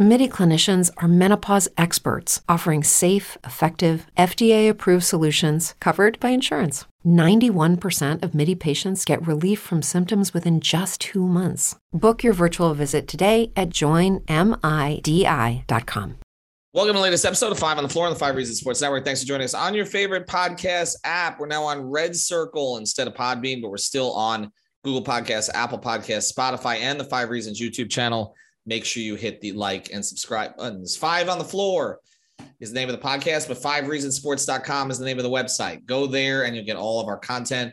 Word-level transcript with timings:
MIDI 0.00 0.28
clinicians 0.28 0.92
are 0.98 1.08
menopause 1.08 1.68
experts 1.76 2.40
offering 2.48 2.84
safe, 2.84 3.36
effective, 3.42 4.06
FDA 4.16 4.70
approved 4.70 5.02
solutions 5.02 5.74
covered 5.80 6.20
by 6.20 6.28
insurance. 6.28 6.84
91% 7.04 8.22
of 8.22 8.32
MIDI 8.32 8.54
patients 8.54 9.04
get 9.04 9.26
relief 9.26 9.58
from 9.58 9.82
symptoms 9.82 10.32
within 10.32 10.60
just 10.60 11.00
two 11.00 11.26
months. 11.26 11.74
Book 11.92 12.22
your 12.22 12.32
virtual 12.32 12.74
visit 12.74 13.08
today 13.08 13.50
at 13.56 13.70
joinmidi.com. 13.70 14.28
Welcome 16.74 16.94
to 16.94 16.98
the 16.98 17.02
latest 17.02 17.24
episode 17.24 17.50
of 17.50 17.58
Five 17.58 17.78
on 17.78 17.82
the 17.82 17.88
Floor 17.88 18.06
on 18.06 18.12
the 18.12 18.18
Five 18.20 18.36
Reasons 18.36 18.60
Sports 18.60 18.80
Network. 18.80 19.04
Thanks 19.04 19.22
for 19.22 19.26
joining 19.26 19.46
us 19.46 19.54
on 19.54 19.74
your 19.74 19.84
favorite 19.84 20.28
podcast 20.28 20.94
app. 21.02 21.40
We're 21.40 21.48
now 21.48 21.64
on 21.64 21.80
Red 21.82 22.14
Circle 22.14 22.76
instead 22.76 23.08
of 23.08 23.14
Podbean, 23.14 23.60
but 23.60 23.72
we're 23.72 23.78
still 23.78 24.12
on 24.12 24.52
Google 24.84 25.02
Podcasts, 25.02 25.50
Apple 25.54 25.80
Podcasts, 25.80 26.32
Spotify, 26.32 26.76
and 26.76 27.00
the 27.00 27.04
Five 27.04 27.30
Reasons 27.30 27.60
YouTube 27.60 27.90
channel. 27.90 28.36
Make 28.68 28.84
sure 28.84 29.02
you 29.02 29.14
hit 29.14 29.40
the 29.40 29.52
like 29.52 29.94
and 29.94 30.04
subscribe 30.04 30.58
buttons. 30.58 30.94
Five 30.94 31.30
on 31.30 31.38
the 31.38 31.44
Floor 31.44 32.00
is 32.60 32.70
the 32.70 32.78
name 32.78 32.90
of 32.90 33.00
the 33.00 33.02
podcast, 33.02 33.48
but 33.48 33.56
fivereasonsports.com 33.56 34.90
is 34.90 34.98
the 34.98 35.06
name 35.06 35.16
of 35.16 35.24
the 35.24 35.30
website. 35.30 35.86
Go 35.86 36.06
there 36.06 36.44
and 36.44 36.54
you'll 36.54 36.66
get 36.66 36.76
all 36.76 37.00
of 37.00 37.08
our 37.08 37.16
content 37.16 37.72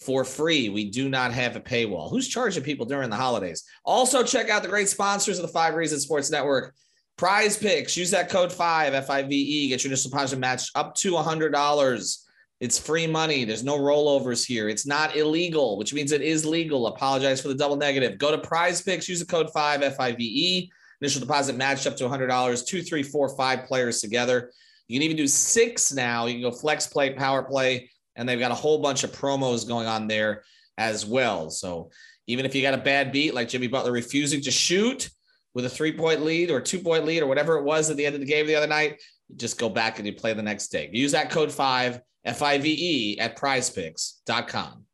for 0.00 0.22
free. 0.22 0.68
We 0.68 0.90
do 0.90 1.08
not 1.08 1.32
have 1.32 1.56
a 1.56 1.60
paywall. 1.60 2.10
Who's 2.10 2.28
charging 2.28 2.62
people 2.62 2.84
during 2.84 3.08
the 3.08 3.16
holidays? 3.16 3.64
Also, 3.86 4.22
check 4.22 4.50
out 4.50 4.62
the 4.62 4.68
great 4.68 4.90
sponsors 4.90 5.38
of 5.38 5.46
the 5.46 5.52
Five 5.52 5.76
Reasons 5.76 6.02
Sports 6.02 6.30
Network. 6.30 6.74
Prize 7.16 7.56
picks. 7.56 7.96
Use 7.96 8.10
that 8.10 8.28
code 8.28 8.52
five 8.52 8.92
F 8.92 9.08
I 9.08 9.22
V 9.22 9.34
E. 9.34 9.68
Get 9.68 9.82
your 9.82 9.92
initial 9.92 10.10
deposit 10.10 10.38
matched 10.38 10.72
up 10.74 10.94
to 10.96 11.16
a 11.16 11.22
hundred 11.22 11.52
dollars. 11.52 12.23
It's 12.60 12.78
free 12.78 13.06
money. 13.06 13.44
There's 13.44 13.64
no 13.64 13.78
rollovers 13.78 14.46
here. 14.46 14.68
It's 14.68 14.86
not 14.86 15.16
illegal, 15.16 15.76
which 15.76 15.92
means 15.92 16.12
it 16.12 16.22
is 16.22 16.46
legal. 16.46 16.86
Apologize 16.86 17.40
for 17.40 17.48
the 17.48 17.54
double 17.54 17.76
negative. 17.76 18.18
Go 18.18 18.30
to 18.30 18.38
Prize 18.38 18.80
Picks. 18.80 19.08
Use 19.08 19.20
the 19.20 19.26
code 19.26 19.50
five 19.52 19.82
F 19.82 19.98
I 19.98 20.12
V 20.12 20.24
E. 20.24 20.70
Initial 21.00 21.20
deposit 21.20 21.56
matched 21.56 21.86
up 21.86 21.96
to 21.96 22.08
hundred 22.08 22.28
dollars. 22.28 22.64
Two, 22.64 22.82
three, 22.82 23.02
four, 23.02 23.36
five 23.36 23.64
players 23.64 24.00
together. 24.00 24.52
You 24.88 24.98
can 24.98 25.04
even 25.04 25.16
do 25.16 25.26
six 25.26 25.92
now. 25.92 26.26
You 26.26 26.34
can 26.34 26.42
go 26.42 26.56
flex 26.56 26.86
play, 26.86 27.12
power 27.12 27.42
play, 27.42 27.90
and 28.16 28.28
they've 28.28 28.38
got 28.38 28.52
a 28.52 28.54
whole 28.54 28.78
bunch 28.80 29.02
of 29.02 29.12
promos 29.12 29.66
going 29.66 29.86
on 29.86 30.06
there 30.06 30.44
as 30.78 31.04
well. 31.04 31.50
So 31.50 31.90
even 32.26 32.46
if 32.46 32.54
you 32.54 32.62
got 32.62 32.74
a 32.74 32.78
bad 32.78 33.12
beat 33.12 33.34
like 33.34 33.48
Jimmy 33.48 33.66
Butler 33.66 33.92
refusing 33.92 34.40
to 34.42 34.50
shoot 34.50 35.10
with 35.54 35.64
a 35.64 35.70
three 35.70 35.92
point 35.92 36.22
lead 36.22 36.50
or 36.50 36.60
two 36.60 36.78
point 36.78 37.04
lead 37.04 37.22
or 37.22 37.26
whatever 37.26 37.56
it 37.56 37.64
was 37.64 37.90
at 37.90 37.96
the 37.96 38.06
end 38.06 38.14
of 38.14 38.20
the 38.20 38.26
game 38.26 38.46
the 38.46 38.54
other 38.54 38.66
night, 38.66 39.00
just 39.36 39.58
go 39.58 39.68
back 39.68 39.98
and 39.98 40.06
you 40.06 40.12
play 40.12 40.32
the 40.32 40.42
next 40.42 40.68
day. 40.68 40.88
Use 40.92 41.12
that 41.12 41.30
code 41.30 41.52
five, 41.52 42.00
F 42.24 42.42
I 42.42 42.58
V 42.58 42.68
E, 42.70 43.18
at 43.18 43.36
prizepicks.com. 43.36 44.84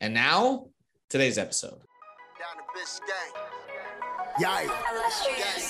And 0.00 0.14
now, 0.14 0.66
today's 1.10 1.38
episode. 1.38 1.80
Yikes. 4.38 4.70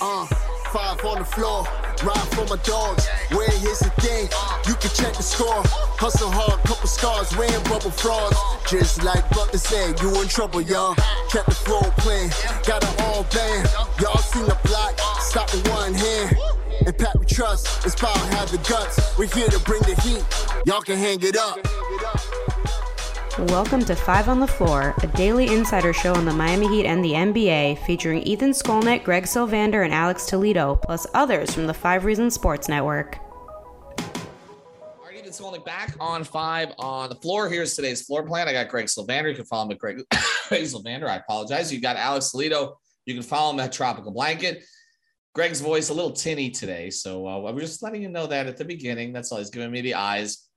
Uh, 0.00 0.26
five 0.72 1.04
on 1.04 1.20
the 1.20 1.24
floor, 1.24 1.62
ride 2.02 2.28
for 2.34 2.44
my 2.46 2.60
dogs. 2.64 3.06
Where 3.30 3.48
here's 3.48 3.78
the 3.78 3.90
thing, 4.00 4.28
you 4.66 4.74
can 4.74 4.90
check 4.90 5.14
the 5.14 5.22
score. 5.22 5.62
Hustle 5.98 6.30
hard, 6.30 6.60
couple 6.64 6.88
scars, 6.88 7.34
wearing 7.36 7.62
bubble 7.64 7.92
frauds. 7.92 8.36
Just 8.68 9.04
like 9.04 9.28
Butler 9.30 9.58
said, 9.58 10.00
you 10.02 10.20
in 10.20 10.28
trouble, 10.28 10.60
y'all. 10.60 10.94
Kept 11.30 11.46
the 11.46 11.54
floor 11.54 11.82
playing, 11.98 12.30
got 12.66 12.82
it 12.82 13.00
all 13.02 13.22
band. 13.32 13.70
Y'all 14.00 14.18
seen 14.18 14.44
the 14.44 14.58
block, 14.64 14.98
stop 15.20 15.52
with 15.52 15.68
one 15.70 15.94
hand. 15.94 16.36
And 16.84 16.96
Pat 16.96 17.18
we 17.18 17.24
trust, 17.24 17.86
it's 17.86 17.94
power, 17.94 18.16
have 18.30 18.50
the 18.50 18.58
guts. 18.68 19.16
We're 19.18 19.26
here 19.26 19.48
to 19.48 19.58
bring 19.60 19.80
the 19.82 19.94
heat, 20.02 20.24
y'all 20.66 20.82
can 20.82 20.98
hang 20.98 21.18
it 21.22 21.36
up. 21.36 21.58
Welcome 23.50 23.84
to 23.84 23.94
Five 23.94 24.28
on 24.28 24.40
the 24.40 24.46
Floor, 24.46 24.94
a 25.02 25.06
daily 25.08 25.46
insider 25.52 25.92
show 25.92 26.14
on 26.14 26.24
the 26.24 26.32
Miami 26.32 26.68
Heat 26.68 26.86
and 26.86 27.04
the 27.04 27.12
NBA, 27.12 27.84
featuring 27.86 28.22
Ethan 28.22 28.50
Skolnick, 28.50 29.04
Greg 29.04 29.24
Sylvander, 29.24 29.84
and 29.84 29.94
Alex 29.94 30.26
Toledo, 30.26 30.76
plus 30.76 31.06
others 31.14 31.54
from 31.54 31.66
the 31.66 31.74
Five 31.74 32.04
Reasons 32.04 32.34
Sports 32.34 32.68
Network. 32.68 33.18
All 33.98 35.04
right, 35.04 35.16
Ethan 35.16 35.32
Skolnick 35.32 35.64
back 35.64 35.94
on 36.00 36.24
five 36.24 36.72
on 36.78 37.08
the 37.08 37.16
floor. 37.16 37.48
Here's 37.48 37.74
today's 37.74 38.02
floor 38.02 38.22
plan. 38.22 38.48
I 38.48 38.52
got 38.52 38.68
Greg 38.68 38.86
Sylvander. 38.86 39.30
You 39.30 39.36
can 39.36 39.44
follow 39.44 39.66
him 39.66 39.72
at 39.72 39.78
Greg, 39.78 39.96
Greg 40.48 40.62
Sylvander. 40.62 41.08
I 41.08 41.16
apologize. 41.16 41.72
You 41.72 41.80
got 41.80 41.96
Alex 41.96 42.30
Toledo. 42.30 42.78
You 43.06 43.14
can 43.14 43.22
follow 43.22 43.52
him 43.52 43.60
at 43.60 43.72
Tropical 43.72 44.12
Blanket. 44.12 44.64
Greg's 45.36 45.60
voice 45.60 45.90
a 45.90 45.92
little 45.92 46.12
tinny 46.12 46.48
today, 46.48 46.88
so 46.88 47.28
uh, 47.28 47.46
I'm 47.46 47.58
just 47.58 47.82
letting 47.82 48.00
you 48.00 48.08
know 48.08 48.26
that 48.26 48.46
at 48.46 48.56
the 48.56 48.64
beginning. 48.64 49.12
That's 49.12 49.30
all. 49.30 49.36
He's 49.36 49.50
giving 49.50 49.70
me 49.70 49.82
the 49.82 49.92
eyes. 49.92 50.48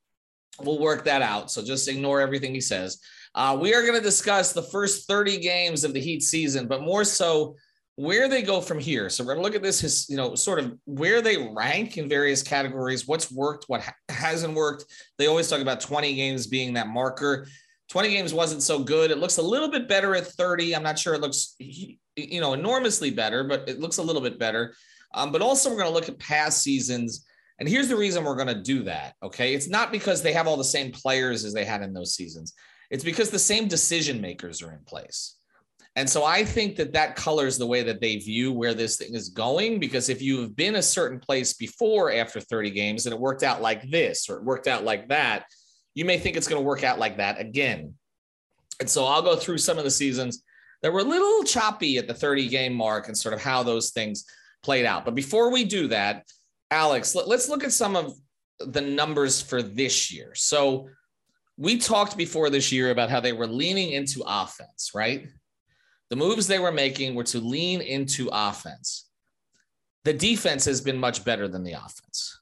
We'll 0.58 0.78
work 0.78 1.04
that 1.04 1.20
out. 1.20 1.50
So 1.50 1.62
just 1.62 1.86
ignore 1.86 2.18
everything 2.18 2.54
he 2.54 2.62
says. 2.62 2.98
Uh, 3.34 3.58
we 3.60 3.74
are 3.74 3.82
going 3.82 3.98
to 3.98 4.00
discuss 4.00 4.54
the 4.54 4.62
first 4.62 5.06
30 5.06 5.36
games 5.40 5.84
of 5.84 5.92
the 5.92 6.00
Heat 6.00 6.22
season, 6.22 6.66
but 6.66 6.80
more 6.80 7.04
so 7.04 7.56
where 7.96 8.26
they 8.26 8.40
go 8.40 8.62
from 8.62 8.78
here. 8.78 9.10
So 9.10 9.22
we're 9.22 9.34
going 9.34 9.44
to 9.44 9.46
look 9.46 9.54
at 9.54 9.62
this, 9.62 9.84
as, 9.84 10.08
you 10.08 10.16
know, 10.16 10.34
sort 10.34 10.58
of 10.58 10.78
where 10.86 11.20
they 11.20 11.52
rank 11.54 11.98
in 11.98 12.08
various 12.08 12.42
categories, 12.42 13.06
what's 13.06 13.30
worked, 13.30 13.66
what 13.66 13.82
ha- 13.82 13.94
hasn't 14.08 14.54
worked. 14.54 14.86
They 15.18 15.26
always 15.26 15.50
talk 15.50 15.60
about 15.60 15.82
20 15.82 16.14
games 16.14 16.46
being 16.46 16.72
that 16.72 16.88
marker. 16.88 17.46
20 17.90 18.08
games 18.10 18.32
wasn't 18.32 18.62
so 18.62 18.78
good. 18.78 19.10
It 19.10 19.18
looks 19.18 19.36
a 19.38 19.42
little 19.42 19.68
bit 19.68 19.88
better 19.88 20.14
at 20.14 20.26
30. 20.26 20.74
I'm 20.74 20.82
not 20.82 20.98
sure 20.98 21.14
it 21.14 21.20
looks, 21.20 21.56
you 21.58 22.40
know, 22.40 22.54
enormously 22.54 23.10
better, 23.10 23.44
but 23.44 23.68
it 23.68 23.80
looks 23.80 23.98
a 23.98 24.02
little 24.02 24.22
bit 24.22 24.38
better. 24.38 24.74
Um, 25.12 25.32
but 25.32 25.42
also, 25.42 25.70
we're 25.70 25.76
going 25.76 25.88
to 25.88 25.94
look 25.94 26.08
at 26.08 26.18
past 26.18 26.62
seasons 26.62 27.26
and 27.60 27.68
here's 27.68 27.88
the 27.88 27.96
reason 27.96 28.24
we're 28.24 28.36
going 28.36 28.48
to 28.48 28.62
do 28.62 28.82
that. 28.84 29.14
Okay. 29.22 29.54
It's 29.54 29.68
not 29.68 29.92
because 29.92 30.22
they 30.22 30.32
have 30.32 30.48
all 30.48 30.56
the 30.56 30.64
same 30.64 30.90
players 30.90 31.44
as 31.44 31.52
they 31.52 31.64
had 31.64 31.82
in 31.82 31.92
those 31.92 32.14
seasons, 32.14 32.54
it's 32.90 33.04
because 33.04 33.30
the 33.30 33.38
same 33.38 33.68
decision 33.68 34.20
makers 34.20 34.62
are 34.62 34.72
in 34.72 34.82
place. 34.84 35.36
And 35.96 36.08
so 36.08 36.24
I 36.24 36.44
think 36.44 36.76
that 36.76 36.92
that 36.92 37.16
colors 37.16 37.58
the 37.58 37.66
way 37.66 37.82
that 37.82 38.00
they 38.00 38.16
view 38.16 38.52
where 38.52 38.74
this 38.74 38.96
thing 38.96 39.14
is 39.14 39.28
going. 39.28 39.78
Because 39.78 40.08
if 40.08 40.22
you've 40.22 40.56
been 40.56 40.76
a 40.76 40.82
certain 40.82 41.18
place 41.18 41.52
before 41.52 42.12
after 42.12 42.40
30 42.40 42.70
games 42.70 43.06
and 43.06 43.14
it 43.14 43.20
worked 43.20 43.42
out 43.42 43.60
like 43.60 43.88
this 43.90 44.30
or 44.30 44.38
it 44.38 44.44
worked 44.44 44.66
out 44.66 44.84
like 44.84 45.08
that, 45.08 45.44
you 46.00 46.06
may 46.06 46.18
think 46.18 46.34
it's 46.34 46.48
going 46.48 46.58
to 46.58 46.66
work 46.66 46.82
out 46.82 46.98
like 46.98 47.18
that 47.18 47.38
again. 47.38 47.92
And 48.80 48.88
so 48.88 49.04
I'll 49.04 49.20
go 49.20 49.36
through 49.36 49.58
some 49.58 49.76
of 49.76 49.84
the 49.84 49.90
seasons 49.90 50.42
that 50.80 50.90
were 50.90 51.00
a 51.00 51.04
little 51.04 51.44
choppy 51.44 51.98
at 51.98 52.08
the 52.08 52.14
30 52.14 52.48
game 52.48 52.72
mark 52.72 53.08
and 53.08 53.18
sort 53.18 53.34
of 53.34 53.42
how 53.42 53.62
those 53.62 53.90
things 53.90 54.24
played 54.62 54.86
out. 54.86 55.04
But 55.04 55.14
before 55.14 55.52
we 55.52 55.62
do 55.62 55.88
that, 55.88 56.24
Alex, 56.70 57.14
let, 57.14 57.28
us 57.28 57.50
look 57.50 57.64
at 57.64 57.72
some 57.72 57.96
of 57.96 58.14
the 58.60 58.80
numbers 58.80 59.42
for 59.42 59.60
this 59.60 60.10
year. 60.10 60.32
So 60.34 60.88
we 61.58 61.76
talked 61.76 62.16
before 62.16 62.48
this 62.48 62.72
year 62.72 62.92
about 62.92 63.10
how 63.10 63.20
they 63.20 63.34
were 63.34 63.46
leaning 63.46 63.90
into 63.90 64.22
offense, 64.26 64.92
right? 64.94 65.28
The 66.08 66.16
moves 66.16 66.46
they 66.46 66.60
were 66.60 66.72
making 66.72 67.14
were 67.14 67.24
to 67.24 67.40
lean 67.40 67.82
into 67.82 68.30
offense. 68.32 69.06
The 70.04 70.14
defense 70.14 70.64
has 70.64 70.80
been 70.80 70.96
much 70.96 71.26
better 71.26 71.46
than 71.46 71.62
the 71.62 71.72
offense. 71.72 72.39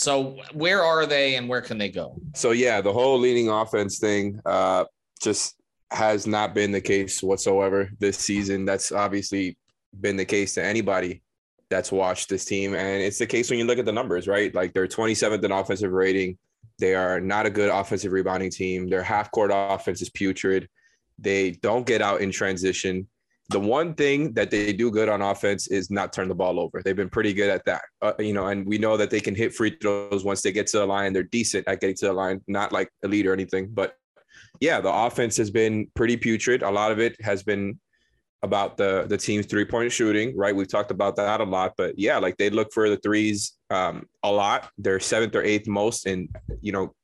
So 0.00 0.38
where 0.54 0.82
are 0.82 1.04
they 1.04 1.34
and 1.34 1.46
where 1.46 1.60
can 1.60 1.76
they 1.76 1.90
go? 1.90 2.18
So 2.34 2.52
yeah, 2.52 2.80
the 2.80 2.92
whole 2.92 3.18
leaning 3.18 3.50
offense 3.50 3.98
thing 3.98 4.40
uh, 4.46 4.86
just 5.22 5.56
has 5.90 6.26
not 6.26 6.54
been 6.54 6.72
the 6.72 6.80
case 6.80 7.22
whatsoever 7.22 7.90
this 7.98 8.16
season. 8.16 8.64
That's 8.64 8.92
obviously 8.92 9.58
been 10.00 10.16
the 10.16 10.24
case 10.24 10.54
to 10.54 10.64
anybody 10.64 11.22
that's 11.68 11.92
watched 11.92 12.30
this 12.30 12.46
team. 12.46 12.74
And 12.74 13.02
it's 13.02 13.18
the 13.18 13.26
case 13.26 13.50
when 13.50 13.58
you 13.58 13.66
look 13.66 13.78
at 13.78 13.84
the 13.84 13.92
numbers, 13.92 14.26
right? 14.26 14.54
Like 14.54 14.72
they're 14.72 14.86
27th 14.86 15.44
in 15.44 15.52
offensive 15.52 15.92
rating. 15.92 16.38
They 16.78 16.94
are 16.94 17.20
not 17.20 17.44
a 17.44 17.50
good 17.50 17.68
offensive 17.68 18.12
rebounding 18.12 18.50
team. 18.50 18.88
Their 18.88 19.02
half 19.02 19.30
court 19.30 19.50
offense 19.52 20.00
is 20.00 20.08
putrid. 20.08 20.66
They 21.18 21.50
don't 21.50 21.86
get 21.86 22.00
out 22.00 22.22
in 22.22 22.30
transition. 22.30 23.06
The 23.50 23.60
one 23.60 23.94
thing 23.94 24.32
that 24.34 24.50
they 24.50 24.72
do 24.72 24.90
good 24.90 25.08
on 25.08 25.22
offense 25.22 25.66
is 25.68 25.90
not 25.90 26.12
turn 26.12 26.28
the 26.28 26.34
ball 26.34 26.58
over. 26.60 26.82
They've 26.82 26.96
been 26.96 27.10
pretty 27.10 27.32
good 27.32 27.50
at 27.50 27.64
that, 27.66 27.82
uh, 28.00 28.12
you 28.18 28.32
know, 28.32 28.46
and 28.46 28.64
we 28.66 28.78
know 28.78 28.96
that 28.96 29.10
they 29.10 29.20
can 29.20 29.34
hit 29.34 29.54
free 29.54 29.76
throws 29.80 30.24
once 30.24 30.42
they 30.42 30.52
get 30.52 30.68
to 30.68 30.78
the 30.78 30.86
line. 30.86 31.12
They're 31.12 31.24
decent 31.24 31.66
at 31.66 31.80
getting 31.80 31.96
to 31.96 32.06
the 32.06 32.12
line, 32.12 32.40
not 32.46 32.72
like 32.72 32.88
elite 33.02 33.26
or 33.26 33.32
anything, 33.32 33.68
but 33.72 33.94
yeah, 34.60 34.80
the 34.80 34.92
offense 34.92 35.36
has 35.36 35.50
been 35.50 35.88
pretty 35.94 36.16
putrid. 36.16 36.62
A 36.62 36.70
lot 36.70 36.92
of 36.92 36.98
it 36.98 37.16
has 37.22 37.42
been 37.42 37.78
about 38.42 38.76
the 38.76 39.06
the 39.08 39.16
team's 39.16 39.46
three 39.46 39.64
point 39.64 39.92
shooting, 39.92 40.36
right? 40.36 40.54
We've 40.54 40.70
talked 40.70 40.90
about 40.90 41.16
that 41.16 41.40
a 41.40 41.44
lot, 41.44 41.74
but 41.76 41.98
yeah, 41.98 42.18
like 42.18 42.36
they 42.36 42.50
look 42.50 42.72
for 42.72 42.88
the 42.88 42.96
threes 42.98 43.52
um, 43.70 44.06
a 44.22 44.30
lot. 44.30 44.70
They're 44.78 45.00
seventh 45.00 45.34
or 45.34 45.42
eighth 45.42 45.68
most 45.68 46.06
in 46.06 46.28
you 46.60 46.72
know 46.72 46.94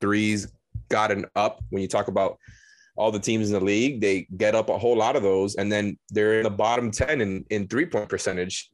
threes 0.00 0.52
gotten 0.88 1.26
up. 1.34 1.62
When 1.70 1.82
you 1.82 1.88
talk 1.88 2.08
about 2.08 2.38
all 2.96 3.10
the 3.10 3.18
teams 3.18 3.48
in 3.48 3.54
the 3.54 3.64
league, 3.64 4.00
they 4.00 4.26
get 4.36 4.54
up 4.54 4.68
a 4.68 4.78
whole 4.78 4.96
lot 4.96 5.16
of 5.16 5.22
those, 5.22 5.54
and 5.56 5.70
then 5.70 5.98
they're 6.10 6.38
in 6.38 6.44
the 6.44 6.50
bottom 6.50 6.90
ten 6.90 7.20
in 7.20 7.44
in 7.50 7.68
three 7.68 7.86
point 7.86 8.08
percentage. 8.08 8.70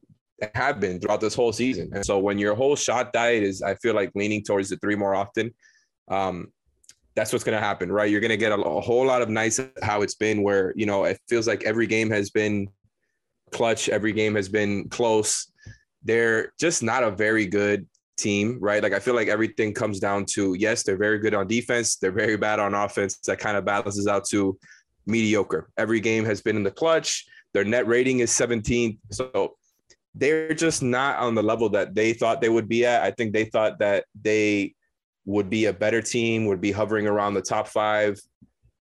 Have 0.53 0.79
been 0.79 1.01
throughout 1.01 1.19
this 1.19 1.35
whole 1.35 1.51
season, 1.51 1.89
and 1.93 2.05
so 2.05 2.17
when 2.17 2.37
your 2.37 2.55
whole 2.55 2.75
shot 2.75 3.11
diet 3.11 3.43
is, 3.43 3.61
I 3.61 3.75
feel 3.75 3.93
like 3.93 4.11
leaning 4.15 4.41
towards 4.41 4.69
the 4.69 4.77
three 4.77 4.95
more 4.95 5.13
often. 5.13 5.53
Um, 6.07 6.53
that's 7.15 7.33
what's 7.33 7.43
going 7.43 7.57
to 7.57 7.63
happen, 7.63 7.91
right? 7.91 8.09
You're 8.09 8.21
going 8.21 8.29
to 8.29 8.37
get 8.37 8.53
a, 8.53 8.55
a, 8.55 8.79
whole 8.79 9.05
lot 9.05 9.21
of 9.21 9.27
nice 9.27 9.59
how 9.83 10.03
it's 10.03 10.15
been 10.15 10.41
where, 10.41 10.73
you 10.77 10.85
know, 10.85 11.03
it 11.03 11.19
feels 11.27 11.47
like 11.47 11.63
every 11.65 11.85
game 11.85 12.09
has 12.11 12.29
been 12.29 12.69
clutch, 13.51 13.89
every 13.89 14.13
game 14.13 14.35
has 14.35 14.47
been 14.47 14.87
close. 14.87 15.51
they're 16.03 16.53
just 16.57 16.81
not 16.81 17.03
a 17.03 17.11
very 17.11 17.45
good 17.45 17.85
team, 18.19 18.57
right? 18.59 18.83
Like 18.83 18.93
I 18.93 18.99
feel 18.99 19.15
like 19.15 19.27
everything 19.27 19.73
comes 19.73 19.99
down 19.99 20.25
to 20.33 20.55
yes, 20.55 20.83
they're 20.83 20.97
very 20.97 21.19
good 21.19 21.33
on 21.33 21.47
defense, 21.47 21.95
they're 21.95 22.11
very 22.11 22.37
bad 22.37 22.59
on 22.59 22.73
offense. 22.73 23.17
That 23.19 23.39
kind 23.39 23.57
of 23.57 23.65
balances 23.65 24.07
out 24.07 24.25
to 24.29 24.57
mediocre. 25.05 25.69
Every 25.77 25.99
game 25.99 26.25
has 26.25 26.41
been 26.41 26.55
in 26.55 26.63
the 26.63 26.71
clutch. 26.71 27.25
Their 27.53 27.63
net 27.63 27.87
rating 27.87 28.19
is 28.19 28.31
17. 28.31 28.99
So 29.11 29.55
they're 30.15 30.53
just 30.53 30.83
not 30.83 31.19
on 31.19 31.35
the 31.35 31.43
level 31.43 31.69
that 31.69 31.95
they 31.95 32.13
thought 32.13 32.41
they 32.41 32.49
would 32.49 32.69
be 32.69 32.85
at. 32.85 33.03
I 33.03 33.11
think 33.11 33.33
they 33.33 33.45
thought 33.45 33.79
that 33.79 34.05
they 34.21 34.75
would 35.25 35.49
be 35.49 35.65
a 35.65 35.73
better 35.73 36.01
team, 36.01 36.45
would 36.45 36.61
be 36.61 36.71
hovering 36.71 37.07
around 37.07 37.33
the 37.33 37.41
top 37.41 37.67
five. 37.67 38.19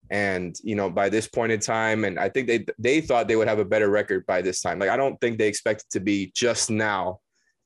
And 0.09 0.55
you 0.63 0.75
know, 0.75 0.89
by 0.89 1.09
this 1.09 1.27
point 1.27 1.51
in 1.51 1.59
time, 1.59 2.05
and 2.05 2.17
I 2.17 2.29
think 2.29 2.47
they 2.47 2.65
they 2.79 3.01
thought 3.01 3.27
they 3.27 3.35
would 3.35 3.49
have 3.49 3.59
a 3.59 3.65
better 3.65 3.89
record 3.89 4.25
by 4.25 4.41
this 4.41 4.61
time. 4.61 4.79
Like 4.79 4.89
I 4.89 4.95
don't 4.95 5.19
think 5.19 5.37
they 5.37 5.49
expected 5.49 5.89
to 5.91 5.99
be 5.99 6.31
just 6.33 6.69
now 6.69 7.19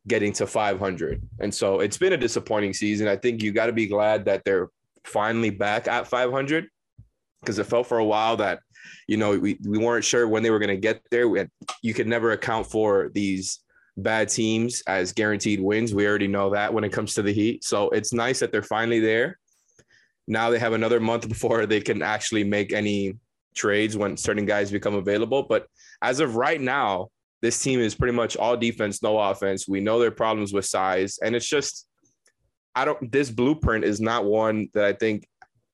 getting 0.07 0.33
to 0.33 0.47
500. 0.47 1.21
And 1.39 1.53
so 1.53 1.79
it's 1.79 1.97
been 1.97 2.13
a 2.13 2.17
disappointing 2.17 2.73
season. 2.73 3.07
I 3.07 3.15
think 3.15 3.41
you 3.41 3.51
got 3.51 3.67
to 3.67 3.73
be 3.73 3.87
glad 3.87 4.25
that 4.25 4.43
they're 4.43 4.69
finally 5.03 5.49
back 5.49 5.87
at 5.87 6.07
500 6.07 6.67
because 7.41 7.59
it 7.59 7.65
felt 7.65 7.87
for 7.87 7.97
a 7.97 8.05
while 8.05 8.37
that 8.37 8.59
you 9.07 9.17
know 9.17 9.37
we, 9.37 9.57
we 9.67 9.77
weren't 9.77 10.05
sure 10.05 10.27
when 10.27 10.43
they 10.43 10.49
were 10.49 10.59
going 10.59 10.69
to 10.69 10.77
get 10.77 11.01
there. 11.11 11.27
We 11.27 11.39
had, 11.39 11.49
you 11.81 11.93
could 11.93 12.07
never 12.07 12.31
account 12.31 12.67
for 12.67 13.09
these 13.13 13.59
bad 13.97 14.29
teams 14.29 14.81
as 14.87 15.13
guaranteed 15.13 15.61
wins. 15.61 15.93
We 15.93 16.07
already 16.07 16.27
know 16.27 16.51
that 16.51 16.73
when 16.73 16.83
it 16.83 16.91
comes 16.91 17.13
to 17.15 17.21
the 17.21 17.33
Heat. 17.33 17.63
So 17.63 17.89
it's 17.89 18.13
nice 18.13 18.39
that 18.39 18.51
they're 18.51 18.63
finally 18.63 18.99
there. 18.99 19.37
Now 20.27 20.49
they 20.49 20.59
have 20.59 20.73
another 20.73 20.99
month 20.99 21.27
before 21.29 21.65
they 21.65 21.81
can 21.81 22.01
actually 22.01 22.43
make 22.43 22.73
any 22.73 23.17
trades 23.55 23.97
when 23.97 24.17
certain 24.17 24.45
guys 24.45 24.71
become 24.71 24.95
available. 24.95 25.43
But 25.43 25.67
as 26.01 26.19
of 26.19 26.35
right 26.35 26.59
now, 26.59 27.09
this 27.41 27.61
team 27.61 27.79
is 27.79 27.95
pretty 27.95 28.13
much 28.13 28.37
all 28.37 28.55
defense, 28.55 29.01
no 29.01 29.19
offense. 29.19 29.67
We 29.67 29.79
know 29.79 29.99
their 29.99 30.11
problems 30.11 30.53
with 30.53 30.65
size, 30.65 31.19
and 31.23 31.35
it's 31.35 31.47
just 31.47 31.87
I 32.75 32.85
don't. 32.85 33.11
This 33.11 33.29
blueprint 33.29 33.83
is 33.83 33.99
not 33.99 34.25
one 34.25 34.69
that 34.73 34.85
I 34.85 34.93
think 34.93 35.27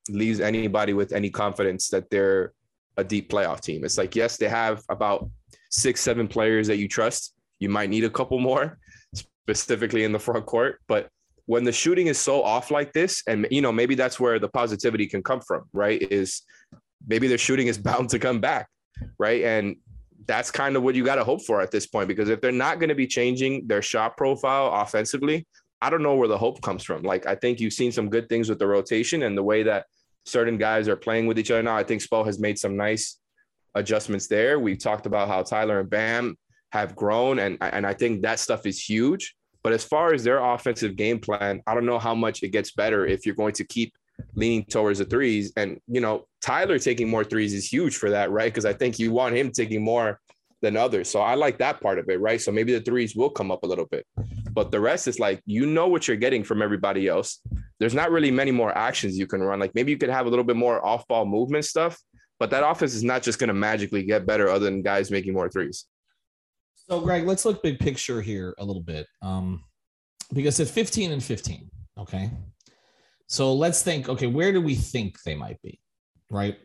leaves 0.09 0.39
anybody 0.39 0.93
with 0.93 1.11
any 1.11 1.29
confidence 1.29 1.89
that 1.89 2.09
they're 2.09 2.53
a 2.95 3.03
deep 3.03 3.29
playoff 3.29 3.59
team. 3.59 3.83
It's 3.83 3.97
like 3.97 4.15
yes, 4.15 4.37
they 4.37 4.49
have 4.49 4.81
about 4.89 5.29
six, 5.69 6.01
seven 6.01 6.27
players 6.27 6.67
that 6.67 6.77
you 6.77 6.87
trust. 6.87 7.33
You 7.59 7.69
might 7.69 7.89
need 7.89 8.03
a 8.03 8.09
couple 8.09 8.39
more, 8.39 8.79
specifically 9.13 10.03
in 10.03 10.11
the 10.11 10.19
front 10.19 10.45
court, 10.45 10.79
but 10.87 11.09
when 11.47 11.63
the 11.63 11.71
shooting 11.71 12.07
is 12.07 12.19
so 12.19 12.43
off 12.43 12.71
like 12.71 12.93
this, 12.93 13.23
and 13.27 13.47
you 13.49 13.61
know 13.61 13.71
maybe 13.71 13.95
that's 13.95 14.19
where 14.19 14.37
the 14.37 14.49
positivity 14.49 15.07
can 15.07 15.23
come 15.23 15.41
from, 15.41 15.63
right? 15.73 16.01
Is 16.11 16.43
maybe 17.07 17.27
their 17.27 17.37
shooting 17.37 17.67
is 17.67 17.77
bound 17.89 18.09
to 18.11 18.19
come 18.19 18.39
back, 18.39 18.67
right? 19.17 19.43
And 19.43 19.77
that's 20.27 20.51
kind 20.51 20.75
of 20.75 20.83
what 20.83 20.95
you 20.95 21.03
got 21.03 21.15
to 21.15 21.24
hope 21.24 21.45
for 21.45 21.62
at 21.62 21.71
this 21.71 21.88
point 21.88 22.07
because 22.07 22.29
if 22.29 22.41
they're 22.41 22.51
not 22.51 22.79
going 22.79 22.89
to 22.89 22.95
be 22.95 23.07
changing 23.07 23.65
their 23.65 23.81
shot 23.81 24.18
profile 24.18 24.71
offensively, 24.81 25.47
I 25.81 25.89
don't 25.89 26.03
know 26.03 26.15
where 26.15 26.27
the 26.27 26.38
hope 26.38 26.62
comes 26.62 26.83
from. 26.83 27.03
Like 27.03 27.25
I 27.25 27.35
think 27.35 27.59
you've 27.59 27.74
seen 27.74 27.91
some 27.91 28.09
good 28.09 28.27
things 28.29 28.50
with 28.50 28.59
the 28.59 28.68
rotation 28.68 29.24
and 29.24 29.38
the 29.38 29.44
way 29.44 29.63
that 29.63 29.85
certain 30.25 30.57
guys 30.57 30.88
are 30.88 30.97
playing 30.97 31.27
with 31.27 31.39
each 31.39 31.51
other 31.51 31.63
now. 31.63 31.77
I 31.77 31.83
think 31.83 32.01
Spo 32.01 32.25
has 32.25 32.39
made 32.39 32.59
some 32.59 32.75
nice 32.75 33.19
adjustments 33.75 34.27
there. 34.27 34.59
We've 34.59 34.79
talked 34.79 35.06
about 35.06 35.27
how 35.27 35.44
Tyler 35.44 35.79
and 35.79 35.89
Bam 35.89 36.35
have 36.71 36.95
grown, 36.95 37.39
and 37.39 37.57
and 37.62 37.85
I 37.85 37.94
think 37.94 38.24
that 38.24 38.39
stuff 38.39 38.65
is 38.65 38.81
huge. 38.81 39.35
But 39.63 39.74
as 39.74 39.83
far 39.83 40.13
as 40.13 40.24
their 40.24 40.39
offensive 40.39 40.95
game 40.95 41.19
plan, 41.19 41.62
I 41.68 41.74
don't 41.74 41.85
know 41.85 42.00
how 42.00 42.15
much 42.15 42.44
it 42.44 42.50
gets 42.50 42.71
better 42.71 43.06
if 43.06 43.25
you're 43.25 43.35
going 43.35 43.53
to 43.53 43.65
keep 43.65 43.94
leaning 44.35 44.65
towards 44.65 44.99
the 44.99 45.05
threes. 45.05 45.53
And, 45.57 45.79
you 45.87 46.01
know, 46.01 46.25
Tyler 46.41 46.79
taking 46.79 47.09
more 47.09 47.23
threes 47.23 47.53
is 47.53 47.71
huge 47.71 47.97
for 47.97 48.09
that, 48.09 48.31
right? 48.31 48.51
Because 48.51 48.65
I 48.65 48.73
think 48.73 48.99
you 48.99 49.11
want 49.11 49.35
him 49.35 49.51
taking 49.51 49.83
more 49.83 50.19
than 50.61 50.75
others. 50.75 51.09
So 51.09 51.19
I 51.21 51.35
like 51.35 51.59
that 51.59 51.81
part 51.81 51.99
of 51.99 52.09
it, 52.09 52.19
right? 52.19 52.41
So 52.41 52.51
maybe 52.51 52.73
the 52.73 52.81
threes 52.81 53.15
will 53.15 53.29
come 53.29 53.51
up 53.51 53.63
a 53.63 53.67
little 53.67 53.85
bit. 53.85 54.05
But 54.51 54.71
the 54.71 54.79
rest 54.79 55.07
is 55.07 55.19
like, 55.19 55.41
you 55.45 55.65
know 55.65 55.87
what 55.87 56.07
you're 56.07 56.17
getting 56.17 56.43
from 56.43 56.61
everybody 56.61 57.07
else. 57.07 57.41
There's 57.79 57.93
not 57.93 58.11
really 58.11 58.31
many 58.31 58.51
more 58.51 58.75
actions 58.75 59.17
you 59.17 59.27
can 59.27 59.41
run. 59.41 59.59
Like 59.59 59.75
maybe 59.75 59.91
you 59.91 59.97
could 59.97 60.09
have 60.09 60.25
a 60.25 60.29
little 60.29 60.45
bit 60.45 60.55
more 60.55 60.83
off 60.83 61.07
ball 61.07 61.25
movement 61.25 61.65
stuff, 61.65 61.99
but 62.39 62.49
that 62.49 62.67
offense 62.67 62.95
is 62.95 63.03
not 63.03 63.21
just 63.21 63.37
going 63.37 63.49
to 63.49 63.53
magically 63.53 64.03
get 64.03 64.25
better 64.25 64.49
other 64.49 64.65
than 64.65 64.81
guys 64.81 65.11
making 65.11 65.33
more 65.33 65.49
threes. 65.49 65.85
So, 66.75 67.01
Greg, 67.01 67.25
let's 67.25 67.45
look 67.45 67.61
big 67.61 67.79
picture 67.79 68.21
here 68.21 68.55
a 68.57 68.65
little 68.65 68.81
bit. 68.81 69.07
Um, 69.21 69.63
because 70.33 70.59
at 70.59 70.67
15 70.67 71.11
and 71.11 71.23
15, 71.23 71.69
okay, 71.99 72.31
so 73.27 73.53
let's 73.53 73.83
think, 73.83 74.07
okay, 74.09 74.27
where 74.27 74.51
do 74.51 74.62
we 74.62 74.75
think 74.75 75.21
they 75.24 75.35
might 75.35 75.62
be? 75.62 75.79
Right? 76.29 76.57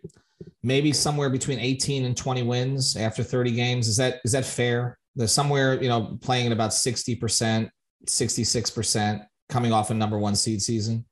Maybe 0.62 0.92
somewhere 0.92 1.28
between 1.28 1.58
18 1.58 2.04
and 2.04 2.16
20 2.16 2.42
wins 2.44 2.96
after 2.96 3.22
30 3.22 3.52
games. 3.52 3.88
Is 3.88 3.96
that 3.96 4.20
is 4.24 4.32
that 4.32 4.44
fair? 4.44 4.98
They're 5.14 5.26
somewhere, 5.26 5.80
you 5.82 5.88
know, 5.88 6.18
playing 6.22 6.46
at 6.46 6.52
about 6.52 6.70
60%, 6.70 7.68
66%, 8.06 9.26
coming 9.48 9.72
off 9.72 9.90
a 9.90 9.94
number 9.94 10.18
one 10.18 10.34
seed 10.34 10.62
season. 10.62 11.04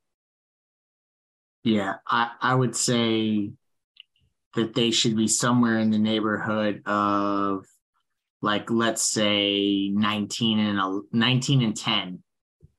Yeah, 1.65 1.97
I, 2.07 2.31
I 2.41 2.55
would 2.55 2.75
say 2.75 3.51
that 4.55 4.75
they 4.75 4.91
should 4.91 5.17
be 5.17 5.29
somewhere 5.29 5.79
in 5.79 5.91
the 5.91 5.99
neighborhood 5.99 6.83
of 6.87 7.67
like 8.43 8.71
let's 8.71 9.03
say 9.03 9.91
19 9.91 10.59
and 10.59 11.03
19 11.13 11.63
and 11.63 11.77
10 11.77 12.23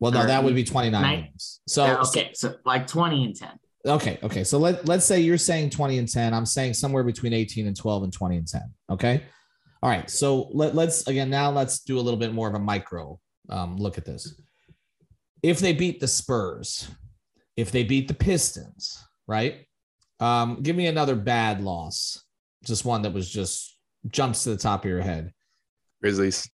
well, 0.01 0.11
no, 0.11 0.25
that 0.25 0.43
would 0.43 0.55
be 0.55 0.63
29 0.63 0.99
nine, 0.99 1.21
games. 1.21 1.61
So 1.67 1.85
yeah, 1.85 2.01
okay, 2.01 2.31
so 2.33 2.55
like 2.65 2.87
20 2.87 3.23
and 3.23 3.35
10. 3.35 3.49
Okay, 3.85 4.19
okay. 4.23 4.43
So 4.43 4.57
let 4.57 4.87
let's 4.87 5.05
say 5.05 5.19
you're 5.19 5.37
saying 5.37 5.69
20 5.69 5.99
and 5.99 6.11
10. 6.11 6.33
I'm 6.33 6.45
saying 6.45 6.73
somewhere 6.73 7.03
between 7.03 7.33
18 7.33 7.67
and 7.67 7.77
12 7.77 8.03
and 8.03 8.13
20 8.13 8.37
and 8.37 8.47
10. 8.47 8.61
Okay. 8.89 9.23
All 9.83 9.89
right. 9.89 10.09
So 10.09 10.49
let, 10.53 10.73
let's 10.73 11.07
again 11.07 11.29
now 11.29 11.51
let's 11.51 11.81
do 11.81 11.99
a 11.99 12.01
little 12.01 12.19
bit 12.19 12.33
more 12.33 12.47
of 12.47 12.55
a 12.55 12.59
micro 12.59 13.19
um, 13.49 13.77
look 13.77 13.99
at 13.99 14.05
this. 14.05 14.41
If 15.43 15.59
they 15.59 15.73
beat 15.73 15.99
the 15.99 16.07
Spurs, 16.07 16.89
if 17.55 17.71
they 17.71 17.83
beat 17.83 18.07
the 18.07 18.13
Pistons, 18.15 19.03
right? 19.27 19.67
Um, 20.19 20.61
give 20.61 20.75
me 20.75 20.87
another 20.87 21.15
bad 21.15 21.61
loss. 21.61 22.23
Just 22.63 22.85
one 22.85 23.03
that 23.03 23.13
was 23.13 23.29
just 23.29 23.77
jumps 24.07 24.43
to 24.43 24.49
the 24.49 24.57
top 24.57 24.83
of 24.83 24.89
your 24.89 25.01
head. 25.01 25.31
Grizzlies. 26.01 26.49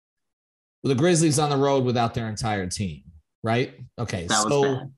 Well, 0.82 0.90
the 0.94 1.00
Grizzlies 1.00 1.40
on 1.40 1.50
the 1.50 1.58
road 1.58 1.84
without 1.84 2.14
their 2.14 2.30
entire 2.30 2.68
team 2.68 3.03
right? 3.44 3.74
Okay, 4.00 4.26
that 4.28 4.48
so 4.48 4.90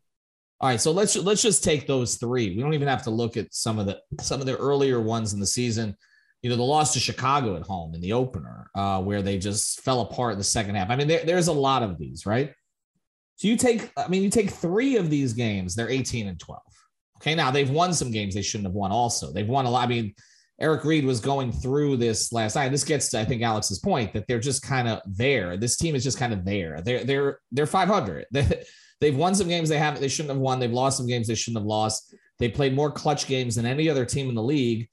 all 0.62 0.70
right, 0.70 0.80
so 0.80 0.92
let's 0.92 1.16
let's 1.18 1.42
just 1.42 1.64
take 1.64 1.86
those 1.86 2.16
three. 2.16 2.56
We 2.56 2.62
don't 2.62 2.74
even 2.74 2.88
have 2.88 3.04
to 3.04 3.10
look 3.10 3.36
at 3.36 3.54
some 3.54 3.78
of 3.78 3.88
the 3.88 4.00
some 4.22 4.40
of 4.40 4.46
the 4.46 4.56
earlier 4.56 5.02
ones 5.02 5.34
in 5.34 5.40
the 5.40 5.46
season. 5.46 5.96
You 6.42 6.50
know, 6.50 6.56
the 6.56 6.64
loss 6.64 6.94
to 6.94 7.00
Chicago 7.00 7.56
at 7.56 7.64
home 7.64 7.94
in 7.94 8.02
the 8.02 8.14
opener, 8.14 8.70
uh, 8.76 9.02
where 9.02 9.22
they 9.22 9.38
just 9.38 9.82
fell 9.82 10.02
apart 10.02 10.34
in 10.34 10.38
the 10.38 10.44
second 10.44 10.76
half. 10.76 10.90
I 10.90 10.96
mean, 10.96 11.08
there, 11.08 11.26
there's 11.26 11.48
a 11.48 11.54
lot 11.54 11.82
of 11.82 11.98
these, 11.98 12.26
right? 12.26 12.54
So 13.38 13.48
you 13.48 13.58
take, 13.58 13.92
I 13.98 14.08
mean, 14.08 14.22
you 14.22 14.30
take 14.30 14.52
three 14.52 14.96
of 14.96 15.10
these 15.10 15.34
games, 15.34 15.76
they're 15.76 15.90
18 15.90 16.28
and 16.28 16.40
12. 16.40 16.62
Okay, 17.18 17.36
now 17.36 17.52
they've 17.52 17.70
won 17.70 17.94
some 17.94 18.12
games 18.12 18.36
they 18.36 18.42
shouldn't 18.42 18.68
have 18.68 18.76
won. 18.76 18.92
Also, 18.92 19.34
they've 19.34 19.48
won 19.48 19.66
a 19.66 19.70
lot. 19.70 19.86
I 19.86 19.88
mean, 19.88 20.14
Eric 20.60 20.86
Reed 20.86 21.06
was 21.06 21.20
going 21.20 21.52
through 21.52 21.98
this 21.98 22.32
last 22.32 22.56
night. 22.56 22.70
This 22.70 22.86
gets 22.86 23.10
to, 23.10 23.20
I 23.20 23.26
think, 23.26 23.42
Alex's 23.42 23.80
point 23.80 24.14
that 24.14 24.26
they're 24.28 24.40
just 24.40 24.62
kind 24.62 24.88
of 24.88 25.02
there. 25.06 25.58
This 25.58 25.76
team 25.76 25.96
is 25.96 26.04
just 26.04 26.18
kind 26.18 26.32
of 26.32 26.46
there. 26.46 26.82
They're 26.82 27.04
they're 27.04 27.40
they're 27.52 27.68
500. 27.68 28.26
They, 29.02 29.12
have 29.12 29.20
won 29.20 29.36
some 29.36 29.50
games 29.50 29.68
they 29.68 29.78
haven't. 29.78 30.00
They 30.00 30.08
shouldn't 30.08 30.34
have 30.34 30.42
won. 30.42 30.58
They've 30.58 30.72
lost 30.72 30.98
some 30.98 31.06
games 31.06 31.28
they 31.28 31.36
shouldn't 31.36 31.62
have 31.62 31.68
lost. 31.68 32.16
They 32.40 32.48
played 32.48 32.74
more 32.74 32.90
clutch 32.90 33.28
games 33.28 33.56
than 33.56 33.66
any 33.66 33.90
other 33.90 34.06
team 34.06 34.30
in 34.30 34.36
the 34.36 34.42
league 34.42 34.88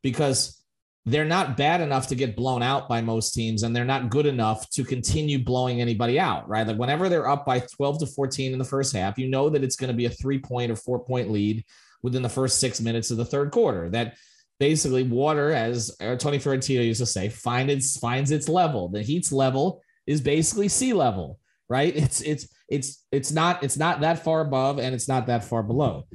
because 0.00 0.62
they're 1.04 1.24
not 1.24 1.56
bad 1.56 1.80
enough 1.80 2.06
to 2.06 2.14
get 2.14 2.36
blown 2.36 2.62
out 2.62 2.88
by 2.88 3.00
most 3.00 3.32
teams, 3.32 3.64
and 3.64 3.74
they're 3.74 3.84
not 3.84 4.10
good 4.10 4.26
enough 4.26 4.70
to 4.70 4.84
continue 4.84 5.42
blowing 5.42 5.80
anybody 5.80 6.20
out. 6.20 6.48
Right? 6.48 6.66
Like 6.66 6.78
whenever 6.78 7.08
they're 7.08 7.28
up 7.28 7.44
by 7.44 7.58
12 7.58 7.98
to 7.98 8.06
14 8.06 8.52
in 8.52 8.58
the 8.60 8.64
first 8.64 8.94
half, 8.94 9.18
you 9.18 9.28
know 9.28 9.50
that 9.50 9.64
it's 9.64 9.76
going 9.76 9.90
to 9.90 9.96
be 9.96 10.06
a 10.06 10.10
three 10.10 10.38
point 10.38 10.70
or 10.70 10.76
four 10.76 11.00
point 11.00 11.30
lead 11.30 11.64
within 12.04 12.22
the 12.22 12.28
first 12.28 12.60
six 12.60 12.80
minutes 12.80 13.10
of 13.10 13.16
the 13.16 13.24
third 13.24 13.50
quarter. 13.50 13.90
That 13.90 14.16
basically 14.58 15.04
water, 15.04 15.52
as 15.52 15.94
Tony 15.98 16.38
Fertitta 16.38 16.84
used 16.84 17.00
to 17.00 17.06
say, 17.06 17.26
its 17.26 17.98
finds 17.98 18.30
its 18.30 18.48
level. 18.48 18.88
The 18.88 19.02
heat's 19.02 19.32
level 19.32 19.82
is 20.06 20.20
basically 20.20 20.68
sea 20.68 20.92
level, 20.92 21.38
right? 21.68 21.94
It's 21.96 22.20
it's 22.20 22.48
it's 22.68 23.04
it's 23.12 23.32
not 23.32 23.62
it's 23.62 23.76
not 23.76 24.00
that 24.00 24.24
far 24.24 24.40
above 24.40 24.78
and 24.78 24.94
it's 24.94 25.08
not 25.08 25.26
that 25.26 25.44
far 25.44 25.62
below. 25.62 26.06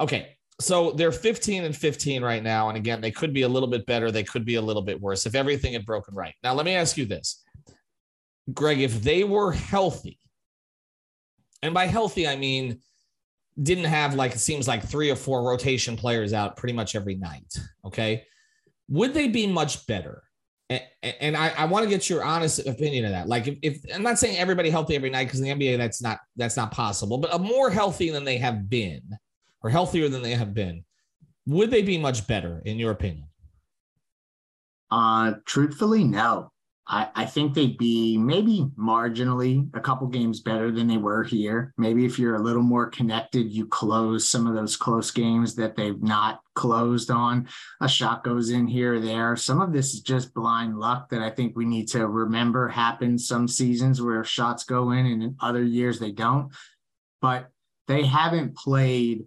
Okay, 0.00 0.36
so 0.60 0.92
they're 0.92 1.12
15 1.12 1.64
and 1.64 1.76
15 1.76 2.22
right 2.22 2.42
now, 2.42 2.68
and 2.68 2.76
again, 2.76 3.00
they 3.00 3.10
could 3.10 3.32
be 3.32 3.42
a 3.42 3.48
little 3.48 3.68
bit 3.68 3.86
better. 3.86 4.10
They 4.10 4.24
could 4.24 4.44
be 4.44 4.56
a 4.56 4.62
little 4.62 4.82
bit 4.82 5.00
worse 5.00 5.26
if 5.26 5.34
everything 5.34 5.72
had 5.74 5.86
broken 5.86 6.14
right. 6.14 6.34
Now, 6.42 6.54
let 6.54 6.66
me 6.66 6.74
ask 6.74 6.96
you 6.96 7.04
this, 7.04 7.44
Greg: 8.52 8.80
if 8.80 9.02
they 9.02 9.24
were 9.24 9.52
healthy, 9.52 10.18
and 11.62 11.74
by 11.74 11.86
healthy 11.86 12.26
I 12.26 12.36
mean 12.36 12.80
didn't 13.62 13.84
have 13.84 14.14
like 14.14 14.32
it 14.32 14.38
seems 14.38 14.68
like 14.68 14.84
three 14.84 15.10
or 15.10 15.16
four 15.16 15.42
rotation 15.42 15.96
players 15.96 16.32
out 16.32 16.56
pretty 16.56 16.72
much 16.72 16.94
every 16.94 17.16
night. 17.16 17.58
Okay. 17.84 18.24
Would 18.88 19.14
they 19.14 19.28
be 19.28 19.46
much 19.46 19.86
better? 19.86 20.22
And, 20.70 20.82
and 21.02 21.36
I, 21.36 21.48
I 21.56 21.64
want 21.64 21.84
to 21.84 21.90
get 21.90 22.10
your 22.10 22.22
honest 22.22 22.66
opinion 22.66 23.04
of 23.06 23.12
that. 23.12 23.28
Like 23.28 23.48
if, 23.48 23.58
if 23.62 23.94
I'm 23.94 24.02
not 24.02 24.18
saying 24.18 24.36
everybody 24.36 24.70
healthy 24.70 24.94
every 24.94 25.10
night 25.10 25.24
because 25.24 25.40
in 25.40 25.58
the 25.58 25.66
NBA 25.66 25.78
that's 25.78 26.02
not 26.02 26.18
that's 26.36 26.56
not 26.56 26.70
possible, 26.70 27.18
but 27.18 27.34
a 27.34 27.38
more 27.38 27.70
healthy 27.70 28.10
than 28.10 28.24
they 28.24 28.38
have 28.38 28.68
been, 28.68 29.02
or 29.62 29.70
healthier 29.70 30.08
than 30.08 30.22
they 30.22 30.34
have 30.34 30.54
been, 30.54 30.84
would 31.46 31.70
they 31.70 31.82
be 31.82 31.98
much 31.98 32.26
better 32.26 32.62
in 32.64 32.78
your 32.78 32.92
opinion? 32.92 33.24
Uh 34.90 35.34
truthfully, 35.46 36.04
no. 36.04 36.52
I, 36.90 37.08
I 37.14 37.26
think 37.26 37.52
they'd 37.52 37.76
be 37.76 38.16
maybe 38.16 38.66
marginally 38.78 39.68
a 39.74 39.80
couple 39.80 40.06
games 40.06 40.40
better 40.40 40.70
than 40.70 40.86
they 40.86 40.96
were 40.96 41.22
here. 41.22 41.74
Maybe 41.76 42.06
if 42.06 42.18
you're 42.18 42.36
a 42.36 42.42
little 42.42 42.62
more 42.62 42.86
connected, 42.86 43.52
you 43.52 43.66
close 43.66 44.28
some 44.28 44.46
of 44.46 44.54
those 44.54 44.76
close 44.76 45.10
games 45.10 45.54
that 45.56 45.76
they've 45.76 46.02
not 46.02 46.40
closed 46.54 47.10
on. 47.10 47.46
A 47.82 47.88
shot 47.88 48.24
goes 48.24 48.50
in 48.50 48.66
here 48.66 48.94
or 48.94 49.00
there. 49.00 49.36
Some 49.36 49.60
of 49.60 49.72
this 49.72 49.92
is 49.92 50.00
just 50.00 50.32
blind 50.32 50.78
luck 50.78 51.10
that 51.10 51.20
I 51.20 51.28
think 51.28 51.56
we 51.56 51.66
need 51.66 51.88
to 51.88 52.06
remember 52.06 52.68
happens 52.68 53.28
some 53.28 53.48
seasons 53.48 54.00
where 54.00 54.24
shots 54.24 54.64
go 54.64 54.92
in 54.92 55.04
and 55.04 55.22
in 55.22 55.36
other 55.40 55.62
years 55.62 55.98
they 55.98 56.12
don't. 56.12 56.50
But 57.20 57.50
they 57.86 58.04
haven't 58.04 58.56
played 58.56 59.24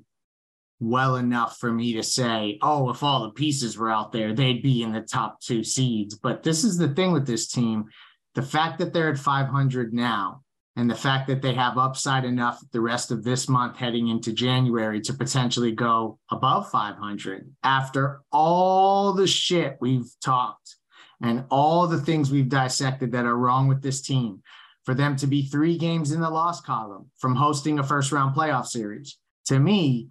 well 0.81 1.15
enough 1.15 1.57
for 1.57 1.71
me 1.71 1.93
to 1.93 2.03
say, 2.03 2.57
oh, 2.61 2.89
if 2.89 3.03
all 3.03 3.23
the 3.23 3.31
pieces 3.31 3.77
were 3.77 3.91
out 3.91 4.11
there, 4.11 4.33
they'd 4.33 4.63
be 4.63 4.83
in 4.83 4.91
the 4.91 5.01
top 5.01 5.39
two 5.39 5.63
seeds. 5.63 6.15
But 6.15 6.43
this 6.43 6.63
is 6.63 6.77
the 6.77 6.89
thing 6.89 7.13
with 7.13 7.27
this 7.27 7.47
team 7.47 7.85
the 8.33 8.41
fact 8.41 8.79
that 8.79 8.93
they're 8.93 9.11
at 9.11 9.17
500 9.17 9.93
now, 9.93 10.41
and 10.77 10.89
the 10.89 10.95
fact 10.95 11.27
that 11.27 11.41
they 11.41 11.53
have 11.53 11.77
upside 11.77 12.23
enough 12.23 12.63
the 12.71 12.79
rest 12.79 13.11
of 13.11 13.23
this 13.23 13.49
month 13.49 13.75
heading 13.75 14.07
into 14.07 14.31
January 14.31 15.01
to 15.01 15.13
potentially 15.13 15.73
go 15.73 16.17
above 16.31 16.69
500 16.71 17.53
after 17.61 18.21
all 18.31 19.11
the 19.11 19.27
shit 19.27 19.77
we've 19.81 20.09
talked 20.23 20.77
and 21.21 21.43
all 21.51 21.87
the 21.87 21.99
things 21.99 22.31
we've 22.31 22.49
dissected 22.49 23.11
that 23.11 23.25
are 23.25 23.37
wrong 23.37 23.67
with 23.67 23.81
this 23.81 24.01
team. 24.01 24.41
For 24.85 24.95
them 24.95 25.15
to 25.17 25.27
be 25.27 25.43
three 25.43 25.77
games 25.77 26.11
in 26.11 26.21
the 26.21 26.29
loss 26.29 26.61
column 26.61 27.11
from 27.19 27.35
hosting 27.35 27.77
a 27.77 27.83
first 27.83 28.11
round 28.11 28.35
playoff 28.35 28.65
series, 28.65 29.19
to 29.45 29.59
me, 29.59 30.07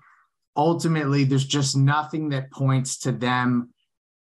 ultimately 0.56 1.24
there's 1.24 1.46
just 1.46 1.76
nothing 1.76 2.28
that 2.30 2.50
points 2.50 2.98
to 2.98 3.12
them 3.12 3.70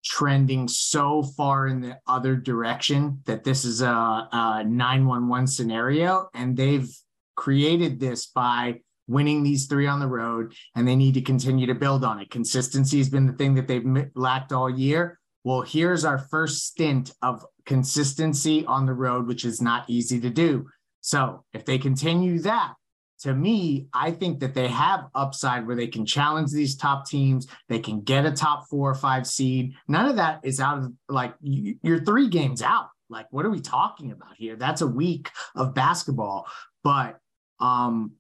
trending 0.03 0.67
so 0.67 1.23
far 1.23 1.67
in 1.67 1.81
the 1.81 1.97
other 2.07 2.35
direction 2.35 3.21
that 3.25 3.43
this 3.43 3.63
is 3.63 3.81
a, 3.81 3.87
a 3.87 4.63
911 4.65 5.47
scenario. 5.47 6.27
And 6.33 6.57
they've 6.57 6.89
created 7.35 7.99
this 7.99 8.27
by 8.27 8.81
winning 9.07 9.43
these 9.43 9.67
three 9.67 9.87
on 9.87 9.99
the 9.99 10.07
road 10.07 10.53
and 10.75 10.87
they 10.87 10.95
need 10.95 11.13
to 11.13 11.21
continue 11.21 11.67
to 11.67 11.75
build 11.75 12.03
on 12.03 12.19
it. 12.19 12.29
Consistency 12.29 12.97
has 12.97 13.09
been 13.09 13.27
the 13.27 13.33
thing 13.33 13.55
that 13.55 13.67
they've 13.67 13.85
lacked 14.15 14.51
all 14.51 14.69
year. 14.69 15.19
Well 15.43 15.61
here's 15.61 16.05
our 16.05 16.19
first 16.19 16.67
stint 16.67 17.13
of 17.21 17.45
consistency 17.65 18.65
on 18.65 18.85
the 18.85 18.93
road 18.93 19.27
which 19.27 19.43
is 19.45 19.61
not 19.61 19.89
easy 19.89 20.19
to 20.21 20.29
do. 20.29 20.67
So 21.01 21.43
if 21.53 21.65
they 21.65 21.77
continue 21.77 22.39
that 22.39 22.75
to 23.23 23.33
me, 23.33 23.87
I 23.93 24.11
think 24.11 24.41
that 24.41 24.53
they 24.53 24.67
have 24.67 25.05
upside 25.15 25.65
where 25.65 25.77
they 25.77 25.87
can 25.87 26.05
challenge 26.05 26.51
these 26.51 26.75
top 26.75 27.07
teams. 27.07 27.47
They 27.69 27.79
can 27.79 28.01
get 28.01 28.25
a 28.25 28.31
top 28.31 28.67
four 28.69 28.91
or 28.91 28.95
five 28.95 29.25
seed. 29.25 29.75
None 29.87 30.09
of 30.09 30.17
that 30.17 30.41
is 30.43 30.59
out 30.59 30.79
of 30.79 30.93
like 31.07 31.33
you're 31.41 32.03
three 32.03 32.27
games 32.27 32.61
out. 32.61 32.89
Like, 33.09 33.27
what 33.31 33.45
are 33.45 33.49
we 33.49 33.61
talking 33.61 34.11
about 34.11 34.35
here? 34.35 34.57
That's 34.57 34.81
a 34.81 34.87
week 34.87 35.29
of 35.55 35.73
basketball. 35.73 36.47
But 36.83 37.17
um 37.61 38.11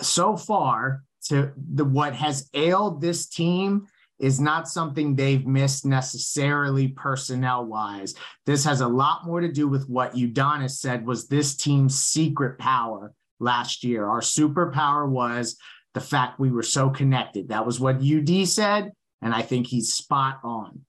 so 0.00 0.36
far, 0.36 1.02
to 1.24 1.52
the 1.56 1.84
what 1.84 2.14
has 2.14 2.48
ailed 2.54 3.00
this 3.00 3.26
team 3.26 3.88
is 4.20 4.38
not 4.38 4.68
something 4.68 5.16
they've 5.16 5.46
missed 5.46 5.84
necessarily 5.84 6.88
personnel 6.88 7.64
wise. 7.64 8.14
This 8.46 8.64
has 8.64 8.82
a 8.82 8.88
lot 8.88 9.26
more 9.26 9.40
to 9.40 9.50
do 9.50 9.66
with 9.66 9.88
what 9.88 10.14
Udonis 10.14 10.78
said 10.78 11.04
was 11.04 11.26
this 11.26 11.56
team's 11.56 12.00
secret 12.00 12.56
power 12.60 13.12
last 13.42 13.84
year. 13.84 14.06
Our 14.06 14.20
superpower 14.20 15.08
was 15.08 15.56
the 15.94 16.00
fact 16.00 16.40
we 16.40 16.50
were 16.50 16.62
so 16.62 16.90
connected. 16.90 17.48
That 17.48 17.66
was 17.66 17.80
what 17.80 17.96
UD 17.96 18.46
said. 18.48 18.92
And 19.20 19.34
I 19.34 19.42
think 19.42 19.66
he's 19.66 19.94
spot 19.94 20.40
on. 20.42 20.80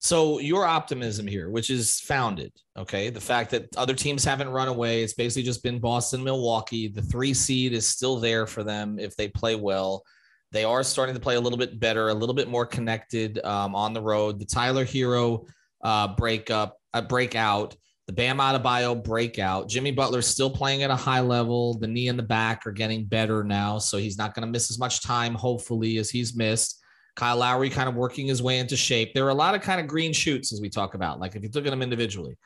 So 0.00 0.40
your 0.40 0.64
optimism 0.64 1.28
here, 1.28 1.48
which 1.48 1.70
is 1.70 2.00
founded, 2.00 2.52
okay, 2.76 3.08
the 3.08 3.20
fact 3.20 3.52
that 3.52 3.68
other 3.76 3.94
teams 3.94 4.24
haven't 4.24 4.48
run 4.48 4.66
away, 4.66 5.04
it's 5.04 5.14
basically 5.14 5.44
just 5.44 5.62
been 5.62 5.78
Boston, 5.78 6.24
Milwaukee. 6.24 6.88
The 6.88 7.02
three 7.02 7.32
seed 7.32 7.72
is 7.72 7.86
still 7.86 8.18
there 8.18 8.44
for 8.44 8.64
them 8.64 8.98
if 8.98 9.14
they 9.14 9.28
play 9.28 9.54
well. 9.54 10.02
They 10.50 10.64
are 10.64 10.82
starting 10.82 11.14
to 11.14 11.20
play 11.20 11.36
a 11.36 11.40
little 11.40 11.58
bit 11.58 11.78
better, 11.78 12.08
a 12.08 12.14
little 12.14 12.34
bit 12.34 12.48
more 12.48 12.66
connected 12.66 13.38
um, 13.44 13.76
on 13.76 13.92
the 13.92 14.02
road. 14.02 14.40
The 14.40 14.44
Tyler 14.44 14.84
Herro 14.84 15.46
uh, 15.84 16.16
breakup, 16.16 16.78
uh, 16.92 17.02
breakout 17.02 17.76
the 18.06 18.12
Bam 18.12 18.38
Adebayo 18.38 19.02
breakout. 19.02 19.68
Jimmy 19.68 19.92
Butler's 19.92 20.26
still 20.26 20.50
playing 20.50 20.82
at 20.82 20.90
a 20.90 20.96
high 20.96 21.20
level. 21.20 21.78
The 21.78 21.86
knee 21.86 22.08
and 22.08 22.18
the 22.18 22.24
back 22.24 22.66
are 22.66 22.72
getting 22.72 23.04
better 23.04 23.44
now, 23.44 23.78
so 23.78 23.96
he's 23.96 24.18
not 24.18 24.34
going 24.34 24.46
to 24.46 24.50
miss 24.50 24.70
as 24.70 24.78
much 24.78 25.02
time, 25.02 25.34
hopefully, 25.34 25.98
as 25.98 26.10
he's 26.10 26.34
missed. 26.34 26.80
Kyle 27.14 27.36
Lowry 27.36 27.70
kind 27.70 27.88
of 27.88 27.94
working 27.94 28.26
his 28.26 28.42
way 28.42 28.58
into 28.58 28.76
shape. 28.76 29.12
There 29.14 29.26
are 29.26 29.30
a 29.30 29.34
lot 29.34 29.54
of 29.54 29.60
kind 29.60 29.80
of 29.80 29.86
green 29.86 30.12
shoots 30.12 30.52
as 30.52 30.60
we 30.60 30.68
talk 30.68 30.94
about, 30.94 31.20
like 31.20 31.36
if 31.36 31.42
you 31.42 31.50
look 31.54 31.66
at 31.66 31.70
them 31.70 31.82
individually. 31.82 32.36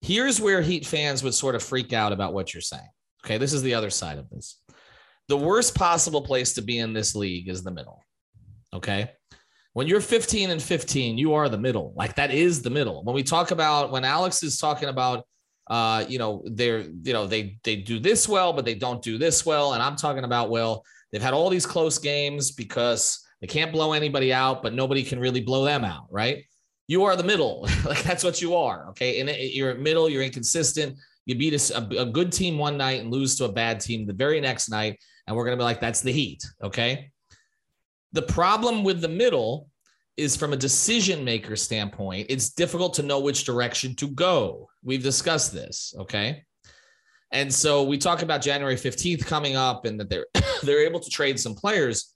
Here's 0.00 0.40
where 0.40 0.62
Heat 0.62 0.86
fans 0.86 1.22
would 1.22 1.34
sort 1.34 1.54
of 1.54 1.62
freak 1.62 1.92
out 1.92 2.12
about 2.12 2.32
what 2.32 2.54
you're 2.54 2.60
saying. 2.60 2.88
Okay, 3.24 3.38
this 3.38 3.52
is 3.52 3.62
the 3.62 3.74
other 3.74 3.90
side 3.90 4.18
of 4.18 4.30
this. 4.30 4.60
The 5.28 5.36
worst 5.36 5.74
possible 5.74 6.22
place 6.22 6.54
to 6.54 6.62
be 6.62 6.78
in 6.78 6.92
this 6.92 7.14
league 7.14 7.48
is 7.48 7.62
the 7.62 7.70
middle. 7.70 8.02
Okay 8.74 9.12
when 9.74 9.86
you're 9.86 10.00
15 10.00 10.50
and 10.50 10.62
15, 10.62 11.18
you 11.18 11.34
are 11.34 11.48
the 11.48 11.58
middle. 11.58 11.92
Like 11.96 12.16
that 12.16 12.30
is 12.30 12.62
the 12.62 12.70
middle. 12.70 13.02
When 13.04 13.14
we 13.14 13.22
talk 13.22 13.50
about 13.50 13.90
when 13.90 14.04
Alex 14.04 14.42
is 14.42 14.58
talking 14.58 14.88
about 14.88 15.24
uh, 15.70 16.04
you 16.08 16.18
know, 16.18 16.42
they're, 16.44 16.80
you 16.80 17.12
know, 17.12 17.26
they 17.26 17.58
they 17.62 17.76
do 17.76 17.98
this 17.98 18.28
well, 18.28 18.52
but 18.52 18.64
they 18.64 18.74
don't 18.74 19.02
do 19.02 19.16
this 19.16 19.46
well. 19.46 19.74
And 19.74 19.82
I'm 19.82 19.96
talking 19.96 20.24
about, 20.24 20.50
well, 20.50 20.84
they've 21.10 21.22
had 21.22 21.34
all 21.34 21.48
these 21.48 21.66
close 21.66 21.98
games 21.98 22.50
because 22.50 23.24
they 23.40 23.46
can't 23.46 23.72
blow 23.72 23.92
anybody 23.92 24.32
out, 24.32 24.62
but 24.62 24.74
nobody 24.74 25.02
can 25.02 25.18
really 25.18 25.40
blow 25.40 25.64
them 25.64 25.84
out, 25.84 26.06
right? 26.10 26.44
You 26.88 27.04
are 27.04 27.16
the 27.16 27.24
middle. 27.24 27.62
like 27.84 28.02
that's 28.02 28.24
what 28.24 28.42
you 28.42 28.56
are. 28.56 28.88
Okay. 28.90 29.20
And 29.20 29.30
you're 29.30 29.74
middle, 29.76 30.08
you're 30.08 30.22
inconsistent. 30.22 30.98
You 31.26 31.36
beat 31.36 31.70
a, 31.70 32.00
a 32.00 32.06
good 32.06 32.32
team 32.32 32.58
one 32.58 32.76
night 32.76 33.00
and 33.00 33.12
lose 33.12 33.36
to 33.36 33.44
a 33.44 33.52
bad 33.52 33.80
team 33.80 34.06
the 34.06 34.12
very 34.12 34.40
next 34.40 34.68
night. 34.68 34.98
And 35.26 35.36
we're 35.36 35.44
going 35.44 35.56
to 35.56 35.60
be 35.60 35.64
like, 35.64 35.80
that's 35.80 36.00
the 36.00 36.12
heat. 36.12 36.44
Okay. 36.62 37.12
The 38.12 38.22
problem 38.22 38.84
with 38.84 39.00
the 39.00 39.08
middle 39.08 39.68
is 40.16 40.36
from 40.36 40.52
a 40.52 40.56
decision 40.56 41.24
maker 41.24 41.56
standpoint, 41.56 42.26
it's 42.28 42.50
difficult 42.50 42.94
to 42.94 43.02
know 43.02 43.20
which 43.20 43.44
direction 43.44 43.94
to 43.96 44.08
go. 44.08 44.68
We've 44.82 45.02
discussed 45.02 45.52
this, 45.52 45.94
okay? 45.98 46.44
And 47.32 47.52
so 47.52 47.82
we 47.82 47.96
talk 47.96 48.22
about 48.22 48.42
January 48.42 48.76
15th 48.76 49.24
coming 49.24 49.56
up 49.56 49.86
and 49.86 49.98
that 49.98 50.10
they're 50.10 50.26
they're 50.62 50.86
able 50.86 51.00
to 51.00 51.10
trade 51.10 51.40
some 51.40 51.54
players. 51.54 52.14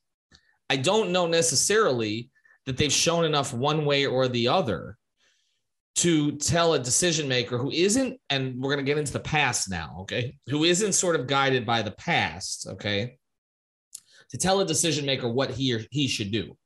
I 0.68 0.76
don't 0.76 1.10
know 1.10 1.26
necessarily 1.26 2.30
that 2.66 2.76
they've 2.76 2.92
shown 2.92 3.24
enough 3.24 3.54
one 3.54 3.84
way 3.84 4.06
or 4.06 4.28
the 4.28 4.48
other 4.48 4.98
to 5.96 6.32
tell 6.32 6.74
a 6.74 6.78
decision 6.78 7.26
maker 7.26 7.56
who 7.56 7.70
isn't 7.70 8.20
and 8.28 8.60
we're 8.60 8.74
going 8.74 8.84
to 8.84 8.90
get 8.90 8.98
into 8.98 9.12
the 9.12 9.20
past 9.20 9.70
now, 9.70 9.96
okay? 10.00 10.36
Who 10.48 10.64
isn't 10.64 10.92
sort 10.92 11.18
of 11.18 11.26
guided 11.26 11.64
by 11.64 11.80
the 11.80 11.92
past, 11.92 12.66
okay? 12.72 13.18
To 14.30 14.38
tell 14.38 14.60
a 14.60 14.66
decision 14.66 15.06
maker 15.06 15.28
what 15.28 15.50
he 15.50 15.74
or 15.74 15.82
he 15.90 16.08
should 16.08 16.32
do, 16.32 16.56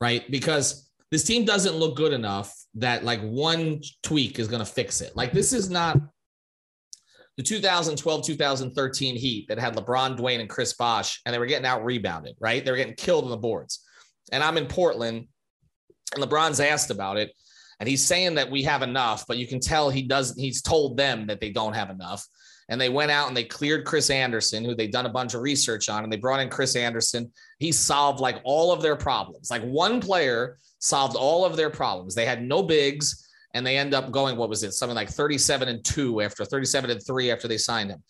right? 0.00 0.28
Because 0.30 0.90
this 1.10 1.24
team 1.24 1.44
doesn't 1.44 1.76
look 1.76 1.96
good 1.96 2.12
enough 2.12 2.54
that 2.74 3.04
like 3.04 3.20
one 3.22 3.80
tweak 4.02 4.38
is 4.38 4.48
going 4.48 4.64
to 4.64 4.70
fix 4.70 5.00
it. 5.00 5.16
Like 5.16 5.32
this 5.32 5.52
is 5.52 5.70
not 5.70 5.98
the 7.36 7.42
2012 7.42 8.24
2013 8.24 9.16
Heat 9.16 9.48
that 9.48 9.58
had 9.58 9.76
LeBron, 9.76 10.18
Dwayne, 10.18 10.40
and 10.40 10.48
Chris 10.48 10.72
Bosh, 10.72 11.20
and 11.24 11.34
they 11.34 11.38
were 11.38 11.46
getting 11.46 11.66
out 11.66 11.84
rebounded, 11.84 12.36
right? 12.40 12.64
They 12.64 12.70
were 12.70 12.76
getting 12.76 12.94
killed 12.94 13.24
on 13.24 13.30
the 13.30 13.36
boards. 13.36 13.84
And 14.32 14.42
I'm 14.42 14.56
in 14.56 14.66
Portland, 14.66 15.28
and 16.14 16.24
LeBron's 16.24 16.60
asked 16.60 16.90
about 16.90 17.18
it, 17.18 17.32
and 17.78 17.88
he's 17.88 18.04
saying 18.04 18.36
that 18.36 18.50
we 18.50 18.62
have 18.62 18.82
enough, 18.82 19.26
but 19.28 19.36
you 19.36 19.46
can 19.46 19.60
tell 19.60 19.90
he 19.90 20.02
doesn't. 20.02 20.40
He's 20.40 20.62
told 20.62 20.96
them 20.96 21.26
that 21.26 21.40
they 21.40 21.50
don't 21.50 21.74
have 21.74 21.90
enough 21.90 22.26
and 22.68 22.80
they 22.80 22.88
went 22.88 23.10
out 23.10 23.28
and 23.28 23.36
they 23.36 23.44
cleared 23.44 23.84
Chris 23.84 24.10
Andersen, 24.10 24.64
who 24.64 24.74
they'd 24.74 24.92
done 24.92 25.06
a 25.06 25.10
bunch 25.10 25.34
of 25.34 25.42
research 25.42 25.88
on, 25.88 26.02
and 26.02 26.12
they 26.12 26.16
brought 26.16 26.40
in 26.40 26.48
Chris 26.48 26.74
Andersen. 26.74 27.30
He 27.58 27.70
solved 27.72 28.20
like 28.20 28.40
all 28.44 28.72
of 28.72 28.82
their 28.82 28.96
problems. 28.96 29.50
Like 29.50 29.62
one 29.62 30.00
player 30.00 30.58
solved 30.78 31.16
all 31.16 31.44
of 31.44 31.56
their 31.56 31.70
problems. 31.70 32.14
They 32.14 32.26
had 32.26 32.42
no 32.42 32.62
bigs, 32.62 33.28
and 33.54 33.66
they 33.66 33.78
end 33.78 33.94
up 33.94 34.10
going, 34.10 34.36
what 34.36 34.48
was 34.48 34.62
it? 34.64 34.72
Something 34.72 34.96
like 34.96 35.08
37 35.08 35.68
and 35.68 35.84
two 35.84 36.20
after 36.20 36.44
37 36.44 36.90
and 36.90 37.06
three 37.06 37.30
after 37.30 37.48
they 37.48 37.58
signed 37.58 37.90
him. 37.90 38.02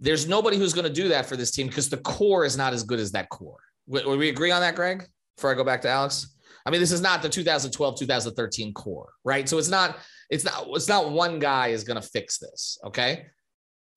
There's 0.00 0.28
nobody 0.28 0.56
who's 0.56 0.72
going 0.72 0.86
to 0.86 0.92
do 0.92 1.08
that 1.08 1.26
for 1.26 1.36
this 1.36 1.50
team 1.50 1.66
because 1.66 1.88
the 1.88 1.98
core 1.98 2.44
is 2.44 2.56
not 2.56 2.72
as 2.72 2.84
good 2.84 3.00
as 3.00 3.12
that 3.12 3.28
core. 3.28 3.58
Would 3.88 4.18
we 4.18 4.28
agree 4.28 4.50
on 4.50 4.60
that, 4.60 4.74
Greg? 4.74 5.06
Before 5.36 5.50
I 5.50 5.54
go 5.54 5.64
back 5.64 5.82
to 5.82 5.88
Alex, 5.88 6.34
I 6.66 6.70
mean, 6.70 6.80
this 6.80 6.92
is 6.92 7.00
not 7.00 7.22
the 7.22 7.28
2012 7.28 7.98
2013 7.98 8.74
core, 8.74 9.08
right? 9.24 9.48
So 9.48 9.58
it's 9.58 9.68
not 9.68 9.98
it's 10.30 10.44
not 10.44 10.66
it's 10.70 10.88
not 10.88 11.10
one 11.10 11.38
guy 11.38 11.68
is 11.68 11.84
going 11.84 12.00
to 12.00 12.06
fix 12.06 12.38
this. 12.38 12.78
Okay, 12.84 13.26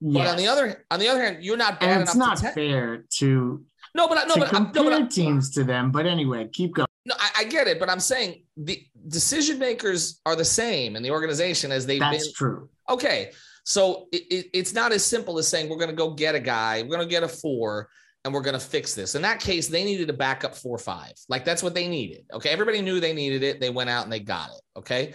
Yes. 0.01 0.25
But 0.25 0.27
on 0.31 0.37
the 0.37 0.47
other 0.47 0.85
on 0.89 0.99
the 0.99 1.07
other 1.07 1.23
hand, 1.23 1.43
you're 1.43 1.57
not 1.57 1.79
bad 1.79 1.91
and 1.91 2.01
it's 2.01 2.15
not 2.15 2.37
to 2.37 2.49
fair 2.49 3.05
to 3.19 3.63
no, 3.93 4.07
but 4.07 4.27
no, 4.27 4.35
to 4.35 4.39
but 4.41 4.49
compare 4.49 4.83
no, 4.83 4.99
but 5.01 5.11
teams 5.11 5.51
to 5.51 5.63
them. 5.63 5.91
But 5.91 6.05
anyway, 6.05 6.49
keep 6.51 6.73
going. 6.75 6.87
No, 7.05 7.15
I, 7.19 7.31
I, 7.39 7.43
get 7.45 7.67
it, 7.67 7.79
but 7.79 7.89
I'm 7.89 7.99
saying 7.99 8.43
the 8.55 8.85
decision 9.07 9.57
makers 9.57 10.21
are 10.25 10.35
the 10.35 10.45
same 10.45 10.95
in 10.95 11.03
the 11.03 11.11
organization 11.11 11.71
as 11.71 11.85
they've 11.85 11.99
That's 11.99 12.27
been. 12.27 12.33
true. 12.35 12.69
Okay, 12.89 13.31
so 13.65 14.07
it, 14.11 14.23
it, 14.29 14.45
it's 14.53 14.73
not 14.73 14.91
as 14.91 15.03
simple 15.03 15.39
as 15.39 15.47
saying 15.47 15.67
we're 15.67 15.77
going 15.77 15.89
to 15.89 15.95
go 15.95 16.11
get 16.11 16.35
a 16.35 16.39
guy, 16.39 16.83
we're 16.83 16.95
going 16.95 17.07
to 17.07 17.07
get 17.07 17.23
a 17.23 17.27
four, 17.27 17.89
and 18.23 18.33
we're 18.33 18.41
going 18.41 18.53
to 18.53 18.59
fix 18.59 18.93
this. 18.93 19.15
In 19.15 19.23
that 19.23 19.39
case, 19.39 19.67
they 19.67 19.83
needed 19.83 20.09
a 20.09 20.13
backup 20.13 20.55
four 20.55 20.77
five. 20.77 21.13
Like 21.27 21.43
that's 21.43 21.63
what 21.63 21.73
they 21.73 21.87
needed. 21.87 22.25
Okay, 22.33 22.49
everybody 22.49 22.81
knew 22.81 22.99
they 22.99 23.13
needed 23.13 23.43
it. 23.43 23.59
They 23.59 23.71
went 23.71 23.89
out 23.89 24.03
and 24.03 24.13
they 24.13 24.19
got 24.19 24.49
it. 24.49 24.61
Okay, 24.79 25.13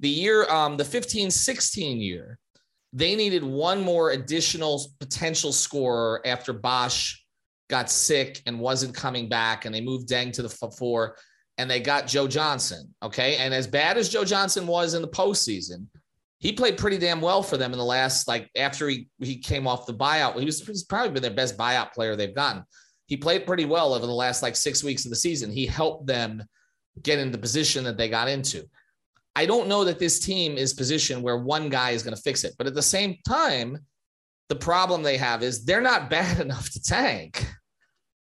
The 0.00 0.08
year, 0.08 0.50
um, 0.50 0.76
the 0.76 0.84
15 0.84 1.30
16 1.30 2.00
year, 2.00 2.38
they 2.92 3.14
needed 3.14 3.44
one 3.44 3.82
more 3.82 4.10
additional 4.10 4.84
potential 4.98 5.52
scorer 5.52 6.22
after 6.24 6.52
Bosh 6.52 7.24
got 7.68 7.90
sick 7.90 8.42
and 8.46 8.58
wasn't 8.58 8.94
coming 8.94 9.28
back, 9.28 9.64
and 9.64 9.74
they 9.74 9.80
moved 9.80 10.08
Deng 10.08 10.32
to 10.32 10.42
the 10.42 10.48
four, 10.48 11.16
and 11.58 11.70
they 11.70 11.80
got 11.80 12.06
Joe 12.06 12.26
Johnson. 12.26 12.94
Okay. 13.02 13.36
And 13.36 13.52
as 13.52 13.66
bad 13.66 13.98
as 13.98 14.08
Joe 14.08 14.24
Johnson 14.24 14.66
was 14.66 14.94
in 14.94 15.02
the 15.02 15.08
postseason, 15.08 15.86
he 16.38 16.52
played 16.52 16.78
pretty 16.78 16.98
damn 16.98 17.20
well 17.20 17.42
for 17.42 17.56
them 17.56 17.72
in 17.72 17.78
the 17.78 17.84
last, 17.84 18.28
like 18.28 18.48
after 18.56 18.88
he, 18.88 19.08
he 19.18 19.36
came 19.36 19.66
off 19.66 19.86
the 19.86 19.94
buyout. 19.94 20.38
He 20.38 20.46
was 20.46 20.64
he's 20.64 20.84
probably 20.84 21.10
been 21.10 21.22
their 21.22 21.32
best 21.32 21.58
buyout 21.58 21.92
player 21.92 22.14
they've 22.14 22.34
gotten. 22.34 22.62
He 23.06 23.16
played 23.16 23.46
pretty 23.46 23.64
well 23.64 23.92
over 23.92 24.06
the 24.06 24.12
last 24.12 24.42
like 24.42 24.54
six 24.54 24.84
weeks 24.84 25.04
of 25.04 25.10
the 25.10 25.16
season. 25.16 25.50
He 25.50 25.66
helped 25.66 26.06
them 26.06 26.44
get 27.02 27.18
in 27.18 27.32
the 27.32 27.38
position 27.38 27.84
that 27.84 27.96
they 27.96 28.08
got 28.08 28.28
into. 28.28 28.64
I 29.38 29.46
don't 29.46 29.68
know 29.68 29.84
that 29.84 30.00
this 30.00 30.18
team 30.18 30.58
is 30.58 30.74
positioned 30.74 31.22
where 31.22 31.38
one 31.38 31.68
guy 31.68 31.90
is 31.90 32.02
going 32.02 32.16
to 32.16 32.20
fix 32.20 32.42
it. 32.42 32.54
But 32.58 32.66
at 32.66 32.74
the 32.74 32.82
same 32.82 33.18
time, 33.24 33.78
the 34.48 34.56
problem 34.56 35.04
they 35.04 35.16
have 35.16 35.44
is 35.44 35.64
they're 35.64 35.80
not 35.80 36.10
bad 36.18 36.40
enough 36.40 36.68
to 36.70 36.82
tank 36.82 37.46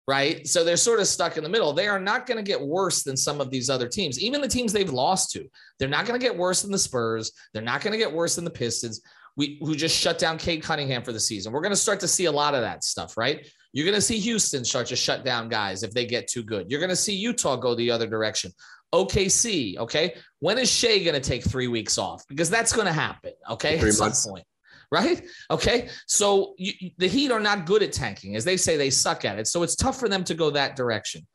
right? 0.05 0.45
So 0.45 0.65
they're 0.65 0.75
sort 0.75 0.99
of 0.99 1.07
stuck 1.07 1.37
in 1.37 1.43
the 1.43 1.49
middle. 1.49 1.71
They 1.71 1.87
are 1.87 1.99
not 1.99 2.25
going 2.25 2.35
to 2.37 2.43
get 2.43 2.59
worse 2.59 3.03
than 3.03 3.15
some 3.15 3.39
of 3.39 3.49
these 3.49 3.69
other 3.69 3.87
teams, 3.87 4.19
even 4.19 4.41
the 4.41 4.49
teams 4.49 4.73
they've 4.73 4.91
lost 4.91 5.31
to. 5.31 5.47
They're 5.79 5.87
not 5.87 6.05
going 6.05 6.19
to 6.19 6.25
get 6.25 6.37
worse 6.37 6.61
than 6.61 6.73
the 6.73 6.77
Spurs. 6.77 7.31
They're 7.53 7.63
not 7.63 7.79
going 7.79 7.93
to 7.93 7.97
get 7.97 8.11
worse 8.11 8.35
than 8.35 8.43
the 8.43 8.51
Pistons. 8.51 9.01
We 9.37 9.59
who 9.61 9.75
just 9.75 9.97
shut 9.97 10.19
down 10.19 10.37
Cade 10.37 10.61
Cunningham 10.61 11.03
for 11.03 11.13
the 11.13 11.21
season. 11.21 11.53
We're 11.53 11.61
going 11.61 11.71
to 11.71 11.77
start 11.77 12.01
to 12.01 12.07
see 12.09 12.25
a 12.25 12.31
lot 12.31 12.53
of 12.53 12.59
that 12.63 12.83
stuff, 12.83 13.15
right? 13.15 13.47
You're 13.71 13.85
going 13.85 13.95
to 13.95 14.01
see 14.01 14.19
Houston 14.19 14.65
start 14.65 14.87
to 14.87 14.95
shut 14.97 15.23
down 15.23 15.47
guys 15.47 15.83
if 15.83 15.91
they 15.91 16.05
get 16.05 16.27
too 16.27 16.43
good. 16.43 16.69
You're 16.69 16.81
going 16.81 16.89
to 16.89 16.97
see 16.97 17.15
Utah 17.15 17.55
go 17.55 17.73
the 17.73 17.89
other 17.89 18.05
direction. 18.05 18.51
OKC, 18.93 19.77
okay? 19.77 20.15
When 20.39 20.57
is 20.57 20.71
Shai 20.71 20.99
going 20.99 21.13
to 21.13 21.19
take 21.19 21.43
three 21.43 21.67
weeks 21.67 21.97
off? 21.97 22.23
Because 22.27 22.49
that's 22.49 22.71
going 22.71 22.87
to 22.87 22.93
happen, 22.93 23.33
okay? 23.49 23.79
Three 23.79 23.89
At 23.89 23.99
months. 23.99 24.19
some 24.19 24.33
point 24.33 24.45
right? 24.93 25.23
Okay. 25.49 25.89
So 26.05 26.53
you, 26.57 26.91
the 26.99 27.07
Heat 27.07 27.31
are 27.31 27.39
not 27.39 27.65
good 27.65 27.81
at 27.81 27.91
tanking, 27.91 28.35
as 28.35 28.45
they 28.45 28.57
say 28.57 28.77
they 28.77 28.91
suck 28.91 29.25
at 29.25 29.39
it. 29.39 29.47
So 29.47 29.63
it's 29.63 29.75
tough 29.75 29.99
for 29.99 30.07
them 30.07 30.23
to 30.25 30.35
go 30.35 30.51
that 30.51 30.75
direction. 30.75 31.25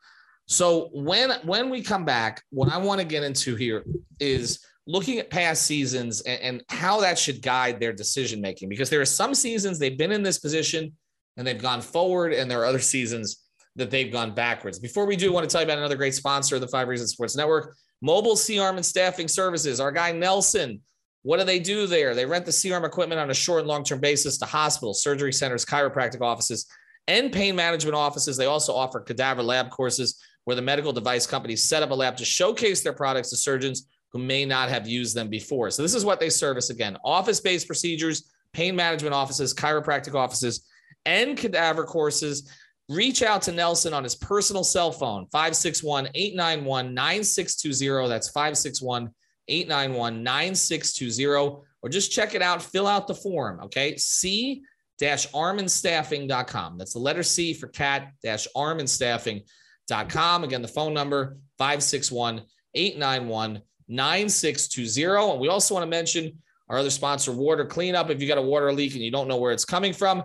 So 0.45 0.89
when 0.93 1.31
when 1.43 1.69
we 1.69 1.83
come 1.83 2.05
back, 2.05 2.41
what 2.51 2.71
I 2.71 2.77
want 2.77 3.01
to 3.01 3.05
get 3.05 3.23
into 3.23 3.55
here 3.55 3.83
is 4.19 4.65
looking 4.87 5.19
at 5.19 5.29
past 5.29 5.63
seasons 5.63 6.21
and, 6.21 6.41
and 6.41 6.63
how 6.69 7.01
that 7.01 7.19
should 7.19 7.41
guide 7.41 7.79
their 7.79 7.93
decision 7.93 8.39
making. 8.39 8.69
Because 8.69 8.89
there 8.89 9.01
are 9.01 9.05
some 9.05 9.35
seasons 9.35 9.77
they've 9.77 9.97
been 9.97 10.13
in 10.13 10.23
this 10.23 10.39
position 10.39 10.93
and 11.37 11.45
they've 11.45 11.61
gone 11.61 11.81
forward, 11.81 12.33
and 12.33 12.49
there 12.49 12.61
are 12.61 12.65
other 12.65 12.79
seasons 12.79 13.48
that 13.75 13.91
they've 13.91 14.11
gone 14.11 14.33
backwards. 14.33 14.79
Before 14.79 15.05
we 15.05 15.15
do, 15.15 15.29
I 15.29 15.33
want 15.33 15.49
to 15.49 15.51
tell 15.51 15.61
you 15.61 15.67
about 15.67 15.77
another 15.77 15.95
great 15.95 16.15
sponsor 16.15 16.55
of 16.55 16.61
the 16.61 16.67
Five 16.67 16.87
Reasons 16.87 17.11
Sports 17.11 17.35
Network, 17.35 17.75
Mobile 18.01 18.35
C 18.35 18.59
Arm 18.59 18.77
and 18.77 18.85
Staffing 18.85 19.27
Services. 19.27 19.79
Our 19.79 19.91
guy 19.91 20.11
Nelson 20.11 20.81
what 21.23 21.39
do 21.39 21.45
they 21.45 21.59
do 21.59 21.85
there? 21.85 22.15
They 22.15 22.25
rent 22.25 22.45
the 22.45 22.51
C-arm 22.51 22.85
equipment 22.85 23.19
on 23.19 23.29
a 23.29 23.33
short 23.33 23.59
and 23.59 23.67
long-term 23.67 23.99
basis 23.99 24.37
to 24.37 24.45
hospitals, 24.45 25.03
surgery 25.03 25.33
centers, 25.33 25.65
chiropractic 25.65 26.21
offices, 26.21 26.65
and 27.07 27.31
pain 27.31 27.55
management 27.55 27.95
offices. 27.95 28.37
They 28.37 28.45
also 28.45 28.73
offer 28.73 28.99
cadaver 29.01 29.43
lab 29.43 29.69
courses 29.69 30.21
where 30.45 30.55
the 30.55 30.61
medical 30.61 30.93
device 30.93 31.27
companies 31.27 31.63
set 31.63 31.83
up 31.83 31.91
a 31.91 31.93
lab 31.93 32.15
to 32.17 32.25
showcase 32.25 32.81
their 32.81 32.93
products 32.93 33.29
to 33.31 33.35
surgeons 33.35 33.87
who 34.11 34.19
may 34.19 34.45
not 34.45 34.69
have 34.69 34.87
used 34.87 35.15
them 35.15 35.29
before. 35.29 35.69
So 35.69 35.81
this 35.81 35.93
is 35.93 36.05
what 36.05 36.19
they 36.19 36.29
service 36.29 36.69
again: 36.69 36.97
office-based 37.03 37.67
procedures, 37.67 38.31
pain 38.53 38.75
management 38.75 39.13
offices, 39.13 39.53
chiropractic 39.53 40.15
offices, 40.15 40.65
and 41.05 41.37
cadaver 41.37 41.83
courses. 41.83 42.49
Reach 42.89 43.21
out 43.21 43.43
to 43.43 43.51
Nelson 43.51 43.93
on 43.93 44.03
his 44.03 44.15
personal 44.15 44.63
cell 44.63 44.91
phone, 44.91 45.27
561 45.31 46.09
891 46.15 46.91
9620. 46.93 48.09
That's 48.09 48.29
561 48.29 49.11
891 49.47 50.23
9620, 50.23 51.61
or 51.81 51.89
just 51.89 52.11
check 52.11 52.33
it 52.33 52.41
out. 52.41 52.63
Fill 52.63 52.87
out 52.87 53.07
the 53.07 53.13
form, 53.13 53.59
okay? 53.61 53.95
C 53.95 54.63
armandstaffing.com. 55.01 56.77
That's 56.77 56.93
the 56.93 56.99
letter 56.99 57.23
C 57.23 57.53
for 57.53 57.67
cat 57.67 58.11
armandstaffing.com. 58.25 60.43
Again, 60.43 60.61
the 60.61 60.67
phone 60.67 60.93
number 60.93 61.37
561 61.57 62.41
891 62.73 63.61
9620. 63.87 65.31
And 65.31 65.39
we 65.39 65.47
also 65.47 65.73
want 65.73 65.83
to 65.83 65.89
mention 65.89 66.37
our 66.69 66.79
other 66.79 66.89
sponsor, 66.89 67.31
Water 67.31 67.65
Cleanup. 67.65 68.09
If 68.09 68.21
you 68.21 68.27
got 68.27 68.37
a 68.37 68.41
water 68.41 68.73
leak 68.73 68.93
and 68.93 69.03
you 69.03 69.11
don't 69.11 69.27
know 69.27 69.37
where 69.37 69.51
it's 69.51 69.65
coming 69.65 69.93
from, 69.93 70.23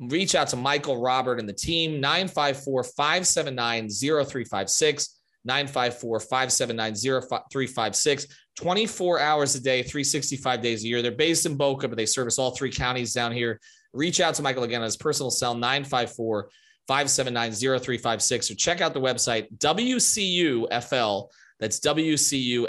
reach 0.00 0.34
out 0.34 0.48
to 0.48 0.56
Michael, 0.56 1.00
Robert, 1.00 1.38
and 1.38 1.48
the 1.48 1.52
team 1.52 2.00
954 2.00 2.84
579 2.84 3.88
0356. 3.88 5.16
954 5.44 6.20
579 6.20 6.94
0356. 6.94 8.26
24 8.56 9.20
hours 9.20 9.54
a 9.54 9.60
day, 9.60 9.82
365 9.82 10.60
days 10.60 10.84
a 10.84 10.88
year. 10.88 11.00
They're 11.00 11.12
based 11.12 11.46
in 11.46 11.56
Boca, 11.56 11.88
but 11.88 11.96
they 11.96 12.04
service 12.06 12.38
all 12.38 12.50
three 12.50 12.70
counties 12.70 13.14
down 13.14 13.32
here. 13.32 13.58
Reach 13.92 14.20
out 14.20 14.34
to 14.34 14.42
Michael 14.42 14.64
again 14.64 14.82
on 14.82 14.84
his 14.84 14.96
personal 14.98 15.30
cell, 15.30 15.54
954 15.54 16.50
579 16.86 17.52
0356, 17.52 18.50
or 18.50 18.54
check 18.54 18.80
out 18.80 18.94
the 18.94 19.00
website, 19.00 19.46
WCUFL. 19.58 21.28
That's 21.58 21.80
WCUFL.com. 21.80 22.68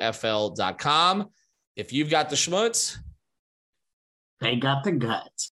If 1.75 1.93
you've 1.93 2.09
got 2.09 2.29
the 2.29 2.35
schmutz, 2.35 2.97
They 4.39 4.55
got 4.55 4.83
the 4.83 4.91
guts. 4.93 5.51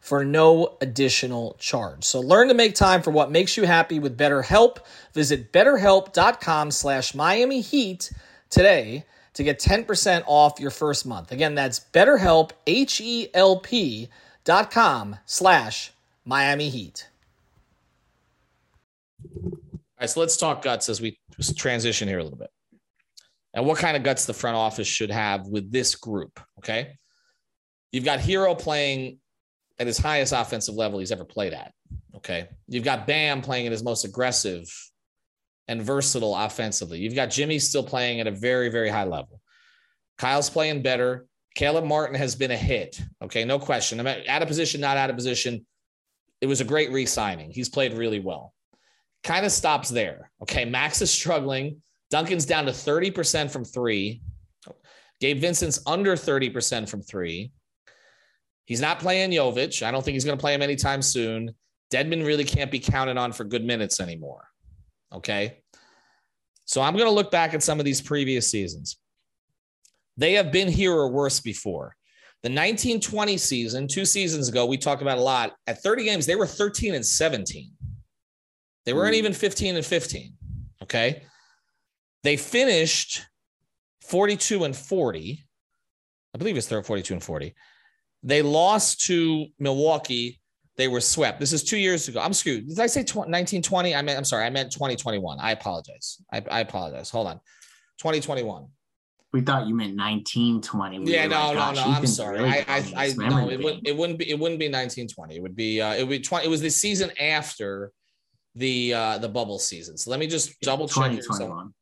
for 0.00 0.24
no 0.24 0.76
additional 0.80 1.56
charge. 1.58 2.04
So 2.04 2.20
learn 2.20 2.48
to 2.48 2.54
make 2.54 2.74
time 2.74 3.02
for 3.02 3.10
what 3.10 3.30
makes 3.30 3.56
you 3.56 3.64
happy 3.64 3.98
with 3.98 4.18
BetterHelp. 4.18 4.78
Visit 5.12 5.52
betterhelp.com 5.52 6.70
slash 6.70 7.14
Miami 7.14 7.60
Heat 7.60 8.10
today 8.48 9.04
to 9.34 9.44
get 9.44 9.60
10% 9.60 10.24
off 10.26 10.58
your 10.58 10.70
first 10.70 11.06
month. 11.06 11.32
Again, 11.32 11.54
that's 11.54 11.78
betterhelp, 11.78 12.50
H-E-L-P 12.66 14.08
dot 14.44 14.70
com 14.70 15.16
slash 15.26 15.92
Miami 16.24 16.70
Heat. 16.70 17.08
All 19.34 19.60
right, 20.00 20.10
so 20.10 20.20
let's 20.20 20.36
talk 20.36 20.62
guts 20.62 20.88
as 20.88 21.00
we 21.00 21.18
transition 21.56 22.08
here 22.08 22.18
a 22.18 22.24
little 22.24 22.38
bit. 22.38 22.50
And 23.54 23.66
what 23.66 23.78
kind 23.78 23.96
of 23.96 24.02
guts 24.02 24.24
the 24.24 24.34
front 24.34 24.56
office 24.56 24.88
should 24.88 25.10
have 25.10 25.46
with 25.46 25.70
this 25.70 25.94
group. 25.94 26.40
Okay. 26.58 26.96
You've 27.92 28.04
got 28.04 28.20
Herro 28.20 28.58
playing 28.58 29.19
at 29.80 29.86
his 29.86 29.98
highest 29.98 30.32
offensive 30.32 30.76
level 30.76 31.00
he's 31.00 31.10
ever 31.10 31.24
played 31.24 31.52
at. 31.52 31.72
Okay. 32.14 32.48
You've 32.68 32.84
got 32.84 33.06
Bam 33.06 33.42
playing 33.42 33.66
at 33.66 33.72
his 33.72 33.82
most 33.82 34.04
aggressive 34.04 34.68
and 35.66 35.82
versatile 35.82 36.36
offensively. 36.36 37.00
You've 37.00 37.14
got 37.14 37.30
Jimmy 37.30 37.58
still 37.58 37.82
playing 37.82 38.20
at 38.20 38.26
a 38.26 38.30
very, 38.32 38.68
very 38.68 38.88
high 38.88 39.04
level. 39.04 39.40
Kyle's 40.18 40.50
playing 40.50 40.82
better. 40.82 41.26
Caleb 41.56 41.84
Martin 41.84 42.14
has 42.14 42.36
been 42.36 42.50
a 42.50 42.56
hit. 42.56 43.00
Okay. 43.22 43.44
No 43.44 43.58
question. 43.58 43.98
I'm 43.98 44.06
out 44.06 44.42
of 44.42 44.48
position, 44.48 44.80
not 44.80 44.96
out 44.96 45.10
of 45.10 45.16
position. 45.16 45.66
It 46.40 46.46
was 46.46 46.60
a 46.60 46.64
great 46.64 46.92
re 46.92 47.06
signing. 47.06 47.50
He's 47.50 47.68
played 47.68 47.94
really 47.94 48.20
well 48.20 48.54
kind 49.22 49.44
of 49.44 49.52
stops 49.52 49.88
there. 49.88 50.30
Okay. 50.42 50.64
Max 50.64 51.02
is 51.02 51.10
struggling. 51.10 51.82
Duncan's 52.10 52.46
down 52.46 52.66
to 52.66 52.72
30% 52.72 53.50
from 53.50 53.64
three. 53.64 54.22
Gabe 55.20 55.40
Vincent's 55.40 55.80
under 55.86 56.16
30% 56.16 56.88
from 56.88 57.02
three. 57.02 57.52
He's 58.64 58.80
not 58.80 59.00
playing 59.00 59.30
Jovic. 59.30 59.82
I 59.82 59.90
don't 59.90 60.04
think 60.04 60.14
he's 60.14 60.24
going 60.24 60.38
to 60.38 60.40
play 60.40 60.54
him 60.54 60.62
anytime 60.62 61.02
soon. 61.02 61.54
Dedmon 61.92 62.24
really 62.24 62.44
can't 62.44 62.70
be 62.70 62.78
counted 62.78 63.16
on 63.16 63.32
for 63.32 63.44
good 63.44 63.64
minutes 63.64 64.00
anymore. 64.00 64.46
Okay. 65.12 65.62
So 66.64 66.80
I'm 66.80 66.94
going 66.94 67.06
to 67.06 67.12
look 67.12 67.32
back 67.32 67.52
at 67.52 67.62
some 67.62 67.80
of 67.80 67.84
these 67.84 68.00
previous 68.00 68.48
seasons. 68.48 68.98
They 70.16 70.34
have 70.34 70.52
been 70.52 70.68
here 70.68 70.92
or 70.92 71.10
worse 71.10 71.40
before. 71.40 71.96
The 72.42 72.48
1920 72.48 73.36
season, 73.36 73.88
two 73.88 74.04
seasons 74.04 74.48
ago, 74.48 74.64
we 74.66 74.78
talked 74.78 75.02
about 75.02 75.18
a 75.18 75.22
lot. 75.22 75.54
At 75.66 75.82
30 75.82 76.04
games, 76.04 76.26
they 76.26 76.36
were 76.36 76.46
13 76.46 76.94
and 76.94 77.04
17. 77.04 77.72
They 78.86 78.92
weren't 78.92 79.14
hmm. 79.14 79.18
even 79.18 79.32
15 79.32 79.76
and 79.76 79.84
15. 79.84 80.32
Okay. 80.82 81.22
They 82.22 82.36
finished 82.36 83.26
42 84.02 84.64
and 84.64 84.76
40. 84.76 85.44
I 86.34 86.38
believe 86.38 86.56
it's 86.56 86.68
42 86.68 87.14
and 87.14 87.22
40. 87.22 87.54
They 88.22 88.42
lost 88.42 89.06
to 89.06 89.46
Milwaukee. 89.58 90.40
They 90.76 90.88
were 90.88 91.00
swept. 91.00 91.40
This 91.40 91.52
is 91.52 91.62
two 91.62 91.78
years 91.78 92.08
ago. 92.08 92.20
I'm 92.20 92.32
screwed. 92.32 92.68
Did 92.68 92.78
I 92.80 92.86
say 92.86 93.00
1920? 93.00 93.94
I 93.94 94.02
meant, 94.02 94.18
I'm 94.18 94.24
sorry. 94.24 94.44
I 94.44 94.50
meant 94.50 94.72
2021. 94.72 95.38
I 95.40 95.52
apologize. 95.52 96.22
I, 96.32 96.42
I 96.50 96.60
apologize. 96.60 97.10
Hold 97.10 97.26
on. 97.28 97.36
2021. 97.98 98.66
We 99.32 99.42
thought 99.42 99.66
you 99.66 99.74
meant 99.74 99.96
1920. 99.96 101.00
We 101.00 101.12
yeah, 101.12 101.26
no, 101.26 101.52
like, 101.52 101.76
no, 101.76 101.84
no. 101.84 101.90
I'm 101.90 102.06
sorry. 102.06 102.38
Really 102.38 102.48
I, 102.48 102.64
I, 102.66 102.84
I 102.96 103.12
no, 103.12 103.48
it, 103.48 103.62
would, 103.62 103.86
it 103.86 103.96
wouldn't 103.96 104.18
be, 104.18 104.28
it 104.28 104.38
wouldn't 104.38 104.58
be 104.58 104.66
1920. 104.66 105.36
It 105.36 105.42
would 105.42 105.54
be, 105.54 105.80
uh, 105.80 105.94
it 105.94 106.00
would 106.00 106.10
be 106.10 106.20
20. 106.20 106.46
It 106.46 106.48
was 106.48 106.60
the 106.60 106.70
season 106.70 107.10
after 107.20 107.92
the, 108.54 108.92
uh, 108.92 109.18
the 109.18 109.28
bubble 109.28 109.58
season. 109.58 109.96
So 109.96 110.10
let 110.10 110.18
me 110.18 110.26
just 110.26 110.60
double 110.60 110.88
check. 110.88 111.12
2021. 111.12 111.72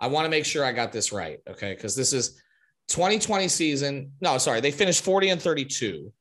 I 0.00 0.06
want 0.06 0.24
to 0.24 0.30
make 0.30 0.44
sure 0.44 0.64
I 0.64 0.72
got 0.72 0.92
this 0.92 1.12
right. 1.12 1.40
Okay. 1.48 1.74
Cause 1.76 1.94
this 1.94 2.12
is 2.12 2.40
2020 2.88 3.48
season. 3.48 4.12
No, 4.20 4.38
sorry. 4.38 4.60
They 4.60 4.70
finished 4.70 5.04
40 5.04 5.30
and 5.30 5.42
32. 5.42 6.12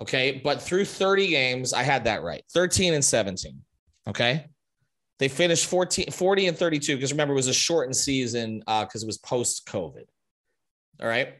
Okay. 0.00 0.40
But 0.42 0.62
through 0.62 0.84
30 0.84 1.28
games, 1.28 1.72
I 1.72 1.82
had 1.82 2.04
that 2.04 2.22
right 2.22 2.42
13 2.52 2.94
and 2.94 3.04
17. 3.04 3.60
Okay. 4.08 4.46
They 5.18 5.28
finished 5.28 5.66
14, 5.66 6.10
40 6.10 6.46
and 6.48 6.56
32 6.56 6.96
because 6.96 7.12
remember, 7.12 7.32
it 7.32 7.36
was 7.36 7.48
a 7.48 7.54
shortened 7.54 7.96
season 7.96 8.58
because 8.60 9.02
uh, 9.02 9.04
it 9.04 9.06
was 9.06 9.18
post 9.18 9.66
COVID. 9.66 10.04
All 11.00 11.08
right. 11.08 11.34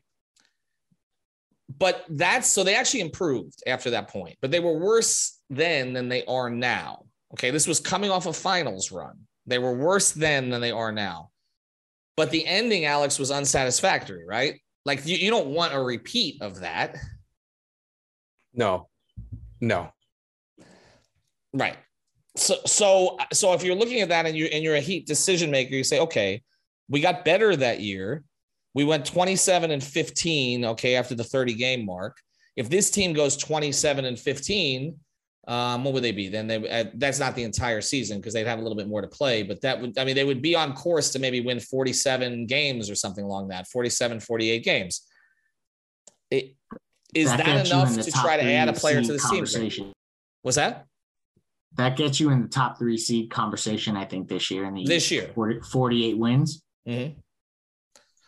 But 1.79 2.05
that's 2.09 2.49
so 2.49 2.63
they 2.63 2.77
actually 2.77 3.01
improved 3.01 3.63
after 3.67 3.91
that 3.91 4.09
point, 4.09 4.37
but 4.41 4.51
they 4.51 4.61
were 4.61 4.79
worse 4.79 5.41
then 5.49 5.95
than 5.95 6.09
they 6.09 6.25
are 6.27 6.51
now. 6.51 7.07
Okay. 7.33 7.51
This 7.51 7.67
was 7.67 7.81
coming 7.81 8.11
off 8.11 8.27
a 8.27 8.33
finals 8.33 8.93
run. 8.93 9.19
They 9.47 9.59
were 9.59 9.75
worse 9.75 10.13
then 10.13 10.51
than 10.51 10.61
they 10.61 10.71
are 10.71 10.93
now. 10.93 11.31
But 12.17 12.31
the 12.31 12.47
ending, 12.47 12.85
Alex, 12.85 13.19
was 13.19 13.31
unsatisfactory, 13.31 14.25
right? 14.27 14.62
Like 14.85 15.07
you, 15.07 15.17
you 15.17 15.31
don't 15.31 15.49
want 15.49 15.75
a 15.75 15.81
repeat 15.81 16.43
of 16.43 16.61
that. 16.61 16.97
No. 18.55 18.89
No. 19.61 19.93
Right. 21.53 21.77
So 22.37 22.57
so 22.67 23.19
so 23.33 23.53
if 23.53 23.63
you're 23.63 23.77
looking 23.77 24.01
at 24.01 24.09
that 24.09 24.27
and 24.27 24.37
you 24.37 24.47
and 24.47 24.65
you're 24.65 24.77
a 24.77 24.81
heat 24.81 25.07
decision 25.07 25.51
maker, 25.51 25.75
you 25.75 25.85
say, 25.85 26.01
okay, 26.01 26.43
we 26.89 27.01
got 27.01 27.25
better 27.25 27.55
that 27.57 27.81
year. 27.81 28.25
We 28.75 28.85
went 28.85 29.05
27 29.05 29.71
and 29.71 29.85
15, 29.85 30.65
okay, 30.65 30.97
after 30.97 31.15
the 31.15 31.25
30 31.25 31.55
game 31.55 31.85
mark. 31.85 32.17
If 32.57 32.71
this 32.71 32.91
team 32.91 33.13
goes 33.13 33.37
27 33.37 34.05
and 34.05 34.19
15, 34.19 34.97
um, 35.49 35.83
what 35.83 35.95
would 35.95 36.05
they 36.05 36.13
be? 36.13 36.29
Then 36.29 36.47
they 36.47 36.69
uh, 36.69 36.85
that's 36.95 37.19
not 37.19 37.35
the 37.35 37.43
entire 37.43 37.81
season 37.81 38.19
because 38.19 38.33
they'd 38.33 38.47
have 38.47 38.61
a 38.61 38.63
little 38.63 38.77
bit 38.77 38.87
more 38.87 39.01
to 39.01 39.09
play, 39.09 39.43
but 39.43 39.61
that 39.63 39.81
would 39.81 39.99
I 39.99 40.05
mean 40.05 40.15
they 40.15 40.25
would 40.25 40.43
be 40.43 40.55
on 40.55 40.73
course 40.73 41.11
to 41.11 41.19
maybe 41.19 41.41
win 41.41 41.59
47 41.59 42.47
games 42.47 42.89
or 42.89 42.95
something 42.95 43.25
along 43.25 43.49
that, 43.49 43.67
47, 43.67 44.21
48 44.21 44.65
games. 44.65 45.03
It, 46.31 46.55
is 47.15 47.29
that, 47.29 47.45
that 47.45 47.67
enough 47.67 47.95
to 47.99 48.11
try 48.11 48.37
to 48.37 48.43
add 48.43 48.69
a 48.69 48.73
player 48.73 49.03
to 49.03 49.13
the 49.13 49.19
team? 49.19 49.93
Was 50.45 50.55
that? 50.55 50.87
That 51.77 51.97
gets 51.97 52.21
you 52.21 52.31
in 52.31 52.43
the 52.43 52.49
top 52.49 52.79
three 52.79 52.97
seed 52.97 53.31
conversation, 53.31 53.97
I 53.97 54.05
think, 54.05 54.29
this 54.29 54.51
year. 54.51 54.65
In 54.65 54.75
the 54.75 54.85
this 54.85 55.11
year, 55.11 55.31
40, 55.35 55.61
48 55.61 56.19
wins. 56.19 56.63
Mm-hmm. 56.89 57.19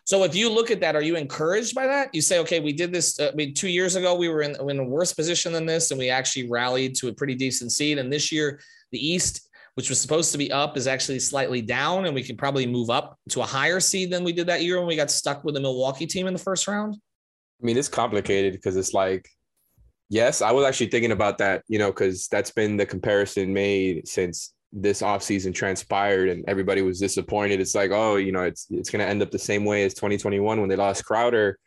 So 0.04 0.22
if 0.24 0.34
you 0.34 0.50
look 0.50 0.70
at 0.70 0.80
that, 0.80 0.94
are 0.94 1.02
you 1.02 1.16
encouraged 1.16 1.74
by 1.74 1.86
that? 1.86 2.14
You 2.14 2.20
say, 2.20 2.38
okay, 2.40 2.60
we 2.60 2.72
did 2.72 2.92
this. 2.92 3.18
Uh, 3.18 3.30
I 3.32 3.34
mean, 3.34 3.54
two 3.54 3.68
years 3.68 3.96
ago 3.96 4.14
we 4.14 4.28
were 4.28 4.42
in, 4.42 4.54
in 4.70 4.78
a 4.78 4.84
worse 4.84 5.14
position 5.14 5.52
than 5.52 5.64
this, 5.64 5.90
and 5.90 5.98
we 5.98 6.10
actually 6.10 6.50
rallied 6.50 6.94
to 6.96 7.08
a 7.08 7.12
pretty 7.12 7.34
decent 7.34 7.72
seed. 7.72 7.98
And 7.98 8.12
this 8.12 8.30
year, 8.30 8.60
the 8.92 8.98
East, 8.98 9.48
which 9.74 9.88
was 9.88 10.00
supposed 10.00 10.30
to 10.32 10.38
be 10.38 10.52
up, 10.52 10.76
is 10.76 10.86
actually 10.86 11.20
slightly 11.20 11.62
down, 11.62 12.04
and 12.04 12.14
we 12.14 12.22
can 12.22 12.36
probably 12.36 12.66
move 12.66 12.90
up 12.90 13.18
to 13.30 13.40
a 13.40 13.46
higher 13.46 13.80
seed 13.80 14.10
than 14.10 14.24
we 14.24 14.32
did 14.32 14.46
that 14.46 14.62
year 14.62 14.78
when 14.78 14.86
we 14.86 14.96
got 14.96 15.10
stuck 15.10 15.42
with 15.42 15.54
the 15.54 15.60
Milwaukee 15.60 16.06
team 16.06 16.26
in 16.26 16.34
the 16.34 16.38
first 16.38 16.68
round. 16.68 16.96
I 17.62 17.66
mean, 17.66 17.78
it's 17.78 17.88
complicated 17.88 18.52
because 18.52 18.76
it's 18.76 18.92
like, 18.92 19.28
yes, 20.10 20.42
I 20.42 20.52
was 20.52 20.66
actually 20.66 20.90
thinking 20.90 21.12
about 21.12 21.38
that, 21.38 21.62
you 21.66 21.78
know, 21.78 21.90
because 21.90 22.28
that's 22.28 22.50
been 22.50 22.76
the 22.76 22.86
comparison 22.86 23.52
made 23.52 24.06
since 24.06 24.53
this 24.74 25.02
offseason 25.02 25.54
transpired 25.54 26.28
and 26.28 26.44
everybody 26.48 26.82
was 26.82 26.98
disappointed. 26.98 27.60
It's 27.60 27.74
like, 27.74 27.92
oh, 27.92 28.16
you 28.16 28.32
know, 28.32 28.42
it's 28.42 28.66
it's 28.70 28.90
gonna 28.90 29.04
end 29.04 29.22
up 29.22 29.30
the 29.30 29.38
same 29.38 29.64
way 29.64 29.84
as 29.84 29.94
2021 29.94 30.60
when 30.60 30.68
they 30.68 30.76
lost 30.76 31.04
Crowder. 31.04 31.58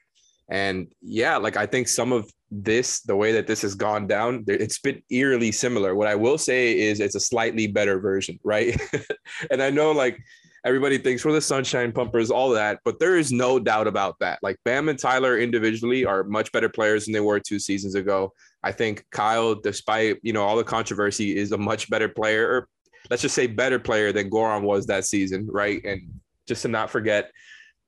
And 0.49 0.87
yeah, 1.01 1.37
like 1.37 1.57
I 1.57 1.65
think 1.65 1.87
some 1.87 2.11
of 2.11 2.29
this, 2.51 3.01
the 3.01 3.15
way 3.15 3.33
that 3.33 3.47
this 3.47 3.61
has 3.61 3.75
gone 3.75 4.07
down, 4.07 4.43
it's 4.47 4.79
been 4.79 5.01
eerily 5.09 5.51
similar. 5.51 5.95
What 5.95 6.07
I 6.07 6.15
will 6.15 6.37
say 6.37 6.77
is 6.77 6.99
it's 6.99 7.15
a 7.15 7.19
slightly 7.19 7.67
better 7.67 7.99
version, 7.99 8.39
right? 8.43 8.79
and 9.51 9.61
I 9.61 9.69
know 9.69 9.91
like 9.91 10.19
everybody 10.65 10.97
thinks 10.97 11.23
we're 11.23 11.33
the 11.33 11.41
sunshine 11.41 11.91
pumpers, 11.91 12.31
all 12.31 12.49
that, 12.51 12.79
but 12.83 12.99
there 12.99 13.17
is 13.17 13.31
no 13.31 13.59
doubt 13.59 13.87
about 13.87 14.19
that. 14.19 14.39
Like 14.41 14.57
Bam 14.65 14.89
and 14.89 14.99
Tyler 14.99 15.37
individually 15.37 16.05
are 16.05 16.23
much 16.23 16.51
better 16.51 16.69
players 16.69 17.05
than 17.05 17.13
they 17.13 17.19
were 17.19 17.39
two 17.39 17.59
seasons 17.59 17.95
ago. 17.95 18.33
I 18.63 18.71
think 18.71 19.05
Kyle, 19.11 19.55
despite 19.55 20.19
you 20.23 20.33
know 20.33 20.43
all 20.43 20.57
the 20.57 20.63
controversy, 20.63 21.35
is 21.35 21.51
a 21.51 21.57
much 21.57 21.89
better 21.89 22.09
player, 22.09 22.67
let's 23.09 23.21
just 23.21 23.35
say 23.35 23.47
better 23.47 23.79
player 23.79 24.11
than 24.11 24.29
Goran 24.29 24.63
was 24.63 24.85
that 24.87 25.05
season, 25.05 25.47
right? 25.49 25.83
And 25.83 26.01
just 26.47 26.61
to 26.63 26.67
not 26.67 26.89
forget 26.89 27.31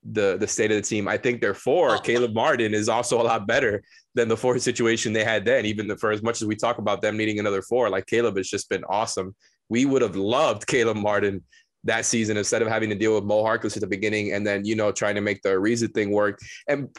the 0.02 0.38
the 0.38 0.46
state 0.46 0.70
of 0.70 0.76
the 0.76 0.82
team, 0.82 1.08
I 1.08 1.16
think 1.16 1.40
therefore 1.40 1.96
oh. 1.96 1.98
Caleb 1.98 2.34
Martin 2.34 2.74
is 2.74 2.88
also 2.88 3.20
a 3.20 3.24
lot 3.24 3.46
better 3.46 3.82
than 4.14 4.28
the 4.28 4.36
four 4.36 4.58
situation 4.58 5.12
they 5.12 5.24
had 5.24 5.44
then. 5.44 5.66
Even 5.66 5.88
the, 5.88 5.96
for 5.96 6.10
as 6.10 6.22
much 6.22 6.40
as 6.40 6.48
we 6.48 6.56
talk 6.56 6.78
about 6.78 7.02
them 7.02 7.16
needing 7.16 7.38
another 7.38 7.62
four, 7.62 7.90
like 7.90 8.06
Caleb 8.06 8.36
has 8.36 8.48
just 8.48 8.68
been 8.68 8.84
awesome. 8.84 9.34
We 9.68 9.84
would 9.84 10.02
have 10.02 10.16
loved 10.16 10.66
Caleb 10.66 10.96
Martin 10.96 11.44
that 11.84 12.04
season 12.04 12.36
instead 12.36 12.60
of 12.62 12.68
having 12.68 12.90
to 12.90 12.94
deal 12.94 13.14
with 13.14 13.24
Mo 13.24 13.42
Harkless 13.42 13.76
at 13.76 13.80
the 13.80 13.86
beginning 13.86 14.32
and 14.32 14.46
then, 14.46 14.64
you 14.64 14.74
know, 14.74 14.92
trying 14.92 15.14
to 15.14 15.20
make 15.20 15.40
the 15.42 15.48
Ariza 15.48 15.92
thing 15.92 16.10
work. 16.10 16.38
And, 16.68 16.94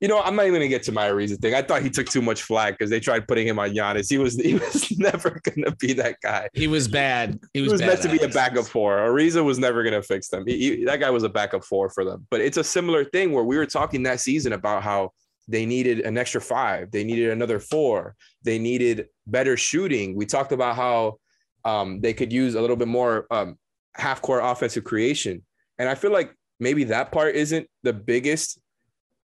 you 0.00 0.08
know, 0.08 0.20
I'm 0.20 0.34
not 0.34 0.42
even 0.42 0.54
going 0.54 0.62
to 0.62 0.68
get 0.68 0.82
to 0.84 0.92
my 0.92 1.08
Ariza 1.08 1.38
thing. 1.38 1.54
I 1.54 1.62
thought 1.62 1.82
he 1.82 1.90
took 1.90 2.06
too 2.06 2.22
much 2.22 2.42
flack 2.42 2.74
because 2.74 2.90
they 2.90 3.00
tried 3.00 3.28
putting 3.28 3.46
him 3.46 3.58
on 3.58 3.70
Giannis. 3.70 4.10
He 4.10 4.18
was 4.18 4.34
he 4.36 4.54
was 4.58 4.98
never 4.98 5.40
going 5.44 5.64
to 5.64 5.76
be 5.76 5.92
that 5.94 6.16
guy. 6.22 6.48
He 6.52 6.66
was 6.66 6.88
bad. 6.88 7.38
He 7.54 7.60
was, 7.60 7.70
he 7.70 7.72
was 7.72 7.80
meant 7.80 8.02
to 8.02 8.08
be 8.08 8.18
a 8.24 8.28
backup 8.28 8.66
four. 8.66 8.98
Ariza 8.98 9.44
was 9.44 9.58
never 9.58 9.82
going 9.82 9.94
to 9.94 10.02
fix 10.02 10.28
them. 10.28 10.44
He, 10.46 10.58
he, 10.58 10.84
that 10.84 11.00
guy 11.00 11.10
was 11.10 11.22
a 11.22 11.28
backup 11.28 11.64
four 11.64 11.88
for 11.90 12.04
them. 12.04 12.26
But 12.30 12.40
it's 12.40 12.56
a 12.56 12.64
similar 12.64 13.04
thing 13.04 13.32
where 13.32 13.44
we 13.44 13.56
were 13.56 13.66
talking 13.66 14.02
that 14.04 14.20
season 14.20 14.52
about 14.52 14.82
how 14.82 15.12
they 15.46 15.64
needed 15.64 16.00
an 16.00 16.18
extra 16.18 16.40
five. 16.40 16.90
They 16.90 17.04
needed 17.04 17.30
another 17.30 17.58
four. 17.58 18.14
They 18.42 18.58
needed 18.58 19.06
better 19.26 19.56
shooting. 19.56 20.14
We 20.14 20.26
talked 20.26 20.52
about 20.52 20.76
how 20.76 21.18
um, 21.64 22.00
they 22.00 22.12
could 22.12 22.32
use 22.32 22.54
a 22.54 22.60
little 22.60 22.76
bit 22.76 22.88
more 22.88 23.26
um, 23.30 23.56
half 23.98 24.22
court 24.22 24.42
offensive 24.44 24.84
creation. 24.84 25.42
And 25.78 25.88
I 25.88 25.94
feel 25.94 26.12
like 26.12 26.34
maybe 26.60 26.84
that 26.84 27.12
part 27.12 27.34
isn't 27.34 27.68
the 27.82 27.92
biggest 27.92 28.58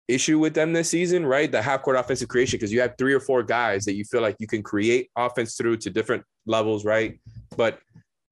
issue 0.09 0.39
with 0.39 0.55
them 0.55 0.73
this 0.73 0.89
season, 0.89 1.25
right? 1.25 1.51
The 1.51 1.63
half 1.63 1.83
court 1.83 1.97
offensive 1.97 2.29
creation, 2.29 2.59
because 2.59 2.73
you 2.73 2.81
have 2.81 2.95
three 2.99 3.13
or 3.13 3.21
four 3.21 3.43
guys 3.43 3.85
that 3.85 3.95
you 3.95 4.05
feel 4.05 4.23
like 4.23 4.37
you 4.39 4.47
can 4.47 4.63
create 4.63 5.11
offense 5.17 5.57
through 5.57 5.79
to 5.79 5.91
different 5.91 6.25
levels, 6.47 6.85
right? 6.85 7.21
But 7.57 7.79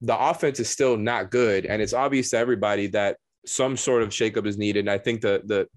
the 0.00 0.18
offense 0.18 0.60
is 0.60 0.68
still 0.68 0.96
not 0.96 1.30
good. 1.30 1.66
And 1.66 1.82
it's 1.82 1.92
obvious 1.92 2.30
to 2.30 2.38
everybody 2.38 2.86
that 2.88 3.16
some 3.46 3.76
sort 3.76 4.02
of 4.02 4.10
shakeup 4.10 4.46
is 4.46 4.58
needed. 4.58 4.80
And 4.80 4.90
I 4.90 4.98
think 4.98 5.20
the 5.20 5.42
the 5.44 5.68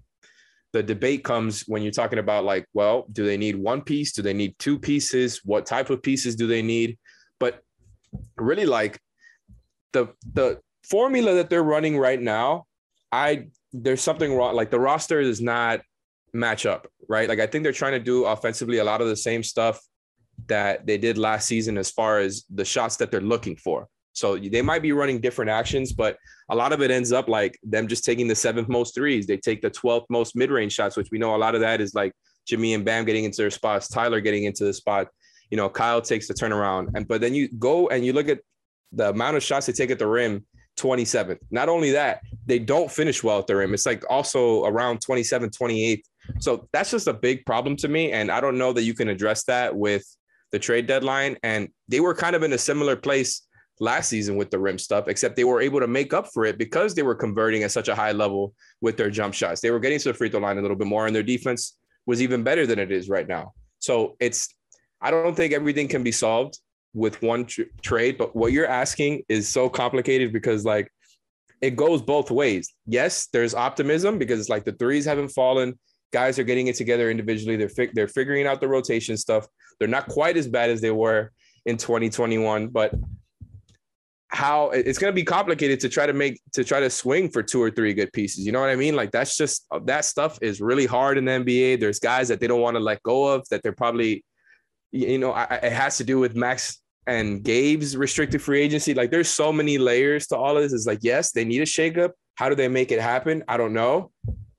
the 0.72 0.82
debate 0.82 1.22
comes 1.22 1.62
when 1.62 1.82
you're 1.82 1.92
talking 1.92 2.18
about 2.18 2.44
like, 2.44 2.66
well, 2.72 3.06
do 3.12 3.26
they 3.26 3.36
need 3.36 3.56
one 3.56 3.82
piece? 3.82 4.12
Do 4.12 4.22
they 4.22 4.32
need 4.32 4.58
two 4.58 4.78
pieces? 4.78 5.42
What 5.44 5.66
type 5.66 5.90
of 5.90 6.02
pieces 6.02 6.34
do 6.34 6.46
they 6.46 6.62
need? 6.62 6.98
But 7.38 7.60
really 8.38 8.64
like 8.64 8.98
the 9.92 10.08
the 10.32 10.60
formula 10.82 11.34
that 11.34 11.50
they're 11.50 11.62
running 11.62 11.98
right 11.98 12.20
now, 12.20 12.66
I 13.10 13.48
there's 13.72 14.00
something 14.00 14.34
wrong. 14.34 14.54
Like 14.54 14.70
the 14.70 14.80
roster 14.80 15.22
does 15.22 15.40
not 15.40 15.80
match 16.32 16.66
up, 16.66 16.88
right? 17.08 17.28
Like 17.28 17.40
I 17.40 17.46
think 17.46 17.64
they're 17.64 17.72
trying 17.72 17.92
to 17.92 18.00
do 18.00 18.24
offensively 18.24 18.78
a 18.78 18.84
lot 18.84 19.00
of 19.00 19.08
the 19.08 19.16
same 19.16 19.42
stuff 19.42 19.80
that 20.48 20.86
they 20.86 20.98
did 20.98 21.18
last 21.18 21.46
season 21.46 21.78
as 21.78 21.90
far 21.90 22.18
as 22.18 22.44
the 22.50 22.64
shots 22.64 22.96
that 22.96 23.10
they're 23.10 23.20
looking 23.20 23.56
for. 23.56 23.88
So 24.14 24.36
they 24.36 24.62
might 24.62 24.82
be 24.82 24.92
running 24.92 25.20
different 25.20 25.50
actions, 25.50 25.92
but 25.92 26.18
a 26.50 26.56
lot 26.56 26.72
of 26.72 26.82
it 26.82 26.90
ends 26.90 27.12
up 27.12 27.28
like 27.28 27.58
them 27.62 27.88
just 27.88 28.04
taking 28.04 28.28
the 28.28 28.34
seventh 28.34 28.68
most 28.68 28.94
threes. 28.94 29.26
They 29.26 29.38
take 29.38 29.62
the 29.62 29.70
12th 29.70 30.04
most 30.10 30.36
mid 30.36 30.50
range 30.50 30.72
shots, 30.72 30.96
which 30.96 31.08
we 31.10 31.18
know 31.18 31.34
a 31.34 31.38
lot 31.38 31.54
of 31.54 31.62
that 31.62 31.80
is 31.80 31.94
like 31.94 32.12
Jimmy 32.46 32.74
and 32.74 32.84
Bam 32.84 33.04
getting 33.04 33.24
into 33.24 33.38
their 33.38 33.50
spots, 33.50 33.88
Tyler 33.88 34.20
getting 34.20 34.44
into 34.44 34.64
the 34.64 34.74
spot. 34.74 35.08
You 35.50 35.56
know, 35.56 35.68
Kyle 35.68 36.02
takes 36.02 36.28
the 36.28 36.34
turnaround. 36.34 36.88
And 36.94 37.08
but 37.08 37.20
then 37.20 37.34
you 37.34 37.48
go 37.58 37.88
and 37.88 38.04
you 38.04 38.12
look 38.12 38.28
at 38.28 38.40
the 38.92 39.10
amount 39.10 39.36
of 39.36 39.42
shots 39.42 39.66
they 39.66 39.72
take 39.72 39.90
at 39.90 39.98
the 39.98 40.06
rim 40.06 40.44
27th. 40.78 41.38
Not 41.50 41.68
only 41.68 41.92
that, 41.92 42.22
they 42.46 42.58
don't 42.58 42.90
finish 42.90 43.22
well 43.22 43.38
at 43.38 43.46
the 43.46 43.56
rim. 43.56 43.74
It's 43.74 43.86
like 43.86 44.04
also 44.10 44.64
around 44.64 45.00
27, 45.00 45.50
28. 45.50 46.06
So 46.40 46.68
that's 46.72 46.90
just 46.90 47.08
a 47.08 47.12
big 47.12 47.44
problem 47.44 47.76
to 47.76 47.88
me. 47.88 48.12
And 48.12 48.30
I 48.30 48.40
don't 48.40 48.58
know 48.58 48.72
that 48.72 48.82
you 48.82 48.94
can 48.94 49.08
address 49.08 49.44
that 49.44 49.74
with 49.74 50.04
the 50.50 50.58
trade 50.58 50.86
deadline. 50.86 51.36
And 51.42 51.68
they 51.88 52.00
were 52.00 52.14
kind 52.14 52.36
of 52.36 52.42
in 52.42 52.52
a 52.52 52.58
similar 52.58 52.96
place 52.96 53.42
last 53.80 54.08
season 54.08 54.36
with 54.36 54.50
the 54.50 54.58
rim 54.58 54.78
stuff, 54.78 55.08
except 55.08 55.36
they 55.36 55.44
were 55.44 55.60
able 55.60 55.80
to 55.80 55.88
make 55.88 56.12
up 56.12 56.28
for 56.32 56.44
it 56.44 56.58
because 56.58 56.94
they 56.94 57.02
were 57.02 57.14
converting 57.14 57.62
at 57.64 57.72
such 57.72 57.88
a 57.88 57.94
high 57.94 58.12
level 58.12 58.54
with 58.80 58.96
their 58.96 59.10
jump 59.10 59.34
shots. 59.34 59.60
They 59.60 59.70
were 59.70 59.80
getting 59.80 59.98
to 60.00 60.08
the 60.08 60.14
free 60.14 60.28
throw 60.28 60.40
line 60.40 60.58
a 60.58 60.62
little 60.62 60.76
bit 60.76 60.86
more, 60.86 61.06
and 61.06 61.14
their 61.14 61.22
defense 61.22 61.78
was 62.06 62.22
even 62.22 62.42
better 62.42 62.66
than 62.66 62.78
it 62.78 62.92
is 62.92 63.08
right 63.08 63.26
now. 63.26 63.52
So 63.78 64.16
it's 64.20 64.54
I 65.00 65.10
don't 65.10 65.34
think 65.34 65.52
everything 65.52 65.88
can 65.88 66.04
be 66.04 66.12
solved 66.12 66.58
with 66.94 67.22
one 67.22 67.46
tr- 67.46 67.62
trade, 67.80 68.18
but 68.18 68.34
what 68.36 68.52
you're 68.52 68.66
asking 68.66 69.22
is 69.28 69.48
so 69.48 69.68
complicated 69.68 70.32
because 70.32 70.64
like 70.64 70.90
it 71.60 71.76
goes 71.76 72.02
both 72.02 72.30
ways. 72.30 72.74
Yes, 72.86 73.28
there's 73.32 73.54
optimism 73.54 74.18
because 74.18 74.40
it's 74.40 74.48
like 74.48 74.64
the 74.64 74.72
threes 74.72 75.04
haven't 75.04 75.28
fallen. 75.28 75.78
Guys 76.12 76.38
are 76.38 76.44
getting 76.44 76.66
it 76.66 76.74
together 76.74 77.10
individually. 77.10 77.56
They're 77.56 77.68
fi- 77.68 77.90
they're 77.94 78.08
figuring 78.08 78.46
out 78.46 78.60
the 78.60 78.68
rotation 78.68 79.16
stuff. 79.16 79.46
They're 79.78 79.88
not 79.88 80.08
quite 80.08 80.36
as 80.36 80.48
bad 80.48 80.70
as 80.70 80.80
they 80.80 80.90
were 80.90 81.32
in 81.64 81.76
2021, 81.76 82.68
but 82.68 82.92
how 84.28 84.70
it's 84.70 84.98
going 84.98 85.10
to 85.10 85.14
be 85.14 85.24
complicated 85.24 85.78
to 85.80 85.88
try 85.88 86.06
to 86.06 86.12
make 86.12 86.40
to 86.52 86.64
try 86.64 86.80
to 86.80 86.90
swing 86.90 87.30
for 87.30 87.42
two 87.42 87.62
or 87.62 87.70
three 87.70 87.94
good 87.94 88.12
pieces. 88.12 88.44
You 88.44 88.52
know 88.52 88.60
what 88.60 88.70
I 88.70 88.76
mean? 88.76 88.96
Like 88.96 89.12
that's 89.12 89.36
just 89.36 89.66
that 89.84 90.04
stuff 90.04 90.38
is 90.42 90.60
really 90.60 90.86
hard 90.86 91.18
in 91.18 91.26
the 91.26 91.32
NBA. 91.32 91.78
There's 91.78 92.00
guys 92.00 92.28
that 92.28 92.40
they 92.40 92.46
don't 92.46 92.60
want 92.60 92.76
to 92.76 92.80
let 92.80 93.02
go 93.02 93.26
of 93.26 93.46
that 93.50 93.62
they're 93.62 93.72
probably, 93.72 94.24
you 94.90 95.18
know, 95.18 95.32
I, 95.32 95.44
it 95.62 95.72
has 95.72 95.98
to 95.98 96.04
do 96.04 96.18
with 96.18 96.34
Max 96.34 96.81
and 97.06 97.42
Gabe's 97.42 97.96
restricted 97.96 98.42
free 98.42 98.60
agency. 98.60 98.94
Like 98.94 99.10
there's 99.10 99.28
so 99.28 99.52
many 99.52 99.78
layers 99.78 100.26
to 100.28 100.36
all 100.36 100.56
of 100.56 100.62
this. 100.62 100.72
It's 100.72 100.86
like 100.86 101.00
yes, 101.02 101.32
they 101.32 101.44
need 101.44 101.62
a 101.62 101.66
shakeup. 101.66 102.10
How 102.36 102.48
do 102.48 102.54
they 102.54 102.68
make 102.68 102.92
it 102.92 103.00
happen? 103.00 103.42
I 103.48 103.56
don't 103.56 103.72
know. 103.72 104.10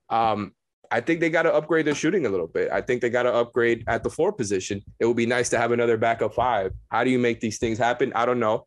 Um, 0.09 0.53
I 0.91 1.01
think 1.01 1.21
they 1.21 1.29
got 1.29 1.43
to 1.43 1.53
upgrade 1.53 1.87
their 1.87 1.95
shooting 1.95 2.27
a 2.27 2.29
little 2.29 2.47
bit. 2.47 2.71
I 2.71 2.81
think 2.81 3.01
they 3.01 3.09
got 3.09 3.23
to 3.23 3.33
upgrade 3.33 3.83
at 3.87 4.03
the 4.03 4.11
four 4.11 4.31
position. 4.31 4.83
It 4.99 5.05
would 5.05 5.17
be 5.17 5.25
nice 5.25 5.49
to 5.49 5.57
have 5.57 5.71
another 5.71 5.97
backup 5.97 6.35
five. 6.35 6.71
How 6.89 7.03
do 7.03 7.09
you 7.09 7.17
make 7.17 7.39
these 7.39 7.57
things 7.57 7.79
happen? 7.79 8.13
I 8.13 8.25
don't 8.25 8.39
know 8.39 8.65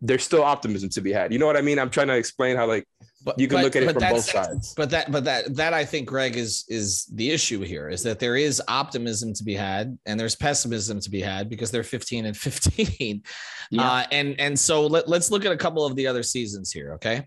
there's 0.00 0.22
still 0.22 0.42
optimism 0.42 0.88
to 0.90 1.00
be 1.00 1.12
had. 1.12 1.32
You 1.32 1.38
know 1.38 1.46
what 1.46 1.56
I 1.56 1.62
mean? 1.62 1.78
I'm 1.78 1.90
trying 1.90 2.08
to 2.08 2.16
explain 2.16 2.56
how 2.56 2.66
like 2.66 2.86
but, 3.26 3.40
you 3.40 3.48
can 3.48 3.56
but, 3.56 3.64
look 3.64 3.76
at 3.76 3.82
it 3.82 3.92
from 3.92 4.08
both 4.08 4.24
sides. 4.24 4.72
But 4.74 4.88
that 4.90 5.10
but 5.10 5.24
that 5.24 5.56
that 5.56 5.74
I 5.74 5.84
think 5.84 6.06
Greg 6.06 6.36
is 6.36 6.64
is 6.68 7.06
the 7.12 7.32
issue 7.32 7.60
here 7.60 7.88
is 7.88 8.04
that 8.04 8.20
there 8.20 8.36
is 8.36 8.62
optimism 8.68 9.34
to 9.34 9.42
be 9.42 9.54
had 9.54 9.98
and 10.06 10.18
there's 10.18 10.36
pessimism 10.36 11.00
to 11.00 11.10
be 11.10 11.20
had 11.20 11.50
because 11.50 11.72
they're 11.72 11.82
15 11.82 12.26
and 12.26 12.36
15. 12.36 13.22
Yeah. 13.72 13.82
Uh, 13.82 14.04
and 14.12 14.38
and 14.38 14.56
so 14.56 14.86
let, 14.86 15.08
let's 15.08 15.32
look 15.32 15.44
at 15.44 15.50
a 15.50 15.56
couple 15.56 15.84
of 15.84 15.96
the 15.96 16.06
other 16.06 16.22
seasons 16.22 16.70
here, 16.70 16.92
okay? 16.94 17.26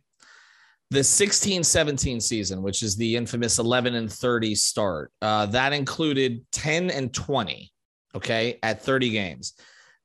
The 0.90 1.04
16 1.04 1.66
17 1.66 2.22
season, 2.22 2.62
which 2.62 2.82
is 2.82 2.96
the 2.96 3.18
infamous 3.18 3.60
11 3.60 3.94
and 3.96 4.10
30 4.10 4.56
start, 4.56 5.12
uh, 5.22 5.48
that 5.48 5.74
included 5.74 6.46
10 6.54 6.92
and 6.92 7.14
20, 7.14 7.74
okay, 8.16 8.58
at 8.64 8.82
30 8.82 9.10
games. 9.10 9.54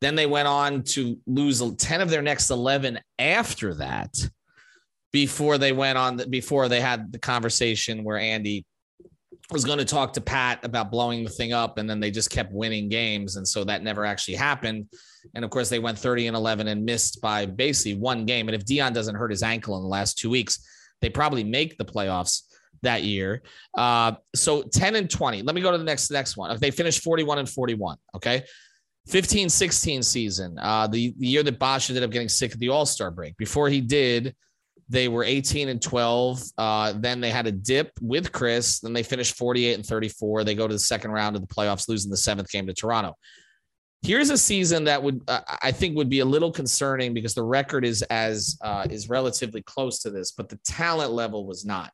Then 0.01 0.17
they 0.17 0.27
went 0.27 0.49
on 0.49 0.83
to 0.83 1.19
lose 1.29 1.63
10 1.63 2.01
of 2.01 2.11
their 2.11 2.21
next 2.21 2.51
11 2.51 2.99
after 3.21 3.75
that 3.75 4.13
before 5.15 5.59
they 5.59 5.71
went 5.71 5.97
on 5.97 6.17
the, 6.17 6.27
before 6.27 6.69
they 6.69 6.81
had 6.81 7.13
the 7.13 7.19
conversation 7.21 8.03
where 8.03 8.19
Andy 8.19 8.67
was 9.53 9.65
going 9.65 9.79
to 9.79 9.85
talk 9.85 10.13
to 10.15 10.21
Pat 10.21 10.65
about 10.65 10.91
blowing 10.91 11.23
the 11.23 11.31
thing 11.31 11.53
up 11.53 11.79
and 11.79 11.89
then 11.89 12.01
they 12.01 12.11
just 12.11 12.31
kept 12.31 12.53
winning 12.53 12.89
games 12.89 13.37
and 13.37 13.47
so 13.47 13.63
that 13.63 13.85
never 13.85 14.05
actually 14.05 14.35
happened 14.35 14.89
and 15.37 15.45
of 15.45 15.53
course 15.53 15.69
they 15.69 15.79
went 15.79 15.97
30 15.97 16.27
and 16.27 16.37
11 16.37 16.67
and 16.67 16.85
missed 16.85 17.21
by 17.21 17.47
basically 17.47 17.95
one 17.95 18.25
game 18.25 18.49
and 18.49 18.57
if 18.57 18.65
Dion 18.65 18.93
doesn't 18.93 19.15
hurt 19.15 19.31
his 19.31 19.45
ankle 19.45 19.77
in 19.77 19.83
the 19.83 19.89
last 19.89 20.19
2 20.19 20.29
weeks 20.29 20.67
they 21.01 21.09
probably 21.09 21.45
make 21.45 21.79
the 21.79 21.85
playoffs 21.85 22.43
that 22.83 23.05
year. 23.05 23.43
Uh, 23.79 24.13
so 24.35 24.63
10 24.63 24.97
and 24.97 25.09
20. 25.09 25.43
Let 25.43 25.55
me 25.55 25.61
go 25.61 25.71
to 25.71 25.79
the 25.79 25.85
next 25.85 26.11
next 26.11 26.37
one. 26.37 26.59
They 26.59 26.73
finished 26.73 27.05
41 27.05 27.39
and 27.39 27.49
41. 27.49 27.99
Okay. 28.17 28.43
15 29.07 29.49
16 29.49 30.03
season, 30.03 30.59
uh, 30.59 30.87
the, 30.87 31.15
the 31.19 31.27
year 31.27 31.43
that 31.43 31.59
Bosh 31.59 31.91
ended 31.91 32.03
up 32.03 32.11
getting 32.11 32.29
sick 32.29 32.53
at 32.53 32.59
the 32.59 32.71
All 32.71 32.87
Star 32.87 33.13
break. 33.13 33.37
Before 33.37 33.69
he 33.69 33.81
did, 33.81 34.35
they 34.89 35.09
were 35.09 35.25
18 35.25 35.69
and 35.69 35.81
12. 35.81 36.43
Uh, 36.59 36.93
then 36.97 37.21
they 37.21 37.31
had 37.31 37.47
a 37.47 37.53
dip 37.53 37.91
with 38.01 38.33
Chris. 38.33 38.81
Then 38.81 38.93
they 38.93 39.03
finished 39.03 39.37
48 39.37 39.75
and 39.75 39.87
34. 39.87 40.45
They 40.45 40.55
go 40.55 40.69
to 40.69 40.75
the 40.75 40.79
second 40.79 41.13
round 41.13 41.37
of 41.37 41.43
the 41.43 41.55
playoffs, 41.55 41.89
losing 41.89 42.11
the 42.11 42.17
seventh 42.17 42.51
game 42.51 42.67
to 42.67 42.75
Toronto. 42.75 43.17
Here's 44.03 44.29
a 44.29 44.37
season 44.37 44.85
that 44.85 45.03
would 45.03 45.23
uh, 45.29 45.41
I 45.63 45.73
think 45.73 45.97
would 45.97 46.11
be 46.11 46.21
a 46.21 46.27
little 46.27 46.53
concerning 46.53 47.15
because 47.15 47.35
the 47.35 47.43
record 47.43 47.87
is 47.87 48.03
as 48.03 48.59
uh, 48.61 48.87
is 48.91 49.09
relatively 49.09 49.63
close 49.63 50.01
to 50.01 50.11
this, 50.11 50.33
but 50.33 50.51
the 50.51 50.59
talent 50.65 51.13
level 51.13 51.47
was 51.47 51.65
not. 51.65 51.91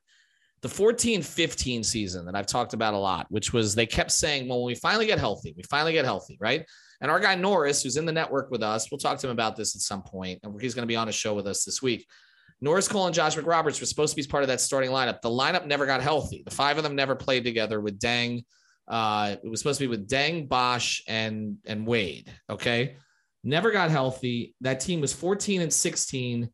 The 0.62 0.68
14 0.68 1.22
15 1.22 1.84
season 1.84 2.26
that 2.26 2.34
I've 2.34 2.46
talked 2.48 2.74
about 2.74 2.94
a 2.94 2.98
lot, 2.98 3.26
which 3.30 3.52
was 3.52 3.76
they 3.76 3.86
kept 3.86 4.10
saying, 4.10 4.48
well, 4.48 4.58
when 4.58 4.66
we 4.66 4.74
finally 4.74 5.06
get 5.06 5.20
healthy, 5.20 5.54
we 5.56 5.62
finally 5.62 5.92
get 5.92 6.04
healthy, 6.04 6.36
right? 6.40 6.66
And 7.00 7.12
our 7.12 7.20
guy 7.20 7.36
Norris, 7.36 7.82
who's 7.82 7.96
in 7.96 8.06
the 8.06 8.12
network 8.12 8.50
with 8.50 8.62
us, 8.62 8.90
we'll 8.90 8.98
talk 8.98 9.18
to 9.20 9.28
him 9.28 9.32
about 9.32 9.56
this 9.56 9.76
at 9.76 9.80
some 9.80 10.02
point, 10.02 10.40
and 10.42 10.60
he's 10.60 10.74
going 10.74 10.82
to 10.82 10.90
be 10.90 10.96
on 10.96 11.08
a 11.08 11.12
show 11.12 11.32
with 11.34 11.46
us 11.46 11.64
this 11.64 11.80
week. 11.80 12.06
Norris 12.60 12.88
Cole 12.88 13.06
and 13.06 13.14
Josh 13.14 13.36
McRoberts 13.36 13.80
were 13.80 13.86
supposed 13.86 14.14
to 14.14 14.22
be 14.22 14.28
part 14.28 14.42
of 14.42 14.48
that 14.48 14.60
starting 14.60 14.90
lineup. 14.90 15.20
The 15.22 15.30
lineup 15.30 15.66
never 15.66 15.86
got 15.86 16.02
healthy. 16.02 16.42
The 16.44 16.50
five 16.50 16.76
of 16.76 16.84
them 16.84 16.94
never 16.94 17.16
played 17.16 17.44
together 17.44 17.80
with 17.80 17.98
Deng. 17.98 18.44
Uh, 18.86 19.36
it 19.42 19.48
was 19.48 19.60
supposed 19.60 19.78
to 19.78 19.84
be 19.84 19.88
with 19.88 20.08
Deng, 20.08 20.48
Bosh, 20.48 21.02
and 21.06 21.56
and 21.64 21.86
Wade. 21.86 22.32
Okay, 22.50 22.96
never 23.44 23.70
got 23.70 23.90
healthy. 23.90 24.54
That 24.60 24.80
team 24.80 25.00
was 25.00 25.12
14 25.12 25.62
and 25.62 25.72
16. 25.72 26.50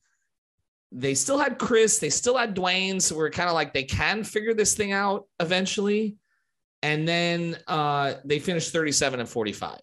They 0.93 1.15
still 1.15 1.39
had 1.39 1.59
Chris. 1.59 1.99
They 1.99 2.11
still 2.11 2.37
had 2.37 2.55
Dwayne. 2.55 3.03
So 3.03 3.17
we're 3.17 3.31
kind 3.31 3.49
of 3.49 3.55
like 3.55 3.75
they 3.75 3.85
can 3.85 4.23
figure 4.23 4.55
this 4.55 4.75
thing 4.75 4.93
out 4.93 5.27
eventually. 5.41 6.17
And 6.83 7.09
then 7.09 7.59
uh, 7.67 8.15
they 8.25 8.39
finished 8.39 8.73
37 8.73 9.19
and 9.19 9.29
45 9.29 9.81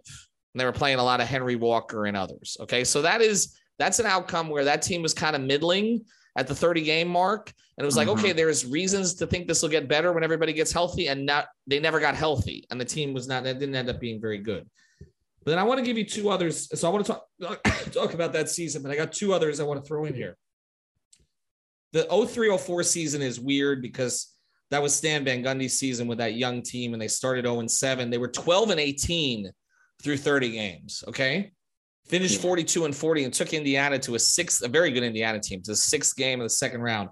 and 0.53 0.61
they 0.61 0.65
were 0.65 0.71
playing 0.71 0.99
a 0.99 1.03
lot 1.03 1.19
of 1.19 1.27
Henry 1.27 1.55
Walker 1.55 2.05
and 2.05 2.15
others. 2.15 2.57
Okay. 2.61 2.83
So 2.83 3.01
that 3.01 3.21
is 3.21 3.57
that's 3.79 3.99
an 3.99 4.05
outcome 4.05 4.49
where 4.49 4.65
that 4.65 4.81
team 4.81 5.01
was 5.01 5.13
kind 5.13 5.35
of 5.35 5.41
middling 5.41 6.05
at 6.37 6.47
the 6.47 6.55
30 6.55 6.81
game 6.81 7.07
mark. 7.07 7.51
And 7.77 7.83
it 7.83 7.87
was 7.87 7.97
like, 7.97 8.07
mm-hmm. 8.07 8.19
okay, 8.19 8.33
there's 8.33 8.65
reasons 8.65 9.15
to 9.15 9.27
think 9.27 9.47
this 9.47 9.61
will 9.61 9.69
get 9.69 9.87
better 9.87 10.13
when 10.13 10.23
everybody 10.23 10.53
gets 10.53 10.71
healthy. 10.71 11.07
And 11.07 11.25
not 11.25 11.47
they 11.65 11.79
never 11.79 11.99
got 11.99 12.15
healthy. 12.15 12.65
And 12.69 12.79
the 12.79 12.85
team 12.85 13.13
was 13.13 13.27
not, 13.27 13.43
that 13.43 13.59
didn't 13.59 13.75
end 13.75 13.89
up 13.89 13.99
being 13.99 14.21
very 14.21 14.37
good. 14.37 14.69
But 15.43 15.51
then 15.51 15.59
I 15.59 15.63
want 15.63 15.79
to 15.79 15.85
give 15.85 15.97
you 15.97 16.05
two 16.05 16.29
others. 16.29 16.69
So 16.79 16.87
I 16.87 16.91
want 16.91 17.05
to 17.05 17.11
talk, 17.13 17.63
talk 17.91 18.13
about 18.13 18.33
that 18.33 18.49
season, 18.49 18.83
but 18.83 18.91
I 18.91 18.95
got 18.95 19.11
two 19.11 19.33
others 19.33 19.59
I 19.59 19.63
want 19.63 19.83
to 19.83 19.87
throw 19.87 20.05
in 20.05 20.13
here. 20.13 20.37
The 21.91 22.03
0304 22.03 22.83
season 22.83 23.21
is 23.21 23.39
weird 23.39 23.81
because 23.81 24.33
that 24.71 24.81
was 24.81 24.95
Stan 24.95 25.23
Van 25.23 25.43
Gundy's 25.43 25.77
season 25.77 26.07
with 26.07 26.17
that 26.17 26.33
young 26.33 26.63
team, 26.63 26.93
and 26.93 27.01
they 27.01 27.07
started 27.07 27.45
0 27.45 27.67
7. 27.67 28.09
They 28.09 28.17
were 28.17 28.29
12 28.29 28.71
and 28.71 28.79
18 28.79 29.51
through 30.01 30.17
30 30.17 30.51
games. 30.51 31.03
Okay. 31.07 31.51
Finished 32.05 32.41
42 32.41 32.85
and 32.85 32.95
40 32.95 33.23
and 33.23 33.33
took 33.33 33.53
Indiana 33.53 33.97
to 33.99 34.15
a 34.15 34.19
sixth, 34.19 34.61
a 34.63 34.67
very 34.67 34.91
good 34.91 35.03
Indiana 35.03 35.39
team, 35.39 35.61
to 35.63 35.71
the 35.71 35.75
sixth 35.75 36.15
game 36.15 36.41
of 36.41 36.45
the 36.45 36.49
second 36.49 36.81
round. 36.81 37.09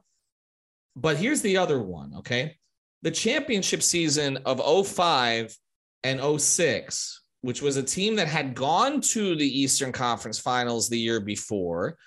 But 0.95 1.17
here's 1.17 1.41
the 1.41 1.57
other 1.57 1.81
one. 1.81 2.13
Okay. 2.17 2.57
The 3.01 3.11
championship 3.11 3.81
season 3.81 4.37
of 4.45 4.87
05 4.87 5.55
and 6.03 6.41
06, 6.41 7.21
which 7.41 7.61
was 7.61 7.77
a 7.77 7.83
team 7.83 8.15
that 8.17 8.27
had 8.27 8.53
gone 8.53 9.01
to 9.01 9.35
the 9.35 9.59
Eastern 9.59 9.91
Conference 9.91 10.39
finals 10.39 10.89
the 10.89 10.99
year 10.99 11.19
before, 11.19 11.97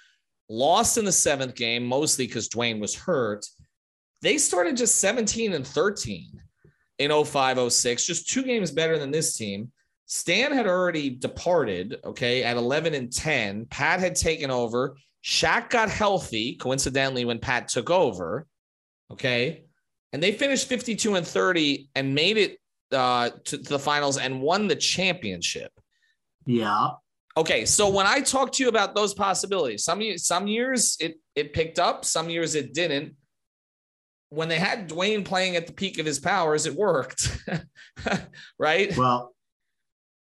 lost 0.49 0.99
in 0.99 1.05
the 1.05 1.13
seventh 1.13 1.55
game, 1.55 1.85
mostly 1.85 2.27
because 2.27 2.49
Dwayne 2.49 2.81
was 2.81 2.95
hurt. 2.95 3.47
They 4.23 4.39
started 4.39 4.77
just 4.77 4.97
17 4.97 5.53
and 5.55 5.67
13 5.67 6.41
in 6.99 7.25
05 7.25 7.73
06, 7.73 8.07
just 8.07 8.29
two 8.29 8.43
games 8.43 8.71
better 8.71 8.99
than 8.99 9.11
this 9.11 9.37
team. 9.37 9.73
Stan 10.07 10.53
had 10.53 10.67
already 10.67 11.11
departed, 11.11 11.99
okay, 12.05 12.43
at 12.43 12.57
11 12.57 12.95
and 12.95 13.13
10. 13.13 13.67
Pat 13.67 14.01
had 14.01 14.15
taken 14.15 14.51
over. 14.51 14.97
Shaq 15.25 15.71
got 15.71 15.89
healthy, 15.89 16.57
coincidentally, 16.57 17.25
when 17.25 17.39
Pat 17.39 17.69
took 17.69 17.91
over, 17.91 18.47
okay. 19.11 19.65
And 20.13 20.23
they 20.23 20.33
finished 20.33 20.69
52 20.69 21.15
and 21.15 21.27
30 21.27 21.89
and 21.95 22.15
made 22.15 22.37
it 22.37 22.59
uh, 22.93 23.31
to, 23.45 23.59
to 23.59 23.71
the 23.71 23.79
finals 23.79 24.19
and 24.19 24.41
won 24.41 24.69
the 24.69 24.77
championship. 24.77 25.73
Yeah. 26.47 26.91
Okay, 27.37 27.65
so 27.65 27.89
when 27.89 28.07
I 28.07 28.21
talk 28.21 28.53
to 28.53 28.63
you 28.63 28.69
about 28.69 28.95
those 28.95 29.13
possibilities, 29.13 29.83
some 29.83 30.01
some 30.19 30.47
years 30.47 30.97
it 31.01 31.19
it 31.35 31.53
picked 31.53 31.81
up, 31.81 32.05
some 32.05 32.31
years 32.31 32.55
it 32.55 32.75
didn't. 32.75 33.17
When 34.29 34.49
they 34.49 34.59
had 34.59 34.89
Dwayne 34.89 35.25
playing 35.25 35.57
at 35.57 35.67
the 35.67 35.73
peak 35.73 35.99
of 35.99 36.07
his 36.07 36.21
powers, 36.21 36.67
it 36.67 36.75
worked, 36.75 37.37
right? 38.59 38.97
Well, 38.97 39.34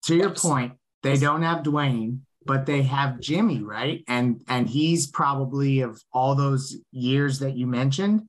to 0.08 0.16
your 0.16 0.30
point, 0.30 0.72
they 1.02 1.18
don't 1.18 1.42
have 1.42 1.62
Dwayne, 1.62 2.20
but 2.46 2.64
they 2.64 2.82
have 2.82 3.20
Jimmy, 3.20 3.62
right? 3.62 4.02
And 4.08 4.42
and 4.48 4.66
he's 4.68 5.06
probably 5.06 5.82
of 5.82 6.02
all 6.12 6.34
those 6.34 6.76
years 6.90 7.38
that 7.40 7.56
you 7.56 7.66
mentioned, 7.66 8.22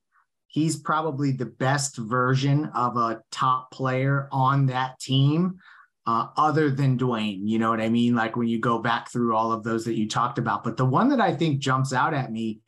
he's 0.47 0.75
probably 0.75 1.31
the 1.31 1.45
best 1.45 1.97
version 1.97 2.65
of 2.75 2.97
a 2.97 3.21
top 3.31 3.71
player 3.71 4.27
on 4.31 4.67
that 4.67 4.99
team. 4.99 5.59
Uh, 6.05 6.27
other 6.37 6.71
than 6.71 6.97
Dwayne, 6.97 7.41
you 7.43 7.59
know 7.59 7.69
what 7.69 7.81
I 7.81 7.87
mean? 7.87 8.15
Like 8.15 8.35
when 8.35 8.47
you 8.47 8.59
go 8.59 8.79
back 8.79 9.11
through 9.11 9.35
all 9.35 9.51
of 9.51 9.63
those 9.63 9.85
that 9.85 9.93
you 9.93 10.09
talked 10.09 10.39
about. 10.39 10.63
But 10.63 10.75
the 10.75 10.85
one 10.85 11.09
that 11.09 11.21
I 11.21 11.35
think 11.35 11.59
jumps 11.59 11.93
out 11.93 12.15
at 12.15 12.31
me 12.31 12.61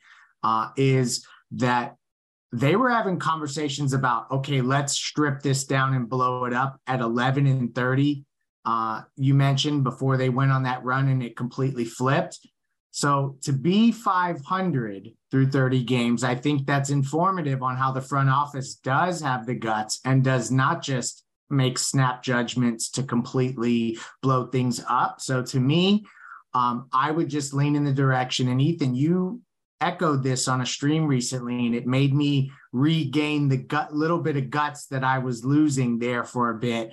uh, 0.44 0.70
is 0.78 1.26
that 1.54 1.96
they 2.52 2.76
were 2.76 2.92
having 2.92 3.18
conversations 3.18 3.94
about, 3.94 4.30
okay, 4.30 4.62
let's 4.62 4.94
strip 4.94 5.42
this 5.42 5.66
down 5.66 5.96
and 5.96 6.08
blow 6.08 6.46
it 6.46 6.54
up 6.54 6.80
at 6.86 7.00
11 7.00 7.48
and 7.48 7.74
30 7.74 8.26
uh, 8.66 9.02
you 9.16 9.34
mentioned 9.34 9.84
before 9.84 10.18
they 10.18 10.30
went 10.30 10.52
on 10.52 10.64
that 10.64 10.84
run 10.84 11.08
and 11.08 11.24
it 11.24 11.36
completely 11.36 11.86
flipped. 11.86 12.40
So 12.92 13.38
to 13.44 13.54
be 13.54 13.92
500 13.92 15.10
through 15.32 15.50
30 15.50 15.84
games, 15.84 16.24
I 16.24 16.36
think 16.36 16.68
that's 16.68 16.90
informative 16.90 17.64
on 17.64 17.78
how 17.78 17.92
the 17.92 18.02
front 18.02 18.30
office 18.30 18.76
does 18.76 19.22
have 19.22 19.46
the 19.46 19.56
guts 19.56 20.00
and 20.04 20.24
does 20.24 20.52
not 20.52 20.82
just 20.82 21.24
make 21.50 21.78
snap 21.78 22.22
judgments 22.22 22.90
to 22.92 23.04
completely 23.04 23.98
blow 24.22 24.48
things 24.48 24.84
up. 24.90 25.22
So 25.22 25.42
to 25.44 25.60
me, 25.60 26.06
um, 26.54 26.88
I 26.94 27.12
would 27.12 27.30
just 27.30 27.54
lean 27.54 27.76
in 27.76 27.86
the 27.86 27.94
direction. 27.94 28.50
And 28.50 28.62
Ethan, 28.62 28.94
you 28.94 29.42
echoed 29.80 30.22
this 30.22 30.48
on 30.48 30.62
a 30.62 30.66
stream 30.66 31.08
recently, 31.08 31.66
and 31.66 31.76
it 31.76 31.88
made 31.88 32.14
me 32.14 32.52
regain 32.74 33.48
the 33.48 33.58
gut 33.58 33.94
little 33.94 34.20
bit 34.20 34.38
of 34.38 34.50
guts 34.50 34.88
that 34.88 35.04
I 35.04 35.20
was 35.20 35.46
losing 35.46 35.98
there 35.98 36.24
for 36.24 36.50
a 36.50 36.60
bit. 36.60 36.92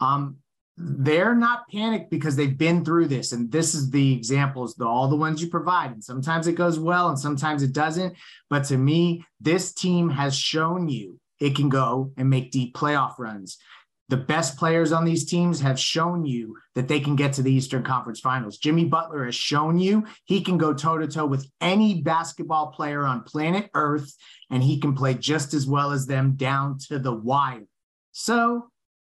Um, 0.00 0.36
they're 0.80 1.34
not 1.34 1.68
panicked 1.68 2.08
because 2.08 2.36
they've 2.36 2.56
been 2.56 2.84
through 2.84 3.08
this. 3.08 3.32
And 3.32 3.50
this 3.50 3.74
is 3.74 3.90
the 3.90 4.14
examples, 4.14 4.74
the, 4.74 4.86
all 4.86 5.08
the 5.08 5.16
ones 5.16 5.42
you 5.42 5.48
provide. 5.48 5.90
And 5.90 6.02
sometimes 6.02 6.46
it 6.46 6.54
goes 6.54 6.78
well 6.78 7.08
and 7.08 7.18
sometimes 7.18 7.62
it 7.62 7.72
doesn't. 7.72 8.14
But 8.48 8.64
to 8.64 8.76
me, 8.76 9.24
this 9.40 9.72
team 9.72 10.08
has 10.10 10.36
shown 10.36 10.88
you 10.88 11.18
it 11.40 11.56
can 11.56 11.68
go 11.68 12.12
and 12.16 12.30
make 12.30 12.52
deep 12.52 12.76
playoff 12.76 13.18
runs. 13.18 13.58
The 14.08 14.16
best 14.16 14.56
players 14.56 14.90
on 14.90 15.04
these 15.04 15.26
teams 15.26 15.60
have 15.60 15.78
shown 15.78 16.24
you 16.24 16.56
that 16.74 16.88
they 16.88 17.00
can 17.00 17.14
get 17.14 17.34
to 17.34 17.42
the 17.42 17.52
Eastern 17.52 17.82
Conference 17.82 18.20
Finals. 18.20 18.56
Jimmy 18.56 18.86
Butler 18.86 19.26
has 19.26 19.34
shown 19.34 19.78
you 19.78 20.06
he 20.24 20.40
can 20.40 20.56
go 20.56 20.72
toe 20.72 20.96
to 20.96 21.06
toe 21.06 21.26
with 21.26 21.46
any 21.60 22.00
basketball 22.00 22.68
player 22.68 23.04
on 23.04 23.22
planet 23.24 23.68
Earth, 23.74 24.14
and 24.50 24.62
he 24.62 24.80
can 24.80 24.94
play 24.94 25.12
just 25.12 25.52
as 25.52 25.66
well 25.66 25.92
as 25.92 26.06
them 26.06 26.36
down 26.36 26.78
to 26.88 26.98
the 26.98 27.12
wire. 27.12 27.66
So 28.12 28.70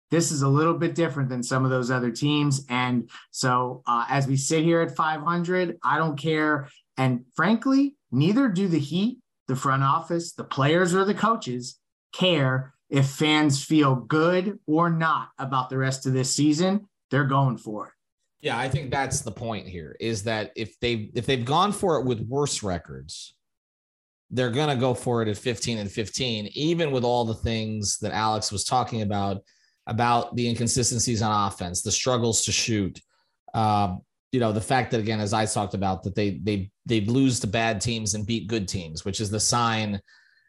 this 0.09 0.31
is 0.31 0.41
a 0.41 0.47
little 0.47 0.73
bit 0.73 0.95
different 0.95 1.29
than 1.29 1.43
some 1.43 1.65
of 1.65 1.71
those 1.71 1.91
other 1.91 2.11
teams. 2.11 2.65
And 2.69 3.09
so, 3.31 3.83
uh, 3.85 4.05
as 4.09 4.27
we 4.27 4.37
sit 4.37 4.63
here 4.63 4.81
at 4.81 4.95
500, 4.95 5.77
I 5.83 5.97
don't 5.97 6.17
care. 6.17 6.69
And 6.97 7.25
frankly, 7.35 7.95
neither 8.11 8.47
do 8.47 8.67
the 8.67 8.79
Heat, 8.79 9.19
the 9.47 9.55
front 9.55 9.83
office, 9.83 10.33
the 10.33 10.43
players, 10.43 10.95
or 10.95 11.05
the 11.05 11.13
coaches 11.13 11.79
care 12.13 12.73
if 12.89 13.07
fans 13.07 13.63
feel 13.63 13.95
good 13.95 14.59
or 14.65 14.89
not 14.89 15.29
about 15.37 15.69
the 15.69 15.77
rest 15.77 16.05
of 16.05 16.13
this 16.13 16.33
season. 16.33 16.87
They're 17.11 17.25
going 17.25 17.57
for 17.57 17.87
it. 17.87 17.93
Yeah, 18.39 18.57
I 18.57 18.69
think 18.69 18.91
that's 18.91 19.21
the 19.21 19.31
point 19.31 19.67
here 19.67 19.95
is 19.99 20.23
that 20.23 20.51
if 20.55 20.79
they 20.79 21.09
if 21.15 21.25
they've 21.25 21.43
gone 21.43 21.71
for 21.71 21.99
it 21.99 22.05
with 22.05 22.21
worse 22.21 22.61
records, 22.61 23.33
they're 24.29 24.51
going 24.51 24.69
to 24.69 24.79
go 24.79 24.93
for 24.93 25.21
it 25.21 25.27
at 25.27 25.37
15 25.37 25.77
and 25.79 25.91
15 25.91 26.49
even 26.53 26.91
with 26.91 27.03
all 27.03 27.25
the 27.25 27.33
things 27.33 27.97
that 27.99 28.11
Alex 28.11 28.51
was 28.51 28.63
talking 28.63 29.01
about 29.01 29.41
about 29.87 30.35
the 30.35 30.47
inconsistencies 30.47 31.21
on 31.21 31.47
offense, 31.47 31.81
the 31.81 31.91
struggles 31.91 32.43
to 32.45 32.51
shoot. 32.51 33.01
Um, 33.53 34.01
you 34.31 34.39
know, 34.39 34.51
the 34.51 34.61
fact 34.61 34.91
that 34.91 34.99
again, 34.99 35.19
as 35.19 35.33
I 35.33 35.45
talked 35.45 35.73
about, 35.73 36.03
that 36.03 36.13
they 36.13 36.31
they 36.43 36.69
they 36.85 37.01
lose 37.01 37.39
to 37.39 37.47
bad 37.47 37.81
teams 37.81 38.13
and 38.13 38.25
beat 38.25 38.47
good 38.47 38.67
teams, 38.67 39.05
which 39.05 39.19
is 39.19 39.29
the 39.29 39.39
sign 39.39 39.99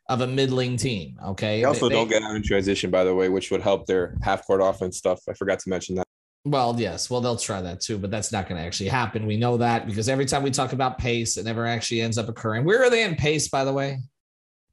of 0.09 0.21
a 0.23 0.27
middling 0.27 0.77
team. 0.77 1.17
Okay. 1.25 1.59
They 1.59 1.65
also 1.65 1.89
they, 1.89 1.95
don't 1.95 2.09
get 2.09 2.23
out 2.23 2.35
in 2.35 2.43
transition, 2.43 2.91
by 2.91 3.05
the 3.05 3.15
way, 3.15 3.29
which 3.29 3.51
would 3.51 3.63
help 3.63 3.87
their 3.87 4.17
half 4.23 4.47
court 4.47 4.61
offense 4.63 4.97
stuff. 4.97 5.21
I 5.29 5.35
forgot 5.35 5.61
to 5.61 5.69
mention 5.69 5.97
that. 5.97 6.07
Well, 6.45 6.75
yes. 6.79 7.11
Well, 7.11 7.21
they'll 7.21 7.37
try 7.37 7.61
that 7.61 7.81
too, 7.81 7.99
but 7.99 8.11
that's 8.11 8.33
not 8.33 8.49
going 8.49 8.61
to 8.61 8.67
actually 8.67 8.89
happen. 8.89 9.27
We 9.27 9.37
know 9.37 9.59
that 9.59 9.87
because 9.87 10.09
every 10.09 10.25
time 10.25 10.43
we 10.43 10.51
talk 10.51 10.73
about 10.73 10.97
pace, 10.97 11.37
it 11.37 11.45
never 11.45 11.67
actually 11.67 12.01
ends 12.01 12.17
up 12.17 12.29
occurring. 12.29 12.65
Where 12.65 12.83
are 12.83 12.91
they 12.91 13.05
in 13.05 13.17
pace, 13.17 13.49
by 13.49 13.65
the 13.65 13.73
way? 13.73 13.99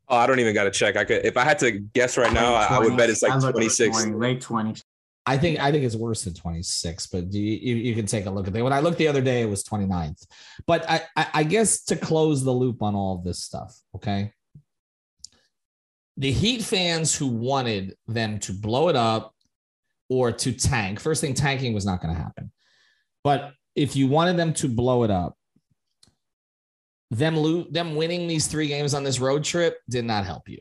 Oh, 0.08 0.18
I 0.18 0.28
don't 0.28 0.40
even 0.40 0.54
got 0.54 0.66
to 0.66 0.72
check. 0.72 0.96
I 0.96 1.04
could, 1.04 1.26
if 1.26 1.38
I 1.38 1.44
had 1.44 1.60
to 1.60 1.72
guess 1.72 2.18
right 2.18 2.32
now, 2.32 2.54
I, 2.54 2.66
I 2.66 2.80
would 2.80 2.96
bet 2.96 3.10
it's 3.10 3.24
like 3.24 3.40
26. 3.40 4.04
20, 4.04 4.18
late 4.18 4.42
20s. 4.42 4.84
I 5.28 5.38
think 5.38 5.60
I 5.60 5.72
think 5.72 5.84
it's 5.84 5.96
worse 5.96 6.24
than 6.24 6.36
26, 6.36 7.08
but 7.08 7.34
you, 7.34 7.42
you, 7.42 7.76
you, 7.76 7.96
can 7.96 8.06
take 8.06 8.28
a 8.28 8.30
look 8.30 8.48
at 8.48 8.56
it. 8.56 8.62
When 8.62 8.72
I 8.72 8.80
looked 8.80 9.00
the 9.00 9.08
other 9.08 9.22
day, 9.22 9.42
it 9.42 9.50
was 9.50 9.64
29th. 9.64 10.24
But 10.68 10.88
I, 10.88 11.02
I, 11.16 11.28
I 11.34 11.44
guess 11.44 11.84
to 11.86 11.96
close 11.96 12.44
the 12.44 12.52
loop 12.52 12.84
on 12.84 12.94
all 12.94 13.16
of 13.16 13.24
this 13.24 13.40
stuff, 13.40 13.76
okay. 13.96 14.32
The 16.18 16.32
Heat 16.32 16.62
fans 16.62 17.16
who 17.16 17.28
wanted 17.28 17.96
them 18.08 18.38
to 18.40 18.54
blow 18.54 18.88
it 18.90 18.96
up 18.96 19.34
or 20.10 20.32
to 20.32 20.52
tank, 20.52 21.00
first 21.00 21.22
thing, 21.22 21.34
tanking 21.34 21.74
was 21.74 21.88
not 21.88 22.02
going 22.02 22.14
to 22.14 22.22
happen. 22.22 22.52
But 23.24 23.54
if 23.76 23.96
you 23.96 24.08
wanted 24.08 24.38
them 24.38 24.54
to 24.54 24.70
blow 24.70 25.04
it 25.04 25.12
up, 25.12 25.36
them 27.12 27.36
lo- 27.36 27.68
them 27.70 27.96
winning 27.96 28.28
these 28.28 28.48
three 28.48 28.68
games 28.68 28.94
on 28.94 29.04
this 29.04 29.20
road 29.20 29.44
trip 29.44 29.80
did 29.90 30.06
not 30.06 30.26
help 30.26 30.50
you. 30.50 30.60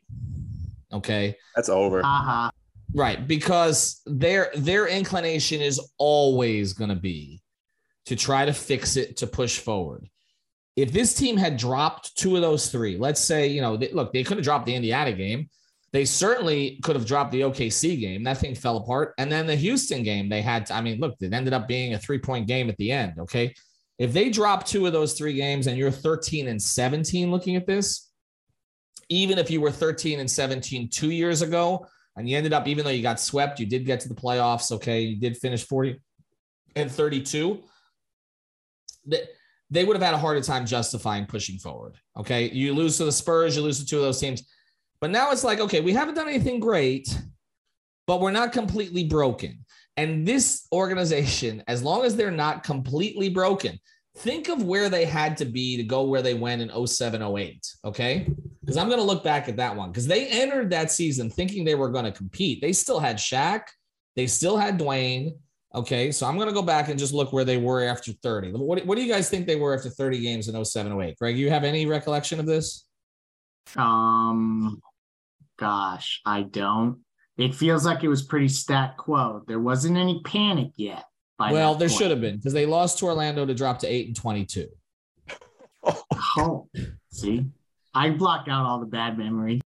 Okay, 0.93 1.37
that's 1.57 1.69
over. 1.69 2.01
Uh-huh. 2.05 2.51
Right, 2.95 3.27
because 3.27 4.03
their 4.07 4.51
their 4.55 4.87
inclination 4.87 5.61
is 5.61 5.81
always 5.99 6.73
going 6.73 6.91
to 6.91 6.97
be 6.97 7.43
to 8.07 8.17
try 8.17 8.45
to 8.45 8.53
fix 8.53 8.97
it 8.97 9.17
to 9.19 9.27
push 9.27 9.59
forward. 9.59 10.09
If 10.77 10.93
this 10.93 11.15
team 11.15 11.37
had 11.37 11.57
dropped 11.57 12.17
two 12.17 12.37
of 12.37 12.43
those 12.43 12.69
three, 12.69 12.99
let's 12.99 13.21
say 13.21 13.47
you 13.49 13.61
know, 13.61 13.77
they, 13.77 13.91
look, 13.93 14.13
they 14.13 14.25
could 14.25 14.37
have 14.37 14.45
dropped 14.45 14.67
the 14.67 14.75
Indiana 14.75 15.13
game. 15.13 15.49
They 15.93 16.05
certainly 16.05 16.81
could 16.83 16.97
have 16.97 17.07
dropped 17.07 17.31
the 17.31 17.43
OKC 17.43 18.01
game. 18.01 18.25
That 18.25 18.39
thing 18.39 18.57
fell 18.57 18.79
apart. 18.79 19.15
And 19.17 19.31
then 19.31 19.47
the 19.47 19.55
Houston 19.55 20.03
game, 20.03 20.29
they 20.29 20.43
had, 20.43 20.67
to, 20.67 20.75
I 20.75 20.81
mean, 20.81 20.99
look, 20.99 21.15
it 21.21 21.33
ended 21.33 21.53
up 21.53 21.69
being 21.69 21.95
a 21.95 21.99
three 22.01 22.19
point 22.19 22.49
game 22.49 22.69
at 22.69 22.77
the 22.79 22.91
end. 22.91 23.21
Okay. 23.21 23.55
If 23.99 24.13
they 24.13 24.29
drop 24.29 24.67
two 24.67 24.87
of 24.87 24.93
those 24.93 25.15
three 25.15 25.35
games 25.35 25.67
and 25.67 25.79
you're 25.79 25.91
13 25.91 26.49
and 26.49 26.61
17 26.61 27.31
looking 27.31 27.57
at 27.57 27.67
this, 27.67 28.11
even 29.09 29.39
if 29.39 29.51
you 29.51 29.61
were 29.61 29.71
13 29.71 30.21
and 30.21 30.31
17 30.31 30.89
two 30.89 31.11
years 31.11 31.43
ago, 31.43 31.87
and 32.17 32.29
you 32.29 32.37
ended 32.37 32.53
up, 32.53 32.69
even 32.69 32.85
though 32.85 32.91
you 32.91 33.03
got 33.03 33.21
swept, 33.21 33.59
you 33.59 33.67
did 33.67 33.85
get 33.85 34.01
to 34.01 34.09
the 34.09 34.15
playoffs. 34.15 34.71
Okay. 34.71 35.01
You 35.01 35.17
did 35.17 35.37
finish 35.37 35.65
40 35.65 36.01
and 36.77 36.91
32. 36.91 37.61
That 39.07 39.23
they 39.71 39.85
would 39.85 39.97
have 39.97 40.03
had 40.03 40.15
a 40.15 40.19
harder 40.19 40.41
time 40.41 40.65
justifying 40.65 41.27
pushing 41.27 41.59
forward. 41.59 41.97
Okay. 42.17 42.51
You 42.51 42.73
lose 42.73 42.99
to 42.99 43.05
the 43.05 43.13
Spurs, 43.13 43.57
you 43.57 43.63
lose 43.63 43.81
to 43.81 43.87
two 43.87 43.97
of 43.97 44.03
those 44.03 44.21
teams. 44.21 44.45
But 45.01 45.11
now 45.11 45.33
it's 45.33 45.45
like, 45.45 45.61
okay, 45.61 45.81
we 45.81 45.93
haven't 45.93 46.15
done 46.15 46.29
anything 46.29 46.61
great, 46.61 47.09
but 48.07 48.21
we're 48.21 48.31
not 48.31 48.53
completely 48.53 49.05
broken. 49.05 49.65
And 49.97 50.27
this 50.27 50.67
organization, 50.73 51.63
as 51.69 51.83
long 51.83 52.05
as 52.05 52.17
they're 52.17 52.31
not 52.31 52.65
completely 52.65 53.29
broken, 53.29 53.79
think 54.19 54.49
of 54.49 54.63
where 54.63 54.89
they 54.89 55.05
had 55.05 55.37
to 55.37 55.45
be 55.45 55.77
to 55.77 55.83
go 55.83 56.05
where 56.05 56.23
they 56.23 56.35
went 56.35 56.63
in 56.63 56.87
07, 56.87 57.23
08. 57.23 57.67
Okay. 57.85 58.29
Because 58.61 58.77
I'm 58.77 58.89
going 58.89 58.99
to 58.99 59.05
look 59.05 59.23
back 59.23 59.49
at 59.49 59.57
that 59.57 59.77
one 59.77 59.91
because 59.91 60.07
they 60.07 60.27
entered 60.29 60.71
that 60.71 60.91
season 60.91 61.31
thinking 61.31 61.65
they 61.65 61.75
were 61.75 61.91
going 61.91 62.07
to 62.07 62.13
compete. 62.13 62.61
They 62.61 62.73
still 62.73 62.99
had 62.99 63.17
Shaq, 63.17 63.63
they 64.17 64.27
still 64.27 64.57
had 64.57 64.79
Dwayne. 64.79 65.33
Okay. 65.75 66.13
So 66.13 66.27
I'm 66.27 66.37
going 66.37 66.49
to 66.49 66.55
go 66.55 66.63
back 66.63 66.89
and 66.89 66.99
just 66.99 67.13
look 67.13 67.33
where 67.33 67.45
they 67.45 67.57
were 67.57 67.85
after 67.85 68.13
30. 68.13 68.53
What, 68.53 68.87
what 68.87 68.97
do 68.97 69.03
you 69.03 69.13
guys 69.13 69.29
think 69.29 69.47
they 69.47 69.57
were 69.57 69.75
after 69.75 69.91
30 69.91 70.21
games 70.21 70.49
in 70.49 70.65
07, 70.65 71.01
08? 71.01 71.19
Greg, 71.19 71.37
you 71.37 71.51
have 71.51 71.65
any 71.65 71.87
recollection 71.87 72.41
of 72.41 72.47
this? 72.47 72.87
Um, 73.77 74.81
gosh, 75.59 76.21
I 76.25 76.43
don't. 76.43 77.04
It 77.37 77.55
feels 77.55 77.85
like 77.85 78.05
it 78.05 78.09
was 78.09 78.23
pretty 78.23 78.49
stat 78.49 78.97
quo. 78.97 79.43
There 79.47 79.59
wasn't 79.59 79.97
any 79.97 80.21
panic 80.25 80.71
yet. 80.77 81.05
well, 81.39 81.75
there 81.75 81.89
point. 81.89 81.99
should 81.99 82.11
have 82.11 82.21
been 82.21 82.37
because 82.37 82.53
they 82.53 82.67
lost 82.67 82.99
to 82.99 83.07
Orlando 83.07 83.45
to 83.45 83.55
drop 83.55 83.81
to 83.81 83.89
eight 83.89 84.07
and 84.07 84.17
twenty-two. 84.17 84.69
oh, 86.39 86.69
see, 87.11 87.47
I 87.93 88.11
blocked 88.11 88.49
out 88.49 88.67
all 88.67 88.79
the 88.79 88.87
bad 88.87 89.19
memory. 89.19 89.61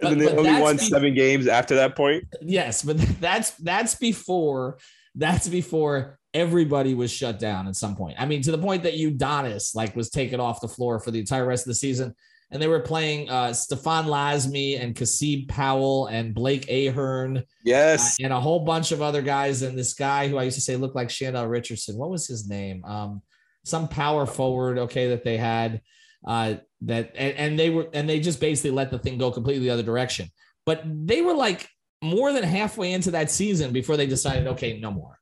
And 0.00 0.12
then 0.12 0.18
they 0.18 0.34
only 0.34 0.60
won 0.60 0.76
be- 0.76 0.82
seven 0.82 1.14
games 1.14 1.46
after 1.46 1.74
that 1.76 1.94
point. 1.94 2.24
Yes, 2.40 2.82
but 2.82 2.96
that's 3.20 3.50
that's 3.52 3.94
before 3.96 4.78
that's 5.14 5.46
before 5.46 6.18
everybody 6.32 6.94
was 6.94 7.10
shut 7.10 7.38
down 7.38 7.66
at 7.66 7.76
some 7.76 7.96
point. 7.96 8.16
I 8.18 8.24
mean, 8.24 8.40
to 8.42 8.50
the 8.50 8.58
point 8.58 8.84
that 8.84 8.94
Udonis 8.94 9.74
like 9.74 9.94
was 9.94 10.08
taken 10.08 10.40
off 10.40 10.60
the 10.60 10.68
floor 10.68 11.00
for 11.00 11.10
the 11.10 11.18
entire 11.18 11.44
rest 11.44 11.66
of 11.66 11.70
the 11.70 11.74
season 11.74 12.14
and 12.50 12.60
they 12.60 12.66
were 12.66 12.80
playing 12.80 13.30
uh, 13.30 13.48
Stéphane 13.50 14.06
Lasme 14.06 14.80
and 14.80 14.94
Kasib 14.94 15.48
Powell 15.48 16.06
and 16.06 16.34
Blake 16.34 16.68
Ahearn. 16.68 17.44
Yes. 17.64 18.18
Uh, 18.18 18.24
and 18.24 18.32
a 18.32 18.40
whole 18.40 18.60
bunch 18.60 18.90
of 18.90 19.02
other 19.02 19.22
guys. 19.22 19.62
And 19.62 19.78
this 19.78 19.94
guy 19.94 20.28
who 20.28 20.36
I 20.36 20.44
used 20.44 20.56
to 20.56 20.60
say 20.60 20.76
looked 20.76 20.96
like 20.96 21.08
Shandell 21.08 21.48
Richardson. 21.48 21.96
What 21.96 22.10
was 22.10 22.26
his 22.26 22.48
name? 22.48 22.84
Um, 22.84 23.22
some 23.64 23.86
power 23.88 24.26
forward, 24.26 24.78
okay, 24.78 25.08
that 25.08 25.24
they 25.24 25.36
had. 25.36 25.80
Uh, 26.26 26.54
that 26.82 27.12
and, 27.14 27.36
and 27.36 27.58
they 27.58 27.70
were 27.70 27.88
and 27.92 28.08
they 28.08 28.20
just 28.20 28.40
basically 28.40 28.70
let 28.70 28.90
the 28.90 28.98
thing 28.98 29.16
go 29.16 29.30
completely 29.30 29.64
the 29.64 29.70
other 29.70 29.82
direction. 29.82 30.28
But 30.66 30.82
they 30.84 31.22
were 31.22 31.34
like 31.34 31.68
more 32.02 32.32
than 32.32 32.42
halfway 32.42 32.92
into 32.92 33.12
that 33.12 33.30
season 33.30 33.72
before 33.72 33.96
they 33.96 34.06
decided, 34.06 34.46
okay, 34.48 34.80
no 34.80 34.90
more. 34.90 35.19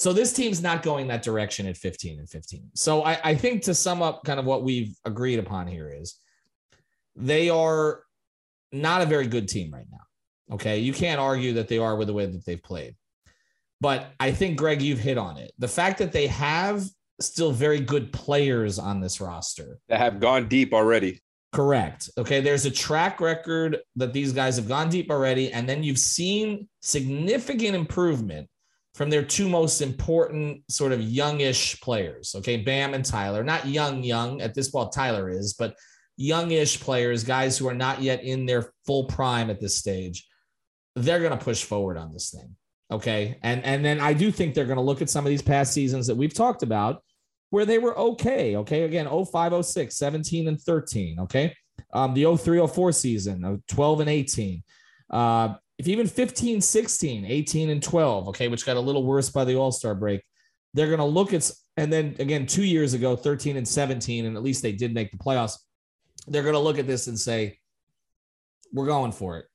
So 0.00 0.14
this 0.14 0.32
team's 0.32 0.62
not 0.62 0.82
going 0.82 1.08
that 1.08 1.22
direction 1.22 1.66
at 1.66 1.76
15 1.76 2.20
and 2.20 2.26
15. 2.26 2.70
So 2.74 3.02
I, 3.02 3.18
I 3.22 3.34
think 3.34 3.64
to 3.64 3.74
sum 3.74 4.00
up 4.00 4.24
kind 4.24 4.40
of 4.40 4.46
what 4.46 4.62
we've 4.62 4.96
agreed 5.04 5.38
upon 5.38 5.66
here 5.66 5.92
is 5.94 6.16
they 7.16 7.50
are 7.50 8.02
not 8.72 9.02
a 9.02 9.04
very 9.04 9.26
good 9.26 9.46
team 9.46 9.70
right 9.70 9.84
now. 9.92 10.54
Okay. 10.54 10.78
You 10.78 10.94
can't 10.94 11.20
argue 11.20 11.52
that 11.52 11.68
they 11.68 11.76
are 11.76 11.96
with 11.96 12.06
the 12.06 12.14
way 12.14 12.24
that 12.24 12.46
they've 12.46 12.62
played. 12.62 12.96
But 13.82 14.06
I 14.18 14.32
think, 14.32 14.56
Greg, 14.56 14.80
you've 14.80 14.98
hit 14.98 15.18
on 15.18 15.36
it. 15.36 15.52
The 15.58 15.68
fact 15.68 15.98
that 15.98 16.12
they 16.12 16.28
have 16.28 16.82
still 17.20 17.52
very 17.52 17.80
good 17.80 18.10
players 18.10 18.78
on 18.78 19.00
this 19.02 19.20
roster 19.20 19.80
that 19.90 20.00
have 20.00 20.18
gone 20.18 20.48
deep 20.48 20.72
already. 20.72 21.20
Correct. 21.52 22.08
Okay. 22.16 22.40
There's 22.40 22.64
a 22.64 22.70
track 22.70 23.20
record 23.20 23.76
that 23.96 24.14
these 24.14 24.32
guys 24.32 24.56
have 24.56 24.66
gone 24.66 24.88
deep 24.88 25.10
already. 25.10 25.52
And 25.52 25.68
then 25.68 25.82
you've 25.82 25.98
seen 25.98 26.70
significant 26.80 27.74
improvement 27.74 28.48
from 28.94 29.10
their 29.10 29.22
two 29.22 29.48
most 29.48 29.80
important 29.80 30.62
sort 30.68 30.92
of 30.92 31.00
youngish 31.00 31.80
players. 31.80 32.34
Okay, 32.36 32.56
Bam 32.56 32.94
and 32.94 33.04
Tyler. 33.04 33.44
Not 33.44 33.66
young, 33.66 34.02
young 34.02 34.40
at 34.40 34.54
this 34.54 34.70
point. 34.70 34.92
Tyler 34.92 35.28
is, 35.28 35.54
but 35.54 35.74
youngish 36.16 36.80
players, 36.80 37.24
guys 37.24 37.56
who 37.56 37.68
are 37.68 37.74
not 37.74 38.02
yet 38.02 38.22
in 38.22 38.46
their 38.46 38.72
full 38.84 39.04
prime 39.04 39.48
at 39.50 39.60
this 39.60 39.76
stage. 39.76 40.26
they're 40.96 41.20
going 41.20 41.36
to 41.36 41.44
push 41.44 41.62
forward 41.62 41.96
on 41.96 42.12
this 42.12 42.30
thing. 42.30 42.56
Okay. 42.90 43.38
And 43.42 43.64
and 43.64 43.84
then 43.84 44.00
I 44.00 44.12
do 44.12 44.32
think 44.32 44.54
they're 44.54 44.64
going 44.64 44.76
to 44.76 44.82
look 44.82 45.00
at 45.00 45.08
some 45.08 45.24
of 45.24 45.30
these 45.30 45.42
past 45.42 45.72
seasons 45.72 46.06
that 46.08 46.16
we've 46.16 46.34
talked 46.34 46.62
about 46.62 47.02
where 47.50 47.64
they 47.64 47.78
were 47.78 47.96
okay. 47.96 48.56
Okay. 48.56 48.82
Again, 48.82 49.06
05, 49.08 49.64
06, 49.64 49.96
17 49.96 50.48
and 50.48 50.60
13. 50.60 51.20
Okay. 51.20 51.54
Um, 51.92 52.14
the 52.14 52.36
03, 52.36 52.66
04 52.66 52.92
season 52.92 53.44
of 53.44 53.64
12 53.66 54.00
and 54.00 54.10
18. 54.10 54.62
Uh, 55.08 55.54
if 55.80 55.88
even 55.88 56.06
15, 56.06 56.60
16, 56.60 57.24
18 57.24 57.70
and 57.70 57.82
12, 57.82 58.28
okay, 58.28 58.48
which 58.48 58.66
got 58.66 58.76
a 58.76 58.80
little 58.80 59.02
worse 59.02 59.30
by 59.30 59.46
the 59.46 59.56
All 59.56 59.72
Star 59.72 59.94
break, 59.94 60.22
they're 60.74 60.88
going 60.88 60.98
to 60.98 61.06
look 61.06 61.32
at, 61.32 61.50
and 61.78 61.90
then 61.90 62.14
again, 62.18 62.44
two 62.44 62.64
years 62.64 62.92
ago, 62.92 63.16
13 63.16 63.56
and 63.56 63.66
17, 63.66 64.26
and 64.26 64.36
at 64.36 64.42
least 64.42 64.60
they 64.62 64.72
did 64.72 64.92
make 64.92 65.10
the 65.10 65.16
playoffs. 65.16 65.54
They're 66.26 66.42
going 66.42 66.52
to 66.52 66.58
look 66.58 66.78
at 66.78 66.86
this 66.86 67.06
and 67.06 67.18
say, 67.18 67.58
we're 68.74 68.84
going 68.84 69.10
for 69.10 69.38
it. 69.38 69.46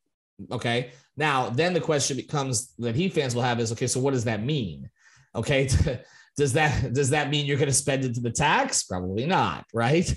Okay. 0.51 0.93
Now, 1.15 1.51
then 1.51 1.75
the 1.75 1.79
question 1.79 2.17
becomes 2.17 2.73
that 2.79 2.95
he 2.95 3.07
fans 3.07 3.35
will 3.35 3.43
have 3.43 3.59
is 3.59 3.71
okay, 3.73 3.85
so 3.85 3.99
what 3.99 4.15
does 4.15 4.23
that 4.23 4.41
mean? 4.41 4.89
Okay. 5.35 5.69
does 6.37 6.53
that 6.53 6.91
does 6.91 7.11
that 7.11 7.29
mean 7.29 7.45
you're 7.45 7.57
going 7.57 7.67
to 7.67 7.73
spend 7.73 8.03
it 8.03 8.15
to 8.15 8.21
the 8.21 8.31
tax? 8.31 8.81
Probably 8.81 9.27
not, 9.27 9.63
right? 9.75 10.11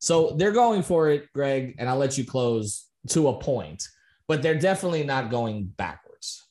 So 0.00 0.34
they're 0.36 0.50
going 0.50 0.82
for 0.82 1.10
it, 1.10 1.32
Greg, 1.32 1.76
and 1.78 1.88
I'll 1.88 1.98
let 1.98 2.18
you 2.18 2.24
close 2.24 2.88
to 3.10 3.28
a 3.28 3.38
point, 3.38 3.86
but 4.28 4.42
they're 4.42 4.58
definitely 4.58 5.04
not 5.04 5.30
going 5.30 5.64
backwards. 5.64 6.46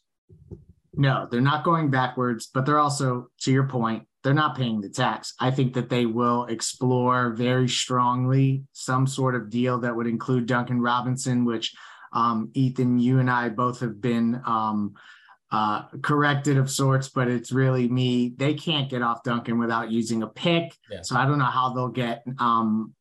No, 0.94 1.28
they're 1.30 1.42
not 1.42 1.64
going 1.64 1.90
backwards, 1.90 2.50
but 2.54 2.66
they're 2.66 2.80
also, 2.80 3.28
to 3.42 3.52
your 3.52 3.68
point, 3.68 4.08
they're 4.24 4.34
not 4.34 4.58
paying 4.58 4.82
the 4.82 4.90
tax. 4.90 5.34
I 5.40 5.50
think 5.50 5.74
that 5.74 5.90
they 5.90 6.06
will 6.06 6.46
explore 6.46 7.32
very 7.32 7.68
strongly 7.68 8.66
some 8.74 9.08
sort 9.08 9.36
of 9.36 9.50
deal 9.50 9.80
that 9.80 9.96
would 9.96 10.06
include 10.06 10.46
Duncan 10.46 10.82
Robinson, 10.82 11.46
which 11.46 11.74
um, 12.14 12.52
Ethan, 12.54 13.00
you 13.00 13.20
and 13.20 13.32
I 13.32 13.50
both 13.50 13.80
have 13.80 14.02
been 14.02 14.42
um, 14.46 14.94
uh, 15.50 15.84
corrected 16.02 16.58
of 16.58 16.70
sorts, 16.70 17.10
but 17.10 17.30
it's 17.30 17.52
really 17.52 17.88
me. 17.88 18.34
They 18.38 18.54
can't 18.54 18.90
get 18.90 19.02
off 19.02 19.24
Duncan 19.24 19.58
without 19.58 19.92
using 19.92 20.24
a 20.24 20.28
pick. 20.28 20.76
Yeah. 20.90 21.00
So 21.04 21.16
I 21.16 21.26
don't 21.26 21.40
know 21.40 21.46
how 21.46 21.74
they'll 21.74 21.88
get 21.88 22.24
um, 22.38 22.94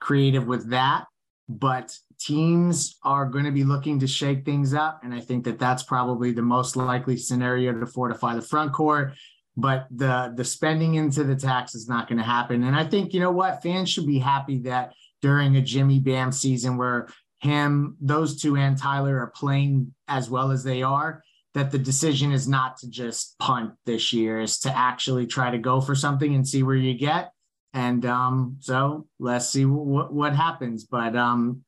creative 0.00 0.46
with 0.46 0.70
that. 0.70 1.06
But 1.48 1.96
teams 2.18 2.98
are 3.02 3.26
going 3.26 3.44
to 3.44 3.50
be 3.50 3.64
looking 3.64 4.00
to 4.00 4.06
shake 4.06 4.44
things 4.44 4.74
up. 4.74 5.00
And 5.04 5.14
I 5.14 5.20
think 5.20 5.44
that 5.44 5.58
that's 5.58 5.82
probably 5.82 6.32
the 6.32 6.42
most 6.42 6.76
likely 6.76 7.16
scenario 7.16 7.78
to 7.78 7.86
fortify 7.86 8.34
the 8.34 8.42
front 8.42 8.72
court. 8.72 9.12
But 9.56 9.86
the 9.90 10.32
the 10.36 10.44
spending 10.44 10.96
into 10.96 11.24
the 11.24 11.36
tax 11.36 11.74
is 11.74 11.88
not 11.88 12.08
going 12.08 12.18
to 12.18 12.24
happen. 12.24 12.64
And 12.64 12.76
I 12.76 12.84
think 12.84 13.14
you 13.14 13.20
know 13.20 13.30
what 13.30 13.62
fans 13.62 13.88
should 13.88 14.06
be 14.06 14.18
happy 14.18 14.58
that 14.60 14.92
during 15.22 15.56
a 15.56 15.62
Jimmy 15.62 15.98
Bam 15.98 16.30
season 16.30 16.76
where 16.76 17.08
him, 17.38 17.96
those 18.00 18.40
two, 18.40 18.56
and 18.56 18.76
Tyler 18.76 19.18
are 19.20 19.32
playing 19.34 19.94
as 20.08 20.28
well 20.28 20.50
as 20.50 20.64
they 20.64 20.82
are, 20.82 21.22
that 21.54 21.70
the 21.70 21.78
decision 21.78 22.32
is 22.32 22.46
not 22.46 22.76
to 22.78 22.90
just 22.90 23.38
punt 23.38 23.72
this 23.86 24.12
year, 24.12 24.40
is 24.40 24.58
to 24.60 24.76
actually 24.76 25.26
try 25.26 25.50
to 25.50 25.58
go 25.58 25.80
for 25.80 25.94
something 25.94 26.34
and 26.34 26.46
see 26.46 26.62
where 26.62 26.76
you 26.76 26.94
get. 26.94 27.32
And 27.72 28.04
um, 28.06 28.56
so 28.60 29.06
let's 29.18 29.48
see 29.48 29.64
what 29.64 30.12
what 30.12 30.34
happens. 30.34 30.84
But 30.84 31.14
um, 31.14 31.62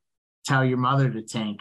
tell 0.49 0.65
your 0.65 0.79
mother 0.79 1.11
to 1.11 1.23
tank. 1.23 1.61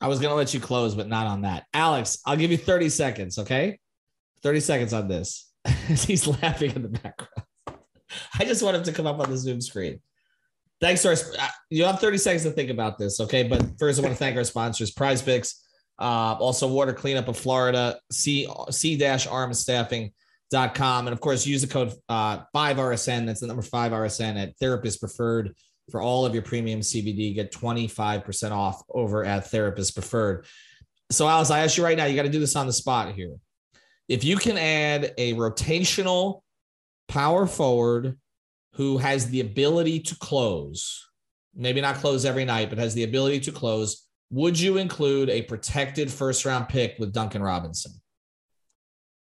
I 0.00 0.08
was 0.08 0.20
gonna 0.20 0.34
let 0.34 0.54
you 0.54 0.60
close, 0.60 0.94
but 0.94 1.08
not 1.08 1.26
on 1.26 1.42
that. 1.42 1.64
Alex, 1.74 2.18
I'll 2.24 2.36
give 2.36 2.50
you 2.50 2.56
30 2.56 2.88
seconds, 2.88 3.38
okay? 3.38 3.78
30 4.42 4.60
seconds 4.60 4.92
on 4.92 5.08
this. 5.08 5.52
He's 5.88 6.26
laughing 6.26 6.72
in 6.74 6.82
the 6.82 6.88
background. 6.88 7.48
I 8.38 8.44
just 8.44 8.62
want 8.62 8.76
him 8.76 8.82
to 8.84 8.92
come 8.92 9.06
up 9.06 9.20
on 9.20 9.30
the 9.30 9.36
Zoom 9.36 9.60
screen. 9.60 10.00
Thanks 10.80 11.02
to 11.02 11.08
our, 11.08 11.14
uh, 11.14 11.48
you 11.70 11.84
have 11.84 12.00
30 12.00 12.18
seconds 12.18 12.42
to 12.44 12.50
think 12.50 12.70
about 12.70 12.98
this, 12.98 13.20
okay? 13.20 13.44
But 13.44 13.78
first, 13.78 13.98
I 13.98 14.02
want 14.02 14.12
to 14.12 14.18
thank 14.18 14.36
our 14.36 14.44
sponsors, 14.44 14.90
Prize 14.90 15.22
Picks, 15.22 15.64
uh, 16.00 16.34
also 16.40 16.66
Water 16.66 16.92
Cleanup 16.92 17.28
of 17.28 17.36
Florida, 17.36 17.98
C 18.10 18.48
C 18.70 18.96
dash 18.96 19.26
Arm 19.26 19.52
Staffing. 19.54 20.12
Dot 20.50 20.74
com. 20.74 21.06
And 21.06 21.14
of 21.14 21.20
course, 21.22 21.46
use 21.46 21.62
the 21.62 21.66
code 21.66 21.94
uh, 22.10 22.40
5RSN. 22.54 23.24
That's 23.24 23.40
the 23.40 23.46
number 23.46 23.62
5RSN 23.62 24.36
at 24.36 24.54
Therapist 24.58 25.00
Preferred 25.00 25.54
for 25.90 26.00
all 26.00 26.24
of 26.24 26.34
your 26.34 26.42
premium 26.42 26.80
CBD. 26.80 27.34
Get 27.34 27.52
25% 27.52 28.50
off 28.52 28.82
over 28.88 29.24
at 29.24 29.48
Therapist 29.48 29.94
Preferred. 29.94 30.46
So, 31.10 31.28
Alice, 31.28 31.50
I 31.50 31.60
ask 31.60 31.76
you 31.76 31.84
right 31.84 31.96
now, 31.96 32.06
you 32.06 32.16
got 32.16 32.22
to 32.22 32.30
do 32.30 32.40
this 32.40 32.56
on 32.56 32.66
the 32.66 32.72
spot 32.72 33.14
here. 33.14 33.36
If 34.08 34.24
you 34.24 34.36
can 34.36 34.58
add 34.58 35.14
a 35.18 35.34
rotational 35.34 36.42
power 37.08 37.46
forward 37.46 38.18
who 38.74 38.98
has 38.98 39.28
the 39.28 39.40
ability 39.40 40.00
to 40.00 40.16
close, 40.16 41.06
maybe 41.54 41.80
not 41.80 41.96
close 41.96 42.24
every 42.24 42.44
night, 42.44 42.70
but 42.70 42.78
has 42.78 42.94
the 42.94 43.04
ability 43.04 43.40
to 43.40 43.52
close, 43.52 44.06
would 44.30 44.58
you 44.58 44.78
include 44.78 45.28
a 45.28 45.42
protected 45.42 46.10
first 46.10 46.44
round 46.44 46.68
pick 46.68 46.96
with 46.98 47.12
Duncan 47.12 47.42
Robinson? 47.42 47.92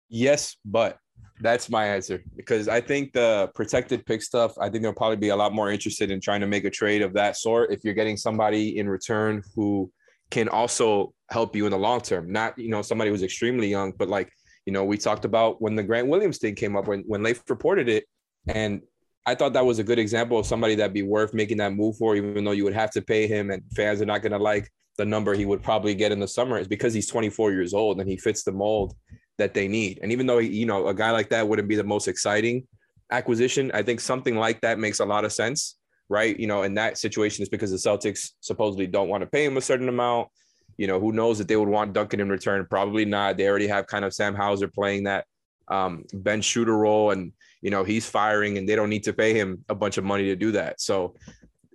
Yes, 0.09 0.57
but 0.65 0.99
that's 1.45 1.69
my 1.69 1.85
answer 1.85 2.25
because 2.37 2.69
I 2.69 2.81
think 2.81 3.13
the 3.13 3.51
protected 3.55 4.07
pick 4.07 4.23
stuff, 4.23 4.55
I 4.59 4.71
think 4.71 4.83
they'll 4.83 4.95
probably 4.95 5.19
be 5.19 5.29
a 5.29 5.37
lot 5.37 5.53
more 5.53 5.71
interested 5.71 6.11
in 6.11 6.19
trying 6.19 6.41
to 6.41 6.47
make 6.47 6.65
a 6.65 6.71
trade 6.71 7.03
of 7.03 7.13
that 7.13 7.37
sort 7.37 7.71
if 7.71 7.85
you're 7.85 7.93
getting 7.93 8.17
somebody 8.17 8.79
in 8.79 8.89
return 8.89 9.43
who 9.55 9.93
can 10.31 10.49
also 10.49 11.13
help 11.31 11.55
you 11.55 11.67
in 11.67 11.71
the 11.71 11.79
long 11.79 12.01
term. 12.01 12.33
Not, 12.33 12.59
you 12.59 12.71
know, 12.71 12.81
somebody 12.81 13.11
who's 13.11 13.23
extremely 13.23 13.69
young, 13.69 13.93
but 13.93 14.09
like, 14.09 14.33
you 14.65 14.73
know, 14.73 14.85
we 14.85 14.97
talked 14.97 15.27
about 15.27 15.61
when 15.61 15.77
the 15.77 15.83
Grant 15.83 16.09
Williams 16.09 16.39
thing 16.39 16.55
came 16.55 16.77
up 16.77 16.89
when 16.89 17.05
when 17.07 17.23
Leif 17.23 17.43
reported 17.51 17.91
it, 17.91 18.07
and 18.47 18.81
I 19.27 19.35
thought 19.35 19.53
that 19.53 19.67
was 19.67 19.79
a 19.79 19.85
good 19.85 19.99
example 19.99 20.39
of 20.39 20.47
somebody 20.47 20.75
that'd 20.77 20.95
be 20.95 21.03
worth 21.03 21.35
making 21.35 21.59
that 21.59 21.75
move 21.75 21.99
for, 21.99 22.17
even 22.17 22.43
though 22.43 22.53
you 22.53 22.65
would 22.65 22.73
have 22.73 22.91
to 22.93 23.03
pay 23.03 23.27
him 23.27 23.51
and 23.51 23.63
fans 23.77 24.01
are 24.01 24.07
not 24.07 24.23
going 24.23 24.33
to 24.33 24.39
like 24.39 24.71
the 24.97 25.05
number 25.05 25.35
he 25.35 25.45
would 25.45 25.63
probably 25.63 25.95
get 25.95 26.13
in 26.13 26.21
the 26.21 26.29
summer 26.29 26.57
is 26.57 26.69
because 26.69 26.95
he's 26.95 27.09
24 27.09 27.53
years 27.53 27.75
old 27.75 28.01
and 28.01 28.09
he 28.09 28.17
fits 28.17 28.45
the 28.45 28.53
mold 28.53 28.95
that 29.39 29.55
they 29.55 29.69
need. 29.69 29.99
And 30.03 30.13
even 30.13 30.27
though, 30.27 30.39
you 30.39 30.67
know, 30.67 30.89
a 30.89 30.95
guy 30.95 31.11
like 31.11 31.29
that 31.31 31.49
wouldn't 31.49 31.69
be 31.69 31.77
the 31.77 31.85
most 31.85 32.09
exciting 32.09 32.67
acquisition, 33.11 33.71
I 33.75 33.83
think 33.83 34.01
something 34.01 34.37
like 34.37 34.61
that 34.61 34.79
makes 34.79 35.01
a 35.01 35.05
lot 35.05 35.25
of 35.25 35.33
sense, 35.33 35.77
right? 36.09 36.39
You 36.39 36.47
know, 36.47 36.63
in 36.63 36.75
that 36.75 36.99
situation, 36.99 37.43
is 37.43 37.49
because 37.49 37.71
the 37.71 37.77
Celtics 37.77 38.31
supposedly 38.41 38.87
don't 38.87 39.09
want 39.09 39.23
to 39.23 39.27
pay 39.27 39.45
him 39.45 39.57
a 39.57 39.61
certain 39.61 39.89
amount. 39.89 40.29
You 40.77 40.87
know, 40.87 40.99
who 40.99 41.13
knows 41.13 41.39
that 41.39 41.49
they 41.49 41.57
would 41.57 41.69
want 41.69 41.93
Duncan 41.93 42.21
in 42.21 42.29
return? 42.29 42.67
Probably 42.69 43.05
not. 43.05 43.37
They 43.37 43.49
already 43.49 43.69
have 43.69 43.87
kind 43.87 44.05
of 44.05 44.15
Sam 44.15 44.35
Hauser 44.35 44.69
playing 44.69 45.05
that 45.05 45.25
um, 45.69 46.05
bench 46.13 46.45
shooter 46.45 46.77
role. 46.77 47.11
And 47.11 47.33
you 47.65 47.71
know 47.71 47.83
he's 47.83 48.07
firing 48.07 48.59
and 48.59 48.69
they 48.69 48.77
don't 48.77 48.91
need 48.91 49.03
to 49.05 49.13
pay 49.13 49.33
him 49.33 49.65
a 49.71 49.75
bunch 49.75 49.97
of 49.97 50.05
money 50.05 50.25
to 50.25 50.37
do 50.37 50.53
that 50.53 50.81
so 50.81 51.15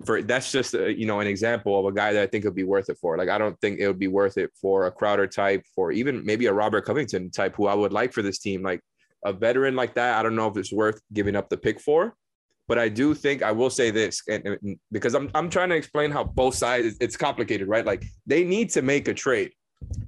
for 0.06 0.22
that's 0.22 0.52
just 0.52 0.74
a, 0.74 0.98
you 0.98 1.06
know 1.06 1.20
an 1.20 1.28
example 1.28 1.78
of 1.80 1.86
a 1.86 1.92
guy 1.92 2.14
that 2.14 2.24
I 2.24 2.28
think 2.28 2.46
would 2.46 2.56
be 2.56 2.64
worth 2.64 2.90
it 2.90 2.98
for. 3.00 3.18
Like 3.18 3.30
I 3.30 3.38
don't 3.38 3.60
think 3.60 3.80
it 3.80 3.88
would 3.88 4.00
be 4.00 4.08
worth 4.08 4.38
it 4.38 4.52
for 4.60 4.88
a 4.88 4.92
Crowder 4.92 5.28
type, 5.28 5.64
for 5.76 5.92
even 5.92 6.26
maybe 6.26 6.46
a 6.46 6.54
Robert 6.54 6.86
Covington 6.86 7.32
type, 7.32 7.56
who 7.56 7.68
I 7.68 7.74
would 7.74 7.94
like 7.94 8.14
for 8.14 8.22
this 8.22 8.40
team. 8.40 8.64
Like 8.64 8.82
a 9.26 9.34
veteran 9.34 9.76
like 9.76 9.96
that, 9.96 10.18
I 10.18 10.24
don't 10.24 10.36
know 10.36 10.48
if 10.48 10.58
it's 10.58 10.72
worth 10.72 11.02
giving 11.12 11.36
up 11.36 11.50
the 11.50 11.58
pick 11.58 11.80
for. 11.80 12.16
But 12.68 12.78
I 12.78 12.88
do 12.88 13.16
think 13.16 13.42
I 13.42 13.52
will 13.52 13.72
say 13.72 13.90
this, 13.90 14.22
and, 14.30 14.46
and 14.46 14.78
because 14.92 15.16
I'm 15.16 15.32
I'm 15.34 15.50
trying 15.50 15.70
to 15.70 15.76
explain 15.76 16.12
how 16.12 16.24
both 16.24 16.54
sides 16.56 16.98
it's 17.02 17.18
complicated, 17.18 17.68
right? 17.68 17.86
Like 17.86 18.06
they 18.28 18.44
need 18.44 18.70
to 18.72 18.84
make 18.84 19.08
a 19.08 19.14
trade 19.14 19.54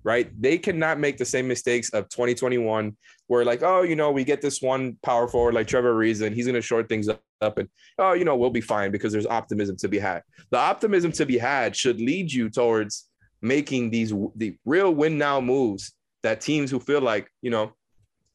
right? 0.04 0.30
They 0.42 0.58
cannot 0.58 1.00
make 1.00 1.18
the 1.18 1.26
same 1.26 1.48
mistakes 1.48 1.90
of 1.90 2.10
2021, 2.10 2.96
where 3.28 3.46
like, 3.46 3.64
oh, 3.64 3.84
you 3.84 3.96
know, 3.96 4.12
we 4.12 4.24
get 4.24 4.42
this 4.42 4.62
one 4.62 4.98
power 5.04 5.28
forward 5.28 5.54
like 5.54 5.68
Trevor 5.68 5.94
Ariza, 5.94 6.34
he's 6.34 6.46
going 6.46 6.56
to 6.56 6.62
short 6.62 6.90
things 6.90 7.10
up, 7.10 7.58
and 7.58 7.70
oh, 7.98 8.14
you 8.14 8.26
know, 8.26 8.36
we'll 8.36 8.50
be 8.50 8.62
fine 8.62 8.92
because 8.92 9.12
there's 9.12 9.26
optimism 9.26 9.76
to 9.78 9.88
be 9.88 10.00
had. 10.00 10.22
The 10.50 10.58
optimism 10.58 11.12
to 11.14 11.26
be 11.26 11.38
had 11.38 11.76
should 11.76 12.00
lead 12.00 12.32
you 12.32 12.50
towards 12.50 13.08
making 13.42 13.90
these 13.90 14.14
the 14.36 14.56
real 14.66 14.94
win 14.94 15.18
now 15.18 15.42
moves 15.42 15.94
that 16.22 16.42
teams 16.42 16.70
who 16.70 16.80
feel 16.80 17.02
like 17.02 17.28
you 17.42 17.50
know 17.50 17.74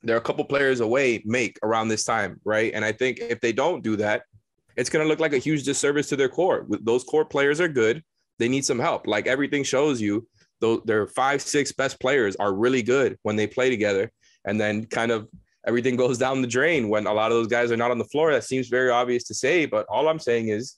they're 0.03 0.17
a 0.17 0.21
couple 0.21 0.45
players 0.45 0.81
away 0.81 1.23
make 1.25 1.59
around 1.63 1.89
this 1.89 2.05
time, 2.05 2.41
right? 2.45 2.73
And 2.75 2.85
I 2.85 2.93
think 2.93 3.19
if 3.19 3.41
they 3.41 3.53
don't 3.53 3.83
do 3.83 3.97
that, 3.97 4.23
it's 4.77 4.91
going 4.91 5.05
to 5.05 5.09
look 5.09 5.21
like 5.21 5.33
a 5.33 5.39
huge 5.39 5.65
disservice 5.65 6.09
to 6.11 6.17
their 6.17 6.29
core. 6.29 6.67
Those 6.83 7.03
core 7.03 7.25
players 7.25 7.61
are 7.61 7.69
good. 7.69 8.03
They 8.39 8.49
need 8.49 8.65
some 8.65 8.79
help. 8.79 9.07
Like 9.07 9.27
everything 9.27 9.65
shows 9.65 10.01
you, 10.01 10.27
those 10.61 10.81
their 10.85 11.07
five, 11.07 11.43
six 11.43 11.73
best 11.73 12.01
players 12.01 12.37
are 12.37 12.55
really 12.55 12.83
good 12.83 13.19
when 13.23 13.37
they 13.37 13.47
play 13.47 13.71
together. 13.71 14.11
And 14.45 14.61
then 14.61 14.87
kind 14.87 15.11
of 15.11 15.29
everything 15.67 15.97
goes 16.05 16.19
down 16.19 16.43
the 16.43 16.49
drain 16.49 16.89
when 16.89 17.07
a 17.07 17.13
lot 17.13 17.31
of 17.31 17.37
those 17.37 17.49
guys 17.49 17.71
are 17.71 17.77
not 17.77 17.91
on 17.91 17.99
the 17.99 18.05
floor. 18.05 18.33
That 18.33 18.45
seems 18.45 18.69
very 18.69 18.91
obvious 18.91 19.25
to 19.25 19.35
say, 19.35 19.67
but 19.67 19.87
all 19.89 20.09
I'm 20.09 20.19
saying 20.19 20.49
is, 20.49 20.77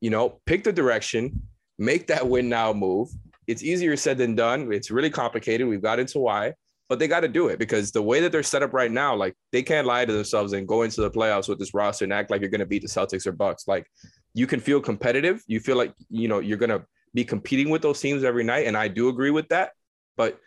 you 0.00 0.10
know, 0.10 0.40
pick 0.46 0.64
the 0.64 0.72
direction, 0.72 1.42
make 1.78 2.06
that 2.08 2.28
win 2.28 2.48
now 2.48 2.72
move. 2.72 3.08
It's 3.46 3.62
easier 3.62 3.96
said 3.96 4.18
than 4.18 4.34
done. 4.34 4.72
It's 4.72 4.90
really 4.90 5.10
complicated. 5.10 5.66
We've 5.66 5.82
got 5.82 6.00
into 6.00 6.18
why, 6.18 6.54
but 6.88 6.98
they 6.98 7.08
got 7.08 7.20
to 7.20 7.28
do 7.28 7.48
it 7.48 7.58
because 7.58 7.92
the 7.92 8.02
way 8.02 8.20
that 8.20 8.32
they're 8.32 8.42
set 8.42 8.62
up 8.62 8.72
right 8.72 8.90
now, 8.90 9.14
like 9.14 9.34
they 9.52 9.62
can't 9.62 9.86
lie 9.86 10.04
to 10.04 10.12
themselves 10.12 10.52
and 10.52 10.66
go 10.66 10.82
into 10.82 11.00
the 11.00 11.10
playoffs 11.10 11.48
with 11.48 11.58
this 11.58 11.72
roster 11.72 12.04
and 12.04 12.12
act 12.12 12.30
like 12.30 12.40
you're 12.40 12.50
going 12.50 12.60
to 12.60 12.66
beat 12.66 12.82
the 12.82 12.88
Celtics 12.88 13.26
or 13.26 13.32
Bucks. 13.32 13.68
Like 13.68 13.86
you 14.34 14.46
can 14.46 14.60
feel 14.60 14.80
competitive. 14.80 15.42
You 15.46 15.60
feel 15.60 15.76
like, 15.76 15.94
you 16.10 16.28
know, 16.28 16.40
you're 16.40 16.58
going 16.58 16.70
to 16.70 16.84
be 17.14 17.24
competing 17.24 17.70
with 17.70 17.82
those 17.82 18.00
teams 18.00 18.24
every 18.24 18.44
night. 18.44 18.66
And 18.66 18.76
I 18.76 18.88
do 18.88 19.08
agree 19.08 19.30
with 19.30 19.48
that. 19.48 19.72
But 20.16 20.38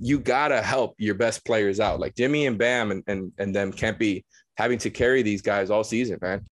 you 0.00 0.18
gotta 0.18 0.60
help 0.62 0.94
your 0.98 1.14
best 1.14 1.44
players 1.44 1.80
out. 1.80 2.00
Like 2.00 2.14
Jimmy 2.14 2.46
and 2.46 2.58
Bam 2.58 2.90
and, 2.90 3.02
and, 3.06 3.32
and 3.38 3.54
them 3.54 3.72
can't 3.72 3.98
be 3.98 4.24
having 4.56 4.78
to 4.78 4.90
carry 4.90 5.22
these 5.22 5.40
guys 5.40 5.70
all 5.70 5.84
season, 5.84 6.18
man. 6.20 6.44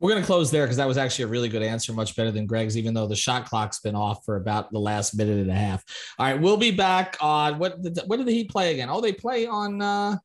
We're 0.00 0.10
going 0.10 0.22
to 0.22 0.26
close 0.26 0.50
there 0.50 0.64
because 0.64 0.76
that 0.76 0.88
was 0.88 0.98
actually 0.98 1.24
a 1.24 1.28
really 1.28 1.48
good 1.48 1.62
answer, 1.62 1.92
much 1.94 2.14
better 2.14 2.30
than 2.30 2.46
Greg's, 2.46 2.76
even 2.76 2.92
though 2.92 3.06
the 3.06 3.16
shot 3.16 3.46
clock's 3.46 3.80
been 3.80 3.94
off 3.94 4.22
for 4.26 4.36
about 4.36 4.70
the 4.70 4.78
last 4.78 5.16
minute 5.16 5.38
and 5.38 5.50
a 5.50 5.54
half. 5.54 5.82
All 6.18 6.26
right, 6.26 6.38
we'll 6.38 6.58
be 6.58 6.72
back 6.72 7.16
on 7.22 7.58
what? 7.58 7.78
When 8.06 8.18
did 8.18 8.26
the 8.26 8.32
Heat 8.32 8.50
play 8.50 8.74
again? 8.74 8.90
Oh, 8.90 9.00
they 9.00 9.12
play 9.14 9.46
on 9.46 9.80
uh, 9.80 10.18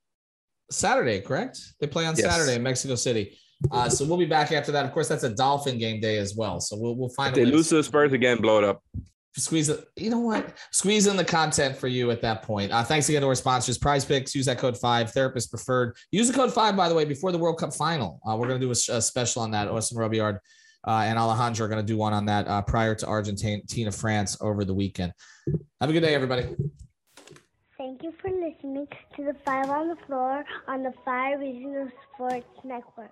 Saturday, 0.69 1.21
correct? 1.21 1.61
They 1.79 1.87
play 1.87 2.05
on 2.05 2.15
Yes. 2.17 2.29
Saturday 2.29 2.55
in 2.55 2.63
Mexico 2.63 2.95
City. 2.95 3.37
Uh, 3.71 3.89
so 3.89 4.05
we'll 4.05 4.17
be 4.17 4.25
back 4.25 4.51
after 4.51 4.71
that. 4.71 4.85
Of 4.85 4.93
course, 4.93 5.07
that's 5.07 5.23
a 5.23 5.29
Dolphin 5.35 5.77
game 5.77 5.99
day 5.99 6.17
as 6.17 6.35
well. 6.35 6.59
So 6.59 6.77
we'll 6.77 6.95
we'll 6.95 7.09
find 7.09 7.29
If 7.29 7.35
they 7.35 7.45
lose 7.45 7.69
to 7.69 7.75
the 7.75 7.83
Spurs 7.83 8.13
again, 8.13 8.37
blow 8.41 8.57
it 8.57 8.63
up. 8.63 8.81
squeeze 9.35 9.69
it. 9.69 9.85
You 9.95 10.09
know 10.09 10.19
what? 10.19 10.57
Squeeze 10.71 11.07
in 11.07 11.17
the 11.17 11.25
content 11.25 11.75
for 11.75 11.87
you 11.87 12.09
at 12.11 12.21
that 12.21 12.41
point. 12.41 12.71
Uh, 12.71 12.83
thanks 12.83 13.09
again 13.09 13.21
to 13.21 13.27
our 13.27 13.35
sponsors, 13.35 13.77
Prize 13.77 14.05
Picks. 14.05 14.33
Use 14.33 14.45
that 14.45 14.57
code 14.59 14.77
five. 14.77 15.11
Therapist 15.11 15.49
preferred. 15.49 15.95
Use 16.11 16.27
the 16.27 16.33
code 16.33 16.53
five 16.53 16.75
by 16.75 16.87
the 16.89 16.95
way 16.95 17.05
before 17.05 17.31
the 17.31 17.37
World 17.37 17.59
Cup 17.59 17.73
final. 17.73 18.19
Uh, 18.27 18.35
we're 18.37 18.47
gonna 18.47 18.59
do 18.59 18.69
a, 18.69 18.95
a 18.95 19.01
special 19.01 19.41
on 19.41 19.51
that. 19.51 19.67
Austin 19.67 19.97
Robillard 19.97 20.39
uh, 20.87 21.03
and 21.05 21.19
Alejandro 21.19 21.65
are 21.65 21.69
gonna 21.69 21.83
do 21.83 21.97
one 21.97 22.13
on 22.13 22.25
that 22.27 22.47
uh, 22.47 22.61
prior 22.61 22.95
to 22.95 23.07
Argentina 23.07 23.91
France 23.91 24.37
over 24.39 24.63
the 24.63 24.73
weekend. 24.73 25.11
Have 25.81 25.89
a 25.89 25.93
good 25.93 26.01
day, 26.01 26.15
everybody. 26.15 26.43
Thank 27.77 28.03
you 28.03 28.13
for 28.21 28.29
listening 28.29 28.87
to 29.15 29.23
the 29.23 29.35
Five 29.45 29.69
on 29.69 29.87
the 29.89 29.95
Floor 30.05 30.43
on 30.67 30.83
the 30.83 30.93
Five 31.05 31.39
Regional 31.39 31.89
Sports 32.13 32.45
Network. 32.65 33.11